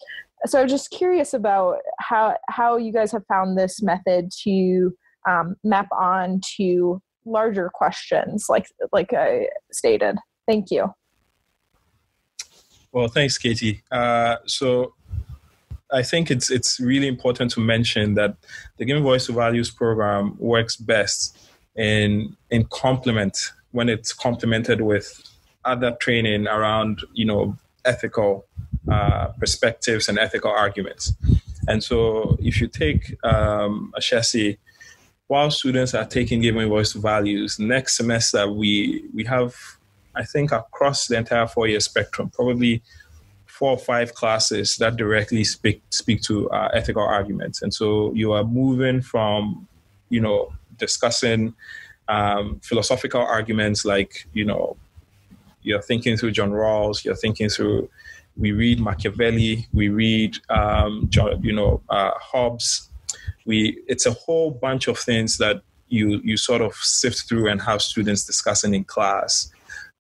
so 0.45 0.61
i'm 0.61 0.67
just 0.67 0.89
curious 0.89 1.33
about 1.33 1.77
how 1.99 2.35
how 2.49 2.77
you 2.77 2.91
guys 2.91 3.11
have 3.11 3.25
found 3.27 3.57
this 3.57 3.81
method 3.81 4.29
to 4.43 4.91
um, 5.27 5.55
map 5.63 5.87
on 5.91 6.41
to 6.57 7.01
larger 7.25 7.69
questions 7.73 8.47
like 8.49 8.67
like 8.91 9.13
i 9.13 9.47
stated. 9.71 10.17
Thank 10.45 10.71
you. 10.71 10.93
Well 12.91 13.07
thanks 13.07 13.37
katie. 13.37 13.83
Uh, 13.91 14.37
so 14.45 14.93
I 15.93 16.01
think 16.01 16.31
it's 16.31 16.49
it's 16.49 16.79
really 16.79 17.07
important 17.07 17.51
to 17.51 17.59
mention 17.59 18.15
that 18.15 18.35
the 18.77 18.85
Giving 18.85 19.03
Voice 19.03 19.27
to 19.27 19.33
Values 19.33 19.69
program 19.69 20.35
works 20.39 20.75
best 20.75 21.37
in 21.75 22.35
in 22.49 22.65
complement 22.65 23.51
when 23.71 23.89
it's 23.89 24.11
complemented 24.13 24.81
with 24.81 25.21
other 25.65 25.95
training 25.99 26.47
around 26.47 27.01
you 27.13 27.25
know 27.25 27.55
ethical 27.85 28.45
uh, 28.91 29.27
perspectives 29.39 30.09
and 30.09 30.17
ethical 30.17 30.51
arguments. 30.51 31.13
And 31.67 31.83
so, 31.83 32.37
if 32.39 32.59
you 32.59 32.67
take 32.67 33.15
um, 33.23 33.93
Ashesi, 33.97 34.57
while 35.27 35.51
students 35.51 35.93
are 35.93 36.05
taking 36.05 36.41
Giving 36.41 36.67
Voice 36.69 36.91
to 36.93 36.99
Values, 36.99 37.59
next 37.59 37.97
semester 37.97 38.51
we 38.51 39.05
we 39.13 39.23
have, 39.25 39.55
I 40.15 40.25
think, 40.25 40.51
across 40.51 41.07
the 41.07 41.17
entire 41.17 41.47
four-year 41.47 41.79
spectrum, 41.79 42.31
probably 42.33 42.81
four 43.53 43.71
or 43.71 43.77
five 43.77 44.15
classes 44.15 44.77
that 44.77 44.95
directly 44.97 45.43
speak 45.43 45.81
speak 45.91 46.21
to 46.23 46.49
uh, 46.49 46.69
ethical 46.73 47.03
arguments. 47.03 47.61
And 47.61 47.71
so, 47.71 48.11
you 48.13 48.33
are 48.33 48.43
moving 48.43 49.01
from, 49.01 49.67
you 50.09 50.21
know, 50.21 50.51
discussing 50.77 51.53
um, 52.07 52.59
philosophical 52.63 53.21
arguments 53.21 53.85
like, 53.85 54.27
you 54.33 54.45
know, 54.45 54.75
you're 55.61 55.81
thinking 55.81 56.17
through 56.17 56.31
John 56.31 56.51
Rawls, 56.51 57.05
you're 57.05 57.15
thinking 57.15 57.49
through, 57.49 57.89
we 58.37 58.51
read 58.51 58.79
Machiavelli, 58.79 59.67
we 59.71 59.89
read, 59.89 60.37
um, 60.49 61.07
John, 61.09 61.41
you 61.43 61.53
know, 61.53 61.81
uh, 61.89 62.11
Hobbes. 62.19 62.89
We, 63.45 63.81
it's 63.87 64.05
a 64.05 64.13
whole 64.13 64.51
bunch 64.51 64.87
of 64.87 64.97
things 64.97 65.37
that 65.37 65.61
you, 65.89 66.19
you 66.23 66.37
sort 66.37 66.61
of 66.61 66.73
sift 66.75 67.29
through 67.29 67.49
and 67.49 67.61
have 67.61 67.81
students 67.81 68.25
discussing 68.25 68.73
in 68.73 68.83
class 68.83 69.52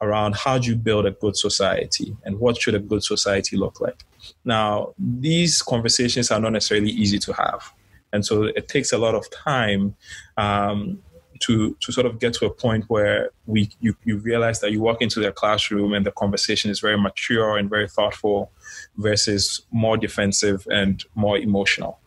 around 0.03 0.35
how 0.35 0.57
do 0.57 0.69
you 0.69 0.75
build 0.75 1.05
a 1.05 1.11
good 1.11 1.35
society 1.35 2.15
and 2.25 2.39
what 2.39 2.61
should 2.61 2.75
a 2.75 2.79
good 2.79 3.03
society 3.03 3.57
look 3.57 3.79
like. 3.81 4.03
Now, 4.45 4.93
these 4.99 5.61
conversations 5.61 6.31
are 6.31 6.39
not 6.39 6.53
necessarily 6.53 6.91
easy 6.91 7.19
to 7.19 7.33
have 7.33 7.73
and 8.13 8.25
so 8.25 8.43
it 8.43 8.69
takes 8.69 8.93
a 8.93 8.97
lot 8.97 9.15
of 9.15 9.29
time 9.31 9.95
um, 10.37 10.99
to 11.39 11.75
to 11.81 11.91
sort 11.91 12.05
of 12.05 12.19
get 12.19 12.33
to 12.35 12.45
a 12.45 12.49
point 12.49 12.85
where 12.87 13.31
we 13.47 13.69
you, 13.81 13.95
you 14.05 14.17
realize 14.19 14.61
that 14.61 14.71
you 14.71 14.79
walk 14.79 15.01
into 15.01 15.19
the 15.19 15.31
classroom 15.31 15.93
and 15.93 16.05
the 16.05 16.11
conversation 16.11 16.71
is 16.71 16.79
very 16.79 16.97
mature 16.97 17.57
and 17.57 17.69
very 17.69 17.89
thoughtful 17.89 18.51
versus 18.97 19.63
more 19.71 19.97
defensive 19.97 20.65
and 20.71 21.03
more 21.15 21.37
emotional. 21.37 21.99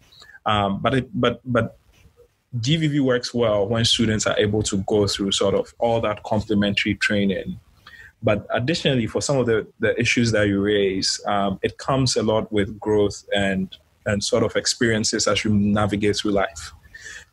Um, 0.47 0.81
but 0.81 0.95
it, 0.95 1.21
but 1.21 1.41
but 1.45 1.77
GVV 2.59 3.01
works 3.01 3.35
well 3.35 3.67
when 3.67 3.85
students 3.85 4.27
are 4.27 4.39
able 4.39 4.63
to 4.63 4.79
go 4.87 5.09
through 5.09 5.33
sort 5.33 5.55
of 5.55 5.75
all 5.79 6.01
that 6.01 6.23
complementary 6.23 6.95
training. 6.95 7.59
But 8.23 8.47
additionally, 8.51 9.07
for 9.07 9.21
some 9.21 9.39
of 9.39 9.47
the, 9.47 9.67
the 9.79 9.99
issues 10.01 10.33
that 10.33 10.49
you 10.49 10.61
raise, 10.63 11.21
um, 11.27 11.59
it 11.63 11.79
comes 11.79 12.17
a 12.17 12.23
lot 12.23 12.51
with 12.53 12.79
growth 12.81 13.25
and 13.35 13.75
and 14.07 14.23
sort 14.23 14.45
of 14.45 14.55
experiences 14.55 15.27
as 15.27 15.45
you 15.45 15.53
navigate 15.53 16.17
through 16.17 16.31
life. 16.31 16.73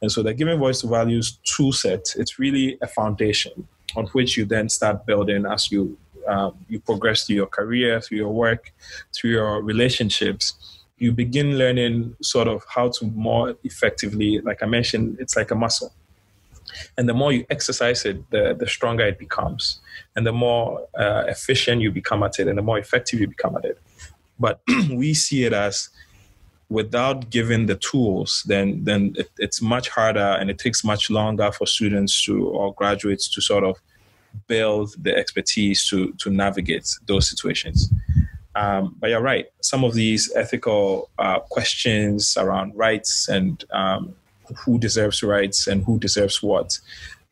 And 0.02 0.12
so 0.12 0.24
the 0.24 0.34
Giving 0.34 0.58
Voice 0.58 0.82
to 0.82 0.88
Values 0.88 1.38
tool 1.44 1.72
set, 1.72 2.16
it's 2.18 2.40
really 2.40 2.78
a 2.82 2.88
foundation 2.88 3.68
on 3.96 4.08
which 4.08 4.36
you 4.38 4.44
then 4.44 4.70
start 4.70 5.06
building 5.06 5.46
as 5.46 5.72
you 5.72 5.98
um, 6.28 6.54
you 6.70 6.80
progress 6.80 7.26
through 7.26 7.36
your 7.36 7.48
career, 7.48 8.00
through 8.00 8.18
your 8.18 8.34
work, 8.34 8.74
through 9.14 9.32
your 9.32 9.62
relationships. 9.62 10.54
You 10.98 11.12
begin 11.12 11.58
learning 11.58 12.16
sort 12.22 12.48
of 12.48 12.64
how 12.74 12.90
to 12.90 13.06
more 13.08 13.56
effectively, 13.64 14.40
like 14.40 14.64
I 14.64 14.66
mentioned, 14.66 15.18
it's 15.20 15.36
like 15.36 15.52
a 15.52 15.56
muscle. 15.56 15.94
And 16.98 17.10
the 17.10 17.14
more 17.14 17.34
you 17.34 17.46
exercise 17.50 18.06
it, 18.06 18.30
the, 18.32 18.56
the 18.58 18.68
stronger 18.68 19.06
it 19.06 19.20
becomes. 19.20 19.80
And 20.16 20.26
the 20.26 20.34
more 20.34 20.88
uh, 20.98 21.24
efficient 21.28 21.82
you 21.82 21.92
become 21.92 22.24
at 22.24 22.40
it, 22.40 22.48
and 22.48 22.58
the 22.58 22.62
more 22.62 22.80
effective 22.80 23.20
you 23.20 23.28
become 23.28 23.56
at 23.56 23.66
it. 23.66 23.80
But 24.40 24.62
we 24.92 25.14
see 25.14 25.46
it 25.46 25.54
as 25.54 25.90
without 26.70 27.30
giving 27.30 27.68
the 27.68 27.76
tools, 27.76 28.44
then 28.48 28.84
then 28.84 29.14
it, 29.18 29.30
it's 29.38 29.62
much 29.62 29.90
harder 29.90 30.38
and 30.40 30.50
it 30.50 30.58
takes 30.58 30.84
much 30.84 31.10
longer 31.10 31.52
for 31.52 31.68
students 31.68 32.24
to 32.26 32.48
or 32.48 32.74
graduates 32.74 33.28
to 33.34 33.42
sort 33.42 33.64
of 33.64 33.78
build 34.48 34.96
the 35.02 35.16
expertise 35.16 35.88
to 35.90 36.14
to 36.14 36.30
navigate 36.30 36.88
those 37.08 37.30
situations. 37.30 37.90
Um, 38.56 38.96
but 39.00 39.10
you're 39.10 39.22
right. 39.22 39.48
Some 39.62 39.84
of 39.84 39.94
these 39.94 40.32
ethical 40.36 41.10
uh, 41.18 41.40
questions 41.40 42.38
around 42.38 42.76
rights 42.76 43.28
and 43.28 43.64
um, 43.72 44.16
who 44.58 44.78
deserves 44.78 45.24
rights 45.24 45.68
and 45.68 45.84
who 45.84 45.98
deserves 46.00 46.44
what 46.44 46.80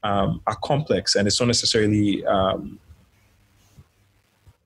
um, 0.04 0.42
are 0.48 0.58
complex, 0.64 1.16
and 1.16 1.28
it's 1.28 1.40
not 1.40 1.48
necessarily 1.48 2.26
um, 2.26 2.80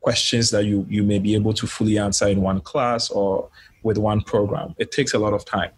questions 0.02 0.52
that 0.52 0.66
you 0.66 0.86
you 0.90 1.04
may 1.04 1.20
be 1.20 1.36
able 1.36 1.54
to 1.54 1.68
fully 1.68 1.98
answer 1.98 2.28
in 2.28 2.42
one 2.42 2.62
class 2.62 3.10
or 3.10 3.50
with 3.84 3.98
one 3.98 4.22
program. 4.22 4.76
It 4.78 4.92
takes 4.92 5.14
a 5.14 5.20
lot 5.20 5.34
of 5.34 5.46
time, 5.46 5.72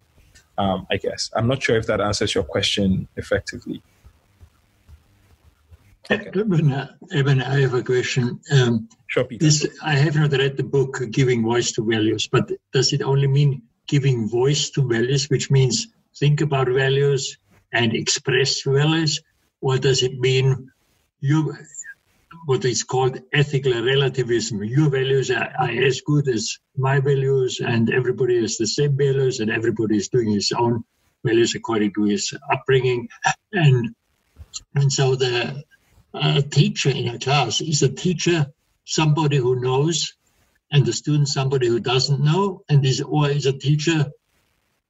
um, 0.57 0.87
I 0.91 0.97
guess. 0.97 1.29
I'm 1.35 1.47
not 1.47 1.61
sure 1.61 1.77
if 1.77 1.85
that 1.87 2.01
answers 2.01 2.35
your 2.35 2.43
question 2.43 3.07
effectively. 3.15 3.81
Okay. 6.09 6.31
Eben, 7.11 7.41
I 7.41 7.59
have 7.59 7.73
a 7.73 7.83
question. 7.83 8.39
Um, 8.51 8.87
sure, 9.07 9.25
Peter. 9.25 9.43
This, 9.43 9.67
I 9.83 9.95
have 9.95 10.15
not 10.15 10.31
read 10.31 10.55
the 10.55 10.63
book 10.63 11.01
Giving 11.11 11.43
Voice 11.43 11.73
to 11.73 11.83
Values, 11.83 12.29
but 12.31 12.49
does 12.71 12.93
it 12.93 13.01
only 13.01 13.27
mean 13.27 13.61
giving 13.87 14.29
voice 14.29 14.69
to 14.71 14.87
values, 14.87 15.29
which 15.29 15.49
means 15.49 15.87
think 16.17 16.41
about 16.41 16.67
values 16.69 17.37
and 17.73 17.93
express 17.93 18.61
values, 18.61 19.21
or 19.61 19.77
does 19.77 20.03
it 20.03 20.19
mean 20.19 20.71
you 21.19 21.55
what 22.45 22.63
is 22.65 22.83
called 22.83 23.19
ethical 23.33 23.73
relativism. 23.83 24.63
Your 24.63 24.89
values 24.89 25.31
are, 25.31 25.51
are, 25.59 25.69
as 25.69 26.01
good 26.01 26.27
as 26.27 26.59
my 26.77 26.99
values, 26.99 27.59
and 27.59 27.91
everybody 27.93 28.41
has 28.41 28.57
the 28.57 28.67
same 28.67 28.97
values, 28.97 29.39
and 29.39 29.49
everybody 29.51 29.97
is 29.97 30.09
doing 30.09 30.31
his 30.31 30.51
own 30.51 30.83
values 31.23 31.55
according 31.55 31.93
to 31.93 32.03
his 32.03 32.33
upbringing. 32.51 33.09
And 33.51 33.95
and 34.75 34.91
so 34.91 35.15
the 35.15 35.63
uh, 36.13 36.41
teacher 36.41 36.89
in 36.89 37.09
a 37.09 37.19
class 37.19 37.61
is 37.61 37.83
a 37.83 37.89
teacher 37.89 38.47
somebody 38.85 39.37
who 39.37 39.59
knows, 39.59 40.15
and 40.71 40.85
the 40.85 40.93
student 40.93 41.27
somebody 41.27 41.67
who 41.67 41.79
doesn't 41.79 42.21
know, 42.23 42.61
and 42.69 42.85
is 42.85 43.01
or 43.01 43.29
is 43.29 43.45
a 43.45 43.57
teacher 43.57 44.11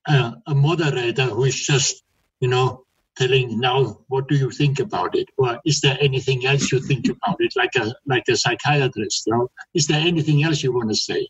uh, 0.07 0.31
a 0.45 0.55
moderator 0.55 1.25
who 1.25 1.43
is 1.43 1.55
just 1.55 2.03
you 2.39 2.47
know 2.47 2.85
telling 3.17 3.59
now 3.59 3.97
what 4.07 4.27
do 4.27 4.35
you 4.35 4.51
think 4.51 4.79
about 4.79 5.15
it 5.15 5.27
or 5.37 5.59
is 5.65 5.81
there 5.81 5.97
anything 5.99 6.45
else 6.45 6.71
you 6.71 6.79
think 6.79 7.07
about 7.09 7.37
it 7.39 7.53
like 7.55 7.75
a 7.75 7.93
like 8.05 8.23
a 8.29 8.35
psychiatrist 8.35 9.23
you 9.27 9.33
know? 9.33 9.49
is 9.73 9.87
there 9.87 9.99
anything 9.99 10.43
else 10.43 10.63
you 10.63 10.71
want 10.71 10.89
to 10.89 10.95
say 10.95 11.27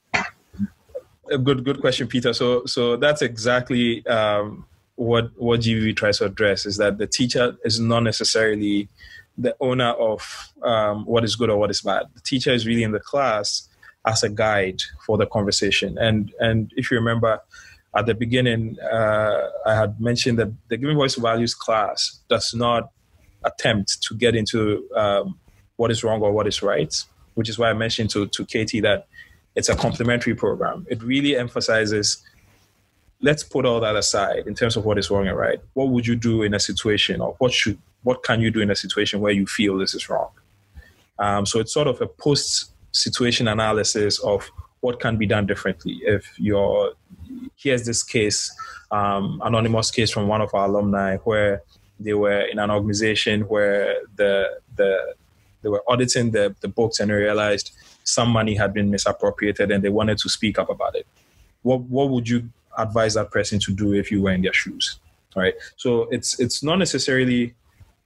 a 1.30 1.38
good 1.38 1.64
good 1.64 1.82
question, 1.82 2.08
Peter. 2.08 2.34
So 2.34 2.66
so 2.66 2.98
that's 2.98 3.22
exactly 3.22 4.06
um, 4.08 4.66
what 4.96 5.32
what 5.36 5.62
GVV 5.62 5.96
tries 5.96 6.20
to 6.20 6.26
address 6.26 6.66
is 6.66 6.78
that 6.78 6.98
the 6.98 7.08
teacher 7.08 7.58
is 7.64 7.80
not 7.80 8.04
necessarily 8.04 8.90
the 9.38 9.56
owner 9.60 9.92
of 9.92 10.52
um, 10.64 11.06
what 11.06 11.24
is 11.24 11.36
good 11.36 11.50
or 11.50 11.58
what 11.58 11.70
is 11.70 11.82
bad. 11.82 12.06
The 12.16 12.22
teacher 12.22 12.52
is 12.52 12.66
really 12.66 12.84
in 12.84 12.92
the 12.92 13.00
class 13.00 13.70
as 14.06 14.24
a 14.24 14.30
guide 14.30 14.82
for 15.06 15.18
the 15.18 15.26
conversation. 15.26 15.98
And 15.98 16.32
and 16.40 16.72
if 16.76 16.92
you 16.92 16.98
remember, 16.98 17.42
at 17.98 18.06
the 18.06 18.14
beginning, 18.14 18.78
uh, 18.80 19.50
I 19.66 19.76
had 19.76 20.00
mentioned 20.00 20.38
that 20.38 20.54
the 20.70 20.78
Giving 20.78 20.98
Voice 20.98 21.16
Values 21.16 21.56
class 21.56 22.20
does 22.30 22.54
not 22.54 22.91
attempt 23.43 24.04
to 24.04 24.16
get 24.16 24.36
into 24.36 24.88
um, 24.95 25.39
what 25.78 25.89
is 25.89 26.04
wrong 26.04 26.22
or 26.22 26.32
what 26.32 26.48
is 26.48 26.62
right, 26.62 26.93
which 27.34 27.50
is 27.50 27.58
why 27.58 27.70
I 27.70 27.74
mentioned 27.74 28.12
to 28.12 28.28
to 28.28 28.45
Katie 28.45 28.82
that 28.82 29.08
it's 29.56 29.70
a 29.70 29.76
complementary 29.76 30.36
program. 30.36 30.86
It 30.89 31.02
really 31.02 31.36
emphasizes 31.36 32.24
let's 33.20 33.43
put 33.43 33.66
all 33.66 33.80
that 33.80 33.95
aside 33.95 34.45
in 34.45 34.54
terms 34.54 34.76
of 34.78 34.86
what 34.86 35.00
is 35.00 35.10
wrong 35.10 35.28
and 35.28 35.36
right. 35.36 35.60
What 35.74 35.89
would 35.89 36.06
you 36.06 36.16
do 36.16 36.43
in 36.43 36.54
a 36.54 36.60
situation, 36.60 37.20
or 37.20 37.36
what 37.39 37.52
should 37.52 37.80
what 38.04 38.24
can 38.24 38.41
you 38.41 38.52
do 38.52 38.62
in 38.62 38.70
a 38.70 38.76
situation 38.76 39.22
where 39.22 39.34
you 39.34 39.48
feel 39.48 39.78
this 39.78 39.95
is 39.95 40.08
wrong? 40.08 40.30
Um, 41.18 41.48
so 41.48 41.60
it's 41.60 41.74
sort 41.74 41.88
of 41.88 42.00
a 42.00 42.08
post 42.08 42.72
situation 42.91 43.48
analysis 43.48 44.20
of 44.20 44.52
what 44.82 45.00
can 45.00 45.18
be 45.18 45.26
done 45.26 45.48
differently. 45.48 46.00
If 46.04 46.32
you're 46.38 46.93
here's 47.56 47.86
this 47.86 48.04
case, 48.04 48.52
um, 48.92 49.42
anonymous 49.44 49.92
case 49.92 50.12
from 50.12 50.28
one 50.28 50.42
of 50.42 50.54
our 50.54 50.66
alumni 50.66 51.18
where 51.18 51.64
they 52.00 52.14
were 52.14 52.42
in 52.42 52.60
an 52.60 52.70
organization 52.72 53.42
where 53.42 54.02
the 54.16 54.60
the 54.76 55.16
they 55.62 55.70
were 55.70 55.84
auditing 55.88 56.32
the, 56.32 56.56
the 56.62 56.68
books 56.68 57.00
and 57.00 57.10
they 57.10 57.16
realized 57.16 57.72
some 58.04 58.30
money 58.30 58.56
had 58.56 58.74
been 58.74 58.90
misappropriated 58.90 59.72
and 59.72 59.84
they 59.84 59.90
wanted 59.90 60.18
to 60.20 60.30
speak 60.30 60.60
up 60.60 60.70
about 60.70 60.96
it. 60.96 61.08
What 61.64 61.82
what 61.82 62.10
would 62.10 62.30
you 62.30 62.50
advise 62.78 63.16
that 63.16 63.32
person 63.32 63.60
to 63.60 63.74
do 63.74 63.94
if 63.94 64.12
you 64.12 64.22
were 64.22 64.32
in 64.32 64.42
their 64.42 64.54
shoes? 64.54 65.00
Right. 65.36 65.56
So 65.76 66.04
it's 66.10 66.40
it's 66.40 66.64
not 66.64 66.78
necessarily 66.78 67.54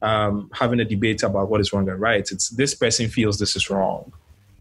um, 0.01 0.49
having 0.53 0.79
a 0.79 0.85
debate 0.85 1.23
about 1.23 1.49
what 1.49 1.61
is 1.61 1.71
wrong 1.71 1.87
and 1.87 1.99
right. 1.99 2.27
It's 2.31 2.49
this 2.49 2.73
person 2.73 3.07
feels 3.09 3.37
this 3.39 3.55
is 3.55 3.69
wrong. 3.69 4.11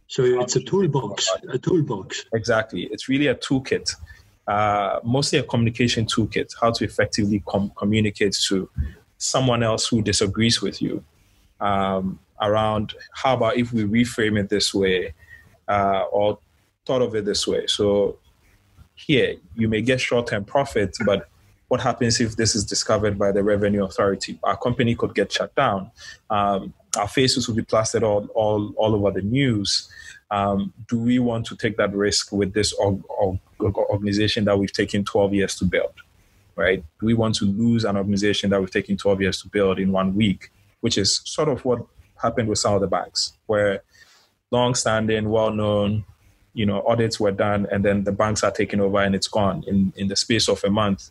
So 0.09 0.25
it's 0.25 0.57
a 0.57 0.61
toolbox. 0.61 1.31
A 1.51 1.59
toolbox. 1.59 2.25
Exactly. 2.35 2.89
It's 2.91 3.09
really 3.09 3.29
a 3.29 3.35
toolkit. 3.37 3.95
Uh, 4.51 4.99
mostly 5.05 5.39
a 5.39 5.45
communication 5.45 6.05
toolkit. 6.05 6.53
How 6.61 6.73
to 6.73 6.85
effectively 6.85 7.41
com- 7.47 7.71
communicate 7.77 8.33
to 8.49 8.69
someone 9.17 9.63
else 9.63 9.87
who 9.87 10.03
disagrees 10.03 10.61
with 10.61 10.83
you. 10.83 11.05
Um, 11.61 12.19
around 12.41 12.95
how 13.13 13.35
about 13.37 13.57
if 13.59 13.73
we 13.73 13.85
reframe 13.85 14.41
it 14.41 14.49
this 14.49 14.75
way 14.75 15.15
uh, 15.69 16.03
or 16.11 16.39
thought 16.85 17.03
of 17.03 17.15
it 17.15 17.27
this 17.27 17.47
way. 17.47 17.67
So 17.69 18.19
here, 18.97 19.37
you 19.55 19.69
may 19.69 19.83
get 19.83 20.01
short 20.01 20.27
term 20.27 20.45
profit, 20.45 20.97
but 21.07 21.29
what 21.69 21.81
happens 21.81 22.21
if 22.21 22.35
this 22.35 22.57
is 22.57 22.65
discovered 22.65 23.17
by 23.17 23.31
the 23.31 23.45
revenue 23.45 23.85
authority? 23.85 24.41
Our 24.43 24.57
company 24.57 24.97
could 24.97 25.15
get 25.15 25.31
shut 25.31 25.55
down. 25.55 25.93
Um, 26.29 26.75
our 26.99 27.07
faces 27.07 27.47
will 27.47 27.55
be 27.55 27.63
plastered 27.63 28.03
all, 28.03 28.27
all, 28.35 28.73
all 28.77 28.97
over 28.97 29.13
the 29.13 29.23
news. 29.23 29.89
Um, 30.33 30.73
do 30.89 30.99
we 30.99 31.21
want 31.21 31.47
to 31.47 31.57
take 31.57 31.77
that 31.77 31.95
risk 31.95 32.33
with 32.33 32.53
this 32.53 32.73
org- 32.73 33.05
organization 33.63 34.45
that 34.47 34.59
we've 34.59 34.73
taken 34.73 35.05
12 35.05 35.35
years 35.35 35.55
to 35.57 35.65
build? 35.65 35.93
Right? 36.57 36.85
Do 37.01 37.07
we 37.07 37.15
want 37.15 37.37
to 37.37 37.45
lose 37.45 37.85
an 37.85 37.97
organization 37.97 38.51
that 38.51 38.61
we've 38.61 38.71
taken 38.71 38.97
12 38.97 39.23
years 39.23 39.43
to 39.43 39.49
build 39.49 39.79
in 39.79 39.93
one 39.93 40.15
week? 40.15 40.51
Which 40.81 40.99
is 40.99 41.23
sort 41.25 41.49
of 41.49 41.65
what 41.65 41.85
happened 42.21 42.49
with 42.49 42.59
some 42.59 42.75
of 42.75 42.81
the 42.81 42.87
banks, 42.87 43.33
where 43.47 43.83
long-standing, 44.51 45.29
well-known, 45.31 46.05
you 46.53 46.67
know, 46.67 46.83
audits 46.87 47.21
were 47.21 47.31
done, 47.31 47.67
and 47.71 47.85
then 47.85 48.05
the 48.05 48.13
banks 48.13 48.43
are 48.43 48.51
taken 48.51 48.81
over 48.81 49.01
and 49.01 49.15
it's 49.15 49.29
gone 49.29 49.63
in 49.67 49.93
in 49.97 50.09
the 50.09 50.17
space 50.17 50.49
of 50.49 50.63
a 50.65 50.71
month. 50.71 51.11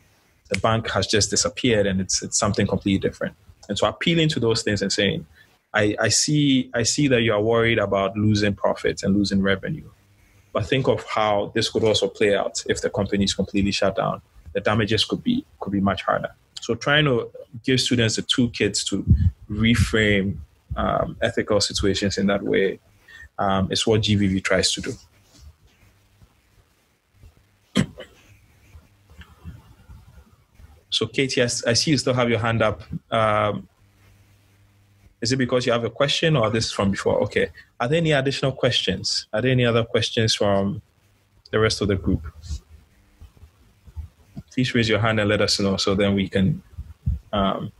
The 0.49 0.59
bank 0.59 0.89
has 0.89 1.07
just 1.07 1.29
disappeared, 1.29 1.85
and 1.87 2.01
it's 2.01 2.21
it's 2.21 2.37
something 2.37 2.67
completely 2.67 2.99
different. 2.99 3.35
And 3.69 3.77
so, 3.77 3.87
appealing 3.87 4.29
to 4.29 4.39
those 4.39 4.63
things 4.63 4.81
and 4.81 4.91
saying, 4.91 5.25
I, 5.73 5.95
I 5.99 6.09
see 6.09 6.69
I 6.73 6.83
see 6.83 7.07
that 7.07 7.21
you 7.21 7.33
are 7.33 7.41
worried 7.41 7.79
about 7.79 8.17
losing 8.17 8.55
profits 8.55 9.03
and 9.03 9.15
losing 9.15 9.41
revenue, 9.41 9.89
but 10.53 10.65
think 10.65 10.87
of 10.87 11.03
how 11.05 11.51
this 11.53 11.69
could 11.69 11.83
also 11.83 12.07
play 12.07 12.35
out 12.35 12.63
if 12.67 12.81
the 12.81 12.89
company 12.89 13.23
is 13.23 13.33
completely 13.33 13.71
shut 13.71 13.95
down. 13.95 14.21
The 14.53 14.61
damages 14.61 15.05
could 15.05 15.23
be 15.23 15.45
could 15.59 15.71
be 15.71 15.79
much 15.79 16.03
harder. 16.03 16.29
So, 16.61 16.75
trying 16.75 17.05
to 17.05 17.29
give 17.63 17.79
students 17.79 18.15
the 18.15 18.23
toolkits 18.23 18.85
to 18.87 19.05
reframe 19.49 20.37
um, 20.75 21.17
ethical 21.21 21.61
situations 21.61 22.17
in 22.17 22.27
that 22.27 22.43
way 22.43 22.79
um, 23.37 23.71
is 23.71 23.85
what 23.85 24.01
GVV 24.01 24.43
tries 24.43 24.71
to 24.73 24.81
do. 24.81 24.93
So, 30.91 31.05
Katie, 31.07 31.41
I, 31.41 31.47
see 31.47 31.91
you 31.91 31.97
still 31.97 32.13
have 32.13 32.29
your 32.29 32.39
hand 32.39 32.61
up. 32.61 32.81
Um, 33.11 33.69
is 35.22 35.32
it 35.32 35.38
because 35.38 35.65
you 35.65 35.72
have 35.72 35.84
a 35.84 35.89
question 35.89 36.36
or 36.36 36.49
this 36.49 36.65
is 36.65 36.72
from 36.72 36.91
before? 36.91 37.22
Okay. 37.24 37.49
Are 37.80 37.88
there 37.88 37.97
any 37.97 38.11
additional 38.11 38.51
questions? 38.51 39.28
Are 39.34 39.41
there 39.41 39.51
any 39.51 39.65
other 39.65 39.84
questions 39.84 40.36
from 40.36 40.82
the 41.51 41.59
rest 41.59 41.82
of 41.82 41.88
the 41.88 41.95
group? 41.95 42.26
Please 44.53 44.74
raise 44.74 44.89
your 44.89 44.99
hand 44.99 45.20
and 45.20 45.30
let 45.30 45.41
us 45.41 45.59
know 45.59 45.78
so 45.78 45.95
then 45.95 46.15
we 46.15 46.30
can 46.30 46.61
um, 47.34 47.72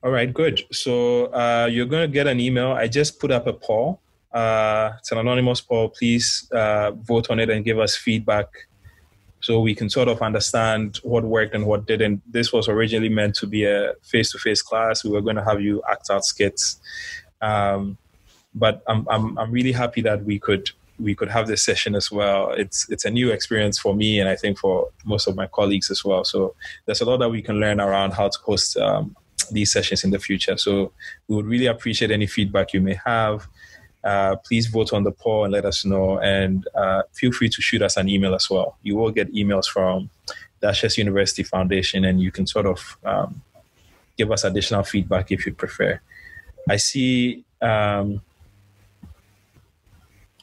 All 0.00 0.12
right, 0.12 0.32
good. 0.32 0.62
So 0.70 1.26
uh, 1.26 1.68
you're 1.70 1.84
going 1.84 2.08
to 2.08 2.12
get 2.12 2.28
an 2.28 2.38
email. 2.38 2.70
I 2.72 2.86
just 2.86 3.18
put 3.18 3.32
up 3.32 3.46
a 3.48 3.52
poll. 3.52 4.00
Uh, 4.32 4.92
it's 4.98 5.10
an 5.12 5.18
anonymous 5.18 5.60
poll. 5.60 5.88
Please 5.88 6.48
uh, 6.52 6.92
vote 6.92 7.30
on 7.30 7.40
it 7.40 7.50
and 7.50 7.64
give 7.64 7.78
us 7.78 7.96
feedback 7.96 8.48
so 9.40 9.60
we 9.60 9.74
can 9.74 9.88
sort 9.88 10.08
of 10.08 10.20
understand 10.20 10.98
what 11.02 11.24
worked 11.24 11.54
and 11.54 11.66
what 11.66 11.86
didn't. 11.86 12.20
This 12.30 12.52
was 12.52 12.68
originally 12.68 13.08
meant 13.08 13.34
to 13.36 13.46
be 13.46 13.64
a 13.64 13.94
face 14.02 14.32
to 14.32 14.38
face 14.38 14.62
class. 14.62 15.04
We 15.04 15.10
were 15.10 15.20
going 15.20 15.36
to 15.36 15.44
have 15.44 15.60
you 15.60 15.82
act 15.88 16.10
out 16.10 16.24
skits. 16.24 16.80
Um, 17.40 17.98
but 18.54 18.82
I'm, 18.88 19.06
I'm, 19.08 19.38
I'm 19.38 19.52
really 19.52 19.72
happy 19.72 20.00
that 20.02 20.24
we 20.24 20.38
could 20.38 20.70
we 20.98 21.14
could 21.14 21.28
have 21.28 21.46
this 21.46 21.62
session 21.62 21.94
as 21.94 22.10
well. 22.10 22.50
It's 22.50 22.88
it's 22.90 23.04
a 23.04 23.10
new 23.10 23.30
experience 23.30 23.78
for 23.78 23.94
me, 23.94 24.18
and 24.18 24.28
I 24.28 24.34
think 24.34 24.58
for 24.58 24.88
most 25.04 25.28
of 25.28 25.36
my 25.36 25.46
colleagues 25.46 25.90
as 25.90 26.04
well. 26.04 26.24
So 26.24 26.56
there's 26.86 27.00
a 27.00 27.04
lot 27.04 27.18
that 27.18 27.28
we 27.28 27.40
can 27.40 27.60
learn 27.60 27.80
around 27.80 28.12
how 28.14 28.28
to 28.28 28.38
host 28.40 28.76
um, 28.76 29.14
these 29.52 29.72
sessions 29.72 30.04
in 30.04 30.10
the 30.10 30.18
future. 30.18 30.56
So 30.56 30.92
we 31.28 31.36
would 31.36 31.46
really 31.46 31.66
appreciate 31.66 32.10
any 32.10 32.26
feedback 32.26 32.72
you 32.72 32.80
may 32.80 32.98
have. 33.04 33.46
Uh, 34.08 34.36
please 34.36 34.68
vote 34.68 34.94
on 34.94 35.02
the 35.02 35.12
poll 35.12 35.44
and 35.44 35.52
let 35.52 35.66
us 35.66 35.84
know. 35.84 36.18
And 36.20 36.66
uh, 36.74 37.02
feel 37.12 37.30
free 37.30 37.50
to 37.50 37.60
shoot 37.60 37.82
us 37.82 37.98
an 37.98 38.08
email 38.08 38.34
as 38.34 38.48
well. 38.48 38.78
You 38.82 38.96
will 38.96 39.10
get 39.10 39.34
emails 39.34 39.66
from 39.66 40.08
the 40.60 40.68
Ashesi 40.68 40.96
University 40.96 41.42
Foundation, 41.42 42.06
and 42.06 42.18
you 42.18 42.32
can 42.32 42.46
sort 42.46 42.64
of 42.64 42.96
um, 43.04 43.42
give 44.16 44.32
us 44.32 44.44
additional 44.44 44.82
feedback 44.82 45.30
if 45.30 45.44
you 45.44 45.52
prefer. 45.52 46.00
I 46.70 46.76
see. 46.78 47.44
Um, 47.60 48.22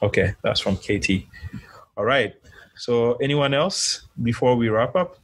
okay, 0.00 0.34
that's 0.42 0.60
from 0.60 0.76
Katie. 0.76 1.28
All 1.96 2.04
right. 2.04 2.36
So, 2.76 3.14
anyone 3.14 3.52
else 3.52 4.06
before 4.22 4.54
we 4.54 4.68
wrap 4.68 4.94
up? 4.94 5.18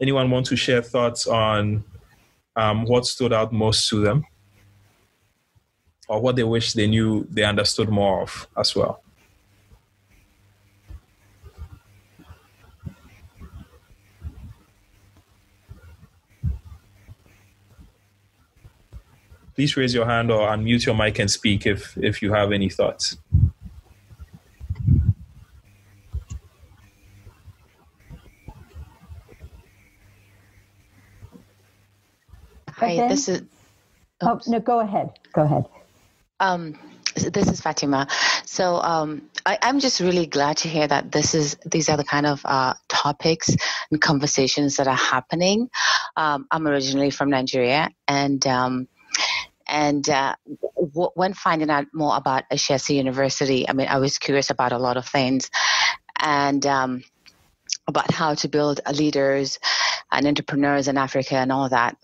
Anyone 0.00 0.30
want 0.30 0.46
to 0.46 0.56
share 0.56 0.80
thoughts 0.80 1.26
on 1.26 1.82
um, 2.54 2.84
what 2.84 3.04
stood 3.04 3.32
out 3.32 3.52
most 3.52 3.88
to 3.88 4.00
them 4.00 4.24
or 6.08 6.20
what 6.20 6.36
they 6.36 6.44
wish 6.44 6.72
they 6.72 6.86
knew 6.86 7.26
they 7.30 7.44
understood 7.44 7.88
more 7.88 8.22
of 8.22 8.46
as 8.56 8.74
well. 8.74 9.02
Please 19.54 19.74
raise 19.74 19.94
your 19.94 20.04
hand 20.04 20.30
or 20.30 20.46
unmute 20.48 20.84
your 20.84 20.94
mic 20.94 21.18
and 21.18 21.30
speak 21.30 21.64
if, 21.66 21.96
if 21.96 22.20
you 22.20 22.30
have 22.30 22.52
any 22.52 22.68
thoughts. 22.68 23.16
Hi, 32.68 33.08
this 33.08 33.30
is. 33.30 33.42
Oh, 34.20 34.38
no, 34.46 34.60
go 34.60 34.80
ahead. 34.80 35.18
Go 35.32 35.42
ahead. 35.42 35.64
Um, 36.40 36.78
this 37.14 37.48
is 37.48 37.60
Fatima. 37.60 38.06
So 38.44 38.76
um, 38.76 39.22
I, 39.46 39.58
am 39.62 39.80
just 39.80 40.00
really 40.00 40.26
glad 40.26 40.58
to 40.58 40.68
hear 40.68 40.86
that 40.86 41.10
this 41.12 41.34
is 41.34 41.56
these 41.64 41.88
are 41.88 41.96
the 41.96 42.04
kind 42.04 42.26
of 42.26 42.42
uh, 42.44 42.74
topics 42.88 43.54
and 43.90 44.00
conversations 44.00 44.76
that 44.76 44.86
are 44.86 44.96
happening. 44.96 45.70
Um, 46.16 46.46
I'm 46.50 46.66
originally 46.66 47.10
from 47.10 47.30
Nigeria, 47.30 47.88
and 48.06 48.46
um, 48.46 48.88
and 49.66 50.08
uh, 50.10 50.34
w- 50.76 51.10
when 51.14 51.32
finding 51.32 51.70
out 51.70 51.86
more 51.94 52.16
about 52.16 52.44
Ashesi 52.52 52.96
University, 52.96 53.68
I 53.68 53.72
mean, 53.72 53.88
I 53.88 53.98
was 53.98 54.18
curious 54.18 54.50
about 54.50 54.72
a 54.72 54.78
lot 54.78 54.98
of 54.98 55.06
things, 55.06 55.50
and 56.20 56.66
um, 56.66 57.02
about 57.86 58.10
how 58.10 58.34
to 58.34 58.48
build 58.48 58.80
leaders 58.92 59.58
and 60.12 60.26
entrepreneurs 60.26 60.88
in 60.88 60.98
Africa 60.98 61.36
and 61.36 61.50
all 61.50 61.68
that. 61.70 61.96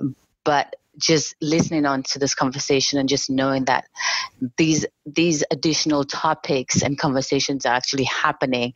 But 0.45 0.75
just 0.99 1.35
listening 1.41 1.87
on 1.87 2.03
to 2.03 2.19
this 2.19 2.35
conversation 2.35 2.99
and 2.99 3.09
just 3.09 3.31
knowing 3.31 3.65
that 3.65 3.87
these 4.57 4.87
these 5.07 5.43
additional 5.51 6.05
topics 6.05 6.83
and 6.83 6.99
conversations 6.99 7.65
are 7.65 7.75
actually 7.75 8.05
happening 8.05 8.73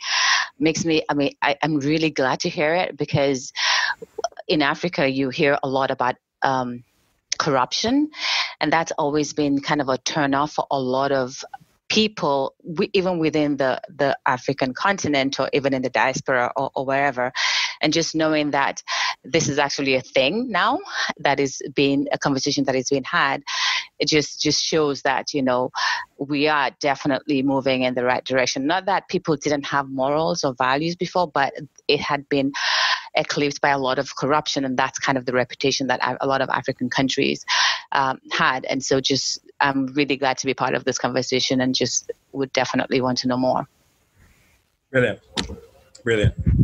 makes 0.59 0.85
me 0.85 1.03
i 1.11 1.15
mean 1.15 1.35
I, 1.43 1.57
am 1.63 1.77
really 1.79 2.11
glad 2.11 2.41
to 2.41 2.49
hear 2.49 2.75
it 2.75 2.97
because 2.97 3.53
in 4.49 4.63
africa 4.63 5.07
you 5.07 5.29
hear 5.29 5.59
a 5.63 5.69
lot 5.69 5.91
about 5.91 6.17
um, 6.43 6.85
corruption. 7.37 8.11
And 8.61 8.73
that's 8.73 8.93
always 8.93 9.33
been 9.33 9.61
kind 9.61 9.81
of 9.81 9.89
a 9.89 9.99
turn 9.99 10.35
off 10.35 10.55
for 10.55 10.67
a 10.71 10.81
lot 10.81 11.13
of 11.13 11.45
people 11.89 12.55
even 12.95 13.21
within 13.21 13.57
the 13.59 13.81
the 13.89 14.19
african 14.27 14.75
continent 14.75 15.39
or 15.39 15.49
even 15.53 15.73
in 15.73 15.83
the 15.83 15.89
diaspora 15.89 16.51
or, 16.57 16.71
or 16.75 16.85
wherever. 16.85 17.33
And 17.81 17.93
just 17.93 18.15
knowing 18.15 18.51
that 18.51 18.83
this 19.31 19.49
is 19.49 19.59
actually 19.59 19.95
a 19.95 20.01
thing 20.01 20.51
now 20.51 20.79
that 21.19 21.41
is 21.41 21.63
being 21.75 22.07
a 22.13 22.19
conversation 22.19 22.65
that 22.65 22.75
is 22.75 22.89
being 22.89 23.05
had. 23.05 23.43
It 23.99 24.09
just 24.09 24.41
just 24.41 24.63
shows 24.63 25.03
that 25.03 25.33
you 25.33 25.43
know 25.43 25.71
we 26.19 26.49
are 26.49 26.71
definitely 26.81 27.43
moving 27.43 27.83
in 27.83 27.95
the 27.95 28.05
right 28.05 28.25
direction. 28.25 28.67
Not 28.67 28.87
that 28.87 29.09
people 29.09 29.37
didn't 29.37 29.67
have 29.67 29.89
morals 29.89 30.45
or 30.45 30.55
values 30.55 30.97
before 30.97 31.29
but 31.29 31.53
it 31.89 32.01
had 32.01 32.29
been 32.29 32.53
eclipsed 33.15 33.61
by 33.61 33.71
a 33.71 33.79
lot 33.79 33.99
of 33.99 34.15
corruption 34.17 34.65
and 34.65 34.77
that's 34.77 34.99
kind 34.99 35.17
of 35.17 35.25
the 35.25 35.33
reputation 35.33 35.87
that 35.87 36.01
a 36.21 36.27
lot 36.27 36.43
of 36.43 36.51
african 36.51 36.91
countries 36.91 37.47
um, 37.93 38.21
had. 38.31 38.65
And 38.67 38.83
so 38.85 39.01
just 39.01 39.41
i'm 39.61 39.87
really 39.89 40.17
glad 40.17 40.39
to 40.39 40.47
be 40.47 40.55
part 40.55 40.75
of 40.75 40.85
this 40.85 40.99
conversation 40.99 41.61
and 41.61 41.75
just 41.75 42.13
would 42.33 42.53
definitely 42.53 43.01
want 43.01 43.19
to 43.19 43.29
know 43.29 43.39
more. 43.39 43.67
Brilliant. 44.91 45.21
Brilliant 46.05 46.56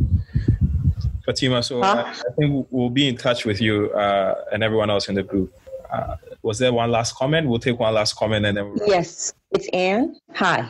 Fatima, 1.24 1.62
so 1.62 1.80
huh? 1.80 2.04
I, 2.06 2.10
I, 2.10 2.32
think 2.36 2.66
we'll 2.70 2.90
be 2.90 3.08
in 3.08 3.16
touch 3.16 3.44
with 3.44 3.60
you 3.60 3.92
uh, 3.92 4.44
and 4.52 4.62
everyone 4.62 4.90
else 4.90 5.08
in 5.08 5.14
the 5.14 5.22
group. 5.22 5.52
Uh, 5.90 6.16
was 6.42 6.58
there 6.58 6.72
one 6.72 6.90
last 6.90 7.14
comment? 7.14 7.48
We'll 7.48 7.60
take 7.60 7.78
one 7.78 7.94
last 7.94 8.16
comment 8.16 8.44
and 8.46 8.56
then. 8.56 8.70
We'll 8.70 8.88
yes, 8.88 9.32
it's 9.52 9.68
Anne. 9.72 10.16
Hi. 10.34 10.68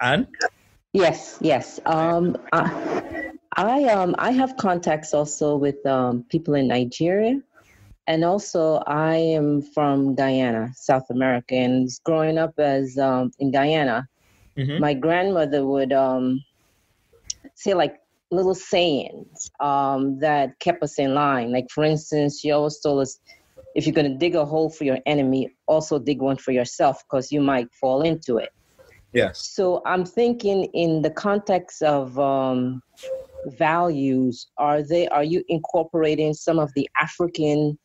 Anne. 0.00 0.26
Yes, 0.92 1.38
yes. 1.40 1.80
Um, 1.86 2.36
I, 2.52 3.30
I 3.52 3.84
um 3.84 4.14
I 4.18 4.32
have 4.32 4.56
contacts 4.56 5.14
also 5.14 5.56
with 5.56 5.84
um, 5.86 6.24
people 6.28 6.54
in 6.54 6.68
Nigeria, 6.68 7.40
and 8.06 8.24
also 8.24 8.82
I 8.86 9.16
am 9.16 9.62
from 9.62 10.14
Guyana, 10.14 10.72
South 10.74 11.08
America, 11.10 11.54
and 11.54 11.88
growing 12.04 12.38
up 12.38 12.58
as 12.58 12.98
um, 12.98 13.30
in 13.38 13.50
Guyana, 13.50 14.08
mm-hmm. 14.56 14.80
my 14.80 14.94
grandmother 14.94 15.64
would 15.64 15.92
um 15.92 16.44
say 17.54 17.72
like 17.72 17.98
little 18.30 18.54
sayings 18.54 19.50
um, 19.60 20.18
that 20.18 20.58
kept 20.60 20.82
us 20.82 20.98
in 20.98 21.14
line. 21.14 21.52
Like, 21.52 21.66
for 21.70 21.84
instance, 21.84 22.40
she 22.40 22.50
always 22.50 22.78
told 22.80 23.02
us 23.02 23.18
if 23.74 23.86
you're 23.86 23.94
going 23.94 24.10
to 24.10 24.18
dig 24.18 24.34
a 24.34 24.44
hole 24.44 24.70
for 24.70 24.84
your 24.84 24.98
enemy, 25.06 25.54
also 25.66 25.98
dig 25.98 26.20
one 26.20 26.36
for 26.36 26.52
yourself 26.52 27.02
because 27.04 27.30
you 27.30 27.40
might 27.40 27.68
fall 27.80 28.02
into 28.02 28.38
it. 28.38 28.50
Yes. 29.12 29.50
So 29.54 29.82
I'm 29.86 30.04
thinking 30.04 30.64
in 30.74 31.02
the 31.02 31.10
context 31.10 31.82
of 31.82 32.18
um, 32.18 32.82
values, 33.46 34.46
are 34.58 34.82
they 34.82 35.08
are 35.08 35.24
you 35.24 35.44
incorporating 35.48 36.34
some 36.34 36.58
of 36.58 36.70
the 36.74 36.88
African 37.00 37.78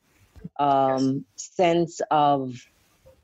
um, 0.60 1.26
yes. 1.36 1.52
sense 1.56 2.02
of 2.10 2.54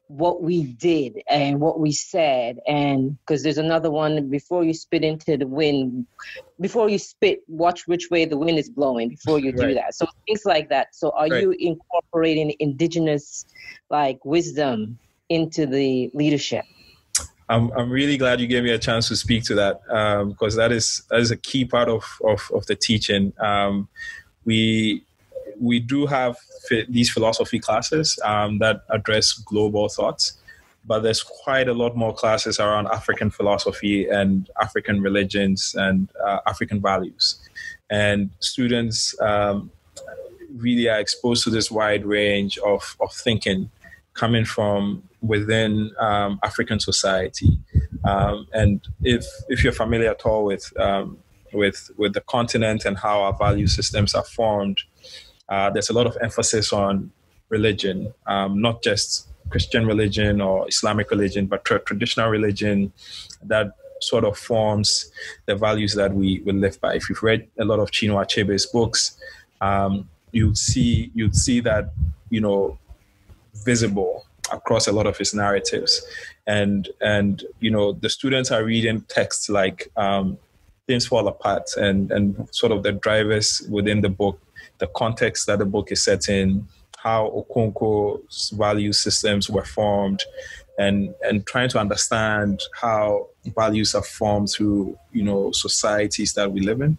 what 0.07 0.41
we 0.41 0.63
did 0.63 1.21
and 1.29 1.59
what 1.59 1.79
we 1.79 1.91
said. 1.91 2.59
And 2.67 3.17
because 3.19 3.43
there's 3.43 3.57
another 3.57 3.91
one 3.91 4.29
before 4.29 4.63
you 4.63 4.73
spit 4.73 5.03
into 5.03 5.37
the 5.37 5.47
wind 5.47 6.07
before 6.59 6.89
you 6.89 6.97
spit 6.97 7.41
watch 7.47 7.87
which 7.87 8.09
way 8.09 8.25
the 8.25 8.37
wind 8.37 8.57
is 8.57 8.69
blowing 8.69 9.09
before 9.09 9.39
you 9.39 9.51
do 9.51 9.73
that. 9.73 9.95
So 9.95 10.07
things 10.27 10.41
like 10.45 10.69
that. 10.69 10.95
So 10.95 11.11
are 11.11 11.27
right. 11.27 11.41
you 11.41 11.51
incorporating 11.51 12.53
indigenous 12.59 13.45
like 13.89 14.23
wisdom 14.25 14.97
into 15.29 15.65
the 15.65 16.09
leadership? 16.13 16.65
I'm, 17.49 17.71
I'm 17.71 17.89
really 17.89 18.17
glad 18.17 18.41
you 18.41 18.47
gave 18.47 18.63
me 18.63 18.71
a 18.71 18.79
chance 18.79 19.07
to 19.07 19.15
speak 19.15 19.43
to 19.45 19.55
that 19.55 19.81
because 20.29 20.55
um, 20.55 20.57
that 20.57 20.71
is 20.71 21.03
that 21.09 21.19
is 21.19 21.31
a 21.31 21.37
key 21.37 21.65
part 21.65 21.89
of 21.89 22.03
of, 22.23 22.49
of 22.53 22.65
the 22.65 22.75
teaching. 22.75 23.33
Um, 23.39 23.87
we 24.43 25.05
we 25.59 25.79
do 25.79 26.05
have 26.05 26.37
these 26.89 27.09
philosophy 27.09 27.59
classes 27.59 28.19
um, 28.23 28.59
that 28.59 28.83
address 28.89 29.33
global 29.33 29.89
thoughts, 29.89 30.37
but 30.85 30.99
there's 31.01 31.23
quite 31.23 31.67
a 31.67 31.73
lot 31.73 31.95
more 31.95 32.13
classes 32.13 32.59
around 32.59 32.87
African 32.87 33.29
philosophy 33.29 34.07
and 34.07 34.49
African 34.61 35.01
religions 35.01 35.75
and 35.77 36.09
uh, 36.23 36.39
African 36.47 36.81
values. 36.81 37.39
And 37.89 38.29
students 38.39 39.19
um, 39.21 39.71
really 40.55 40.89
are 40.89 40.99
exposed 40.99 41.43
to 41.43 41.49
this 41.49 41.69
wide 41.69 42.05
range 42.05 42.57
of, 42.59 42.95
of 42.99 43.13
thinking 43.13 43.69
coming 44.13 44.45
from 44.45 45.03
within 45.21 45.91
um, 45.99 46.39
African 46.43 46.79
society. 46.79 47.59
Um, 48.03 48.47
and 48.53 48.87
if, 49.03 49.25
if 49.49 49.63
you're 49.63 49.73
familiar 49.73 50.11
at 50.11 50.25
all 50.25 50.45
with, 50.45 50.71
um, 50.79 51.17
with, 51.53 51.91
with 51.97 52.13
the 52.13 52.21
continent 52.21 52.85
and 52.85 52.97
how 52.97 53.21
our 53.21 53.33
value 53.37 53.67
systems 53.67 54.15
are 54.15 54.23
formed, 54.23 54.81
uh, 55.49 55.69
there's 55.69 55.89
a 55.89 55.93
lot 55.93 56.07
of 56.07 56.17
emphasis 56.21 56.73
on 56.73 57.11
religion, 57.49 58.13
um, 58.25 58.61
not 58.61 58.83
just 58.83 59.27
Christian 59.49 59.85
religion 59.85 60.41
or 60.41 60.67
Islamic 60.67 61.09
religion, 61.11 61.45
but 61.45 61.63
tra- 61.63 61.79
traditional 61.79 62.29
religion 62.29 62.91
that 63.43 63.71
sort 64.01 64.23
of 64.23 64.37
forms 64.37 65.09
the 65.45 65.55
values 65.55 65.95
that 65.95 66.13
we, 66.13 66.41
we 66.45 66.51
live 66.51 66.79
by. 66.81 66.95
If 66.95 67.09
you've 67.09 67.23
read 67.23 67.47
a 67.59 67.65
lot 67.65 67.79
of 67.79 67.91
Chinua 67.91 68.25
Achebe's 68.25 68.65
books, 68.65 69.17
um, 69.61 70.09
you'd 70.31 70.57
see 70.57 71.11
you'd 71.15 71.35
see 71.35 71.59
that 71.61 71.91
you 72.29 72.41
know 72.41 72.77
visible 73.65 74.25
across 74.51 74.87
a 74.87 74.91
lot 74.91 75.07
of 75.07 75.17
his 75.17 75.33
narratives, 75.33 76.05
and 76.45 76.89
and 77.01 77.43
you 77.59 77.71
know 77.71 77.93
the 77.93 78.09
students 78.09 78.51
are 78.51 78.63
reading 78.63 79.01
texts 79.01 79.49
like 79.49 79.91
um, 79.97 80.37
"Things 80.85 81.07
Fall 81.07 81.27
Apart" 81.27 81.71
and 81.77 82.11
and 82.11 82.47
sort 82.51 82.71
of 82.71 82.83
the 82.83 82.91
drivers 82.91 83.67
within 83.69 84.01
the 84.01 84.09
book 84.09 84.39
the 84.79 84.87
context 84.87 85.47
that 85.47 85.59
the 85.59 85.65
book 85.65 85.91
is 85.91 86.03
set 86.03 86.29
in, 86.29 86.67
how 86.97 87.29
Okonkwo's 87.29 88.51
value 88.51 88.93
systems 88.93 89.49
were 89.49 89.65
formed, 89.65 90.23
and 90.77 91.13
and 91.23 91.45
trying 91.45 91.69
to 91.69 91.79
understand 91.79 92.61
how 92.79 93.27
values 93.55 93.95
are 93.95 94.03
formed 94.03 94.49
through 94.49 94.97
you 95.11 95.23
know 95.23 95.51
societies 95.51 96.33
that 96.33 96.51
we 96.51 96.61
live 96.61 96.81
in. 96.81 96.97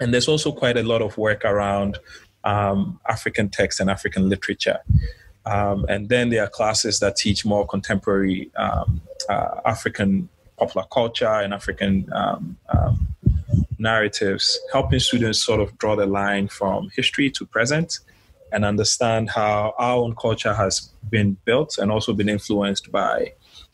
And 0.00 0.14
there's 0.14 0.28
also 0.28 0.52
quite 0.52 0.76
a 0.76 0.82
lot 0.82 1.02
of 1.02 1.18
work 1.18 1.44
around 1.44 1.98
um, 2.44 3.00
African 3.08 3.48
text 3.48 3.80
and 3.80 3.90
African 3.90 4.28
literature. 4.28 4.78
Um, 5.44 5.86
and 5.88 6.08
then 6.08 6.28
there 6.28 6.44
are 6.44 6.48
classes 6.48 7.00
that 7.00 7.16
teach 7.16 7.44
more 7.44 7.66
contemporary 7.66 8.50
um, 8.56 9.00
uh, 9.28 9.60
African 9.64 10.28
popular 10.58 10.86
culture 10.92 11.26
and 11.26 11.54
African 11.54 12.08
um, 12.12 12.56
um, 12.68 13.08
narratives, 13.78 14.58
helping 14.72 15.00
students 15.00 15.44
sort 15.44 15.60
of 15.60 15.76
draw 15.78 15.96
the 15.96 16.06
line 16.06 16.48
from 16.48 16.90
history 16.94 17.30
to 17.30 17.46
present 17.46 18.00
and 18.52 18.64
understand 18.64 19.30
how 19.30 19.74
our 19.78 19.96
own 19.96 20.14
culture 20.14 20.54
has 20.54 20.90
been 21.10 21.36
built 21.44 21.78
and 21.78 21.90
also 21.90 22.12
been 22.12 22.28
influenced 22.28 22.90
by 22.90 23.32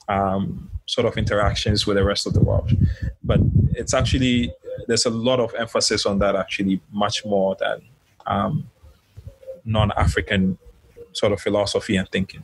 um, 0.09 0.71
sort 0.87 1.07
of 1.07 1.17
interactions 1.17 1.87
with 1.87 1.97
the 1.97 2.05
rest 2.05 2.27
of 2.27 2.35
the 2.35 2.41
world. 2.41 2.73
But 3.23 3.41
it's 3.73 3.95
actually, 3.95 4.53
there's 4.87 5.07
a 5.07 5.11
lot 5.11 5.41
of 5.41 5.55
emphasis 5.55 6.07
on 6.07 6.19
that 6.19 6.37
actually, 6.37 6.81
much 6.93 7.25
more 7.25 7.57
than 7.59 7.83
um, 8.27 8.69
non 9.65 9.93
African 9.93 10.59
sort 11.13 11.33
of 11.33 11.41
philosophy 11.41 11.97
and 11.97 12.09
thinking. 12.11 12.43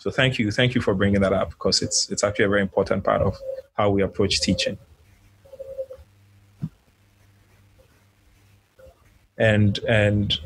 So 0.00 0.10
thank 0.10 0.38
you, 0.38 0.50
thank 0.50 0.74
you 0.74 0.80
for 0.80 0.94
bringing 0.94 1.20
that 1.20 1.32
up 1.32 1.50
because 1.50 1.82
it's 1.82 2.08
it's 2.10 2.22
actually 2.22 2.44
a 2.44 2.48
very 2.48 2.62
important 2.62 3.04
part 3.04 3.22
of 3.22 3.36
how 3.74 3.90
we 3.90 4.02
approach 4.02 4.40
teaching. 4.40 4.78
And 9.38 9.78
and 9.88 10.38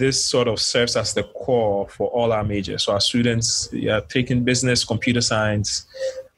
this 0.00 0.24
sort 0.24 0.48
of 0.48 0.58
serves 0.58 0.96
as 0.96 1.14
the 1.14 1.22
core 1.22 1.88
for 1.88 2.08
all 2.08 2.32
our 2.32 2.44
majors. 2.44 2.84
So 2.84 2.92
our 2.92 3.00
students 3.00 3.68
are 3.88 4.00
taking 4.02 4.44
business, 4.44 4.84
computer 4.84 5.20
science, 5.20 5.86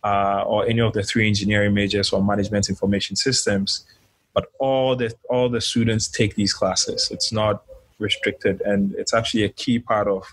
uh, 0.03 0.43
or 0.47 0.67
any 0.67 0.81
of 0.81 0.93
the 0.93 1.03
three 1.03 1.29
engineering 1.29 1.75
majors 1.75 2.13
or 2.13 2.23
management 2.23 2.69
information 2.69 3.15
systems. 3.17 3.85
But 4.35 4.47
all 4.59 4.97
the 4.97 5.15
all 5.29 5.49
the 5.49 5.61
students 5.61 6.09
take 6.09 6.35
these 6.35 6.55
classes. 6.55 7.09
It's 7.11 7.33
not 7.33 7.63
restricted, 7.99 8.63
and 8.63 8.95
it's 8.95 9.15
actually 9.15 9.45
a 9.45 9.51
key 9.51 9.79
part 9.79 10.09
of 10.09 10.25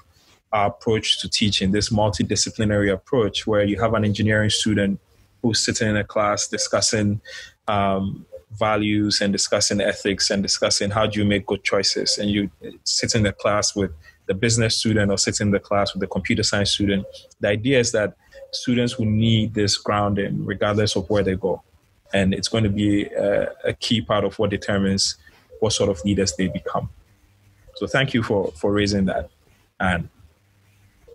our 0.51 0.67
approach 0.67 1.19
to 1.21 1.29
teaching. 1.29 1.71
This 1.71 1.89
multidisciplinary 1.89 2.91
approach, 2.91 3.45
where 3.45 3.63
you 3.63 3.79
have 3.79 3.93
an 3.93 4.05
engineering 4.05 4.49
student 4.49 4.99
who's 5.41 5.63
sitting 5.63 5.89
in 5.89 5.97
a 5.97 6.03
class 6.03 6.47
discussing 6.47 7.21
um, 7.67 8.25
values 8.57 9.21
and 9.21 9.31
discussing 9.31 9.79
ethics 9.81 10.29
and 10.29 10.41
discussing 10.41 10.89
how 10.89 11.05
do 11.05 11.19
you 11.19 11.25
make 11.25 11.45
good 11.45 11.63
choices 11.63 12.17
and 12.17 12.29
you 12.29 12.49
sit 12.83 13.13
in 13.13 13.23
the 13.23 13.31
class 13.31 13.75
with 13.75 13.91
the 14.25 14.33
business 14.33 14.75
student 14.77 15.11
or 15.11 15.17
sit 15.17 15.39
in 15.39 15.51
the 15.51 15.59
class 15.59 15.93
with 15.93 16.01
the 16.01 16.07
computer 16.07 16.43
science 16.43 16.71
student 16.71 17.05
the 17.39 17.47
idea 17.47 17.79
is 17.79 17.91
that 17.91 18.15
students 18.51 18.97
will 18.97 19.05
need 19.05 19.53
this 19.53 19.77
grounding 19.77 20.43
regardless 20.45 20.95
of 20.95 21.07
where 21.09 21.23
they 21.23 21.35
go 21.35 21.61
and 22.13 22.33
it's 22.33 22.47
going 22.47 22.63
to 22.63 22.69
be 22.69 23.05
a, 23.05 23.49
a 23.65 23.73
key 23.73 24.01
part 24.01 24.23
of 24.23 24.37
what 24.39 24.49
determines 24.49 25.15
what 25.59 25.71
sort 25.71 25.89
of 25.89 26.03
leaders 26.03 26.35
they 26.35 26.47
become 26.47 26.89
so 27.75 27.85
thank 27.85 28.13
you 28.13 28.23
for 28.23 28.51
for 28.53 28.73
raising 28.73 29.05
that 29.05 29.29
Anne. 29.79 30.09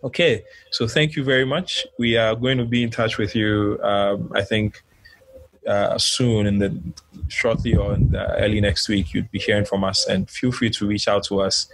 Okay, 0.02 0.44
so 0.70 0.86
thank 0.86 1.16
you 1.16 1.24
very 1.24 1.46
much. 1.46 1.86
We 1.98 2.16
are 2.16 2.34
going 2.34 2.58
to 2.58 2.64
be 2.64 2.82
in 2.82 2.90
touch 2.90 3.16
with 3.16 3.34
you, 3.34 3.78
um, 3.82 4.30
I 4.34 4.42
think, 4.42 4.82
uh, 5.66 5.98
soon, 5.98 6.46
in 6.46 6.58
the 6.58 6.80
shortly 7.28 7.74
or 7.74 7.96
the 7.96 8.34
early 8.38 8.60
next 8.60 8.88
week. 8.88 9.14
You'd 9.14 9.30
be 9.30 9.38
hearing 9.38 9.64
from 9.64 9.84
us, 9.84 10.06
and 10.06 10.28
feel 10.28 10.52
free 10.52 10.70
to 10.70 10.86
reach 10.86 11.08
out 11.08 11.24
to 11.24 11.40
us. 11.40 11.66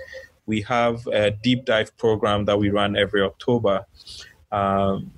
We 0.46 0.62
have 0.62 1.06
a 1.08 1.30
deep 1.30 1.64
dive 1.64 1.96
program 1.96 2.44
that 2.46 2.58
we 2.58 2.70
run 2.70 2.96
every 2.96 3.22
October. 3.22 3.86
Um, 4.50 5.12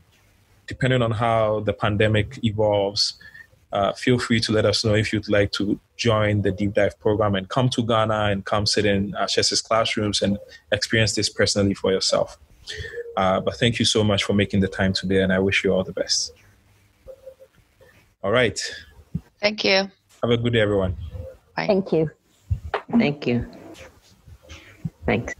depending 0.66 1.02
on 1.02 1.10
how 1.10 1.60
the 1.60 1.72
pandemic 1.72 2.38
evolves, 2.44 3.14
uh, 3.72 3.92
feel 3.92 4.18
free 4.18 4.40
to 4.40 4.52
let 4.52 4.66
us 4.66 4.84
know 4.84 4.94
if 4.94 5.12
you'd 5.12 5.28
like 5.28 5.50
to 5.52 5.80
join 5.96 6.42
the 6.42 6.52
deep 6.52 6.74
dive 6.74 6.98
program 7.00 7.34
and 7.34 7.48
come 7.48 7.68
to 7.70 7.82
Ghana 7.82 8.30
and 8.30 8.44
come 8.44 8.66
sit 8.66 8.84
in 8.84 9.14
uh, 9.14 9.26
classrooms 9.64 10.20
and 10.22 10.38
experience 10.70 11.14
this 11.14 11.28
personally 11.28 11.74
for 11.74 11.90
yourself. 11.90 12.38
Uh, 13.16 13.40
but 13.40 13.56
thank 13.56 13.78
you 13.78 13.84
so 13.84 14.04
much 14.04 14.24
for 14.24 14.34
making 14.34 14.60
the 14.60 14.68
time 14.68 14.92
today, 14.92 15.22
and 15.22 15.32
I 15.32 15.38
wish 15.38 15.64
you 15.64 15.72
all 15.72 15.84
the 15.84 15.92
best. 15.92 16.32
All 18.22 18.30
right. 18.30 18.60
Thank 19.40 19.64
you. 19.64 19.90
Have 20.22 20.30
a 20.30 20.36
good 20.36 20.52
day, 20.52 20.60
everyone. 20.60 20.96
Bye. 21.56 21.66
Thank 21.66 21.92
you. 21.92 22.10
Thank 22.96 23.26
you. 23.26 23.46
Thanks. 25.06 25.34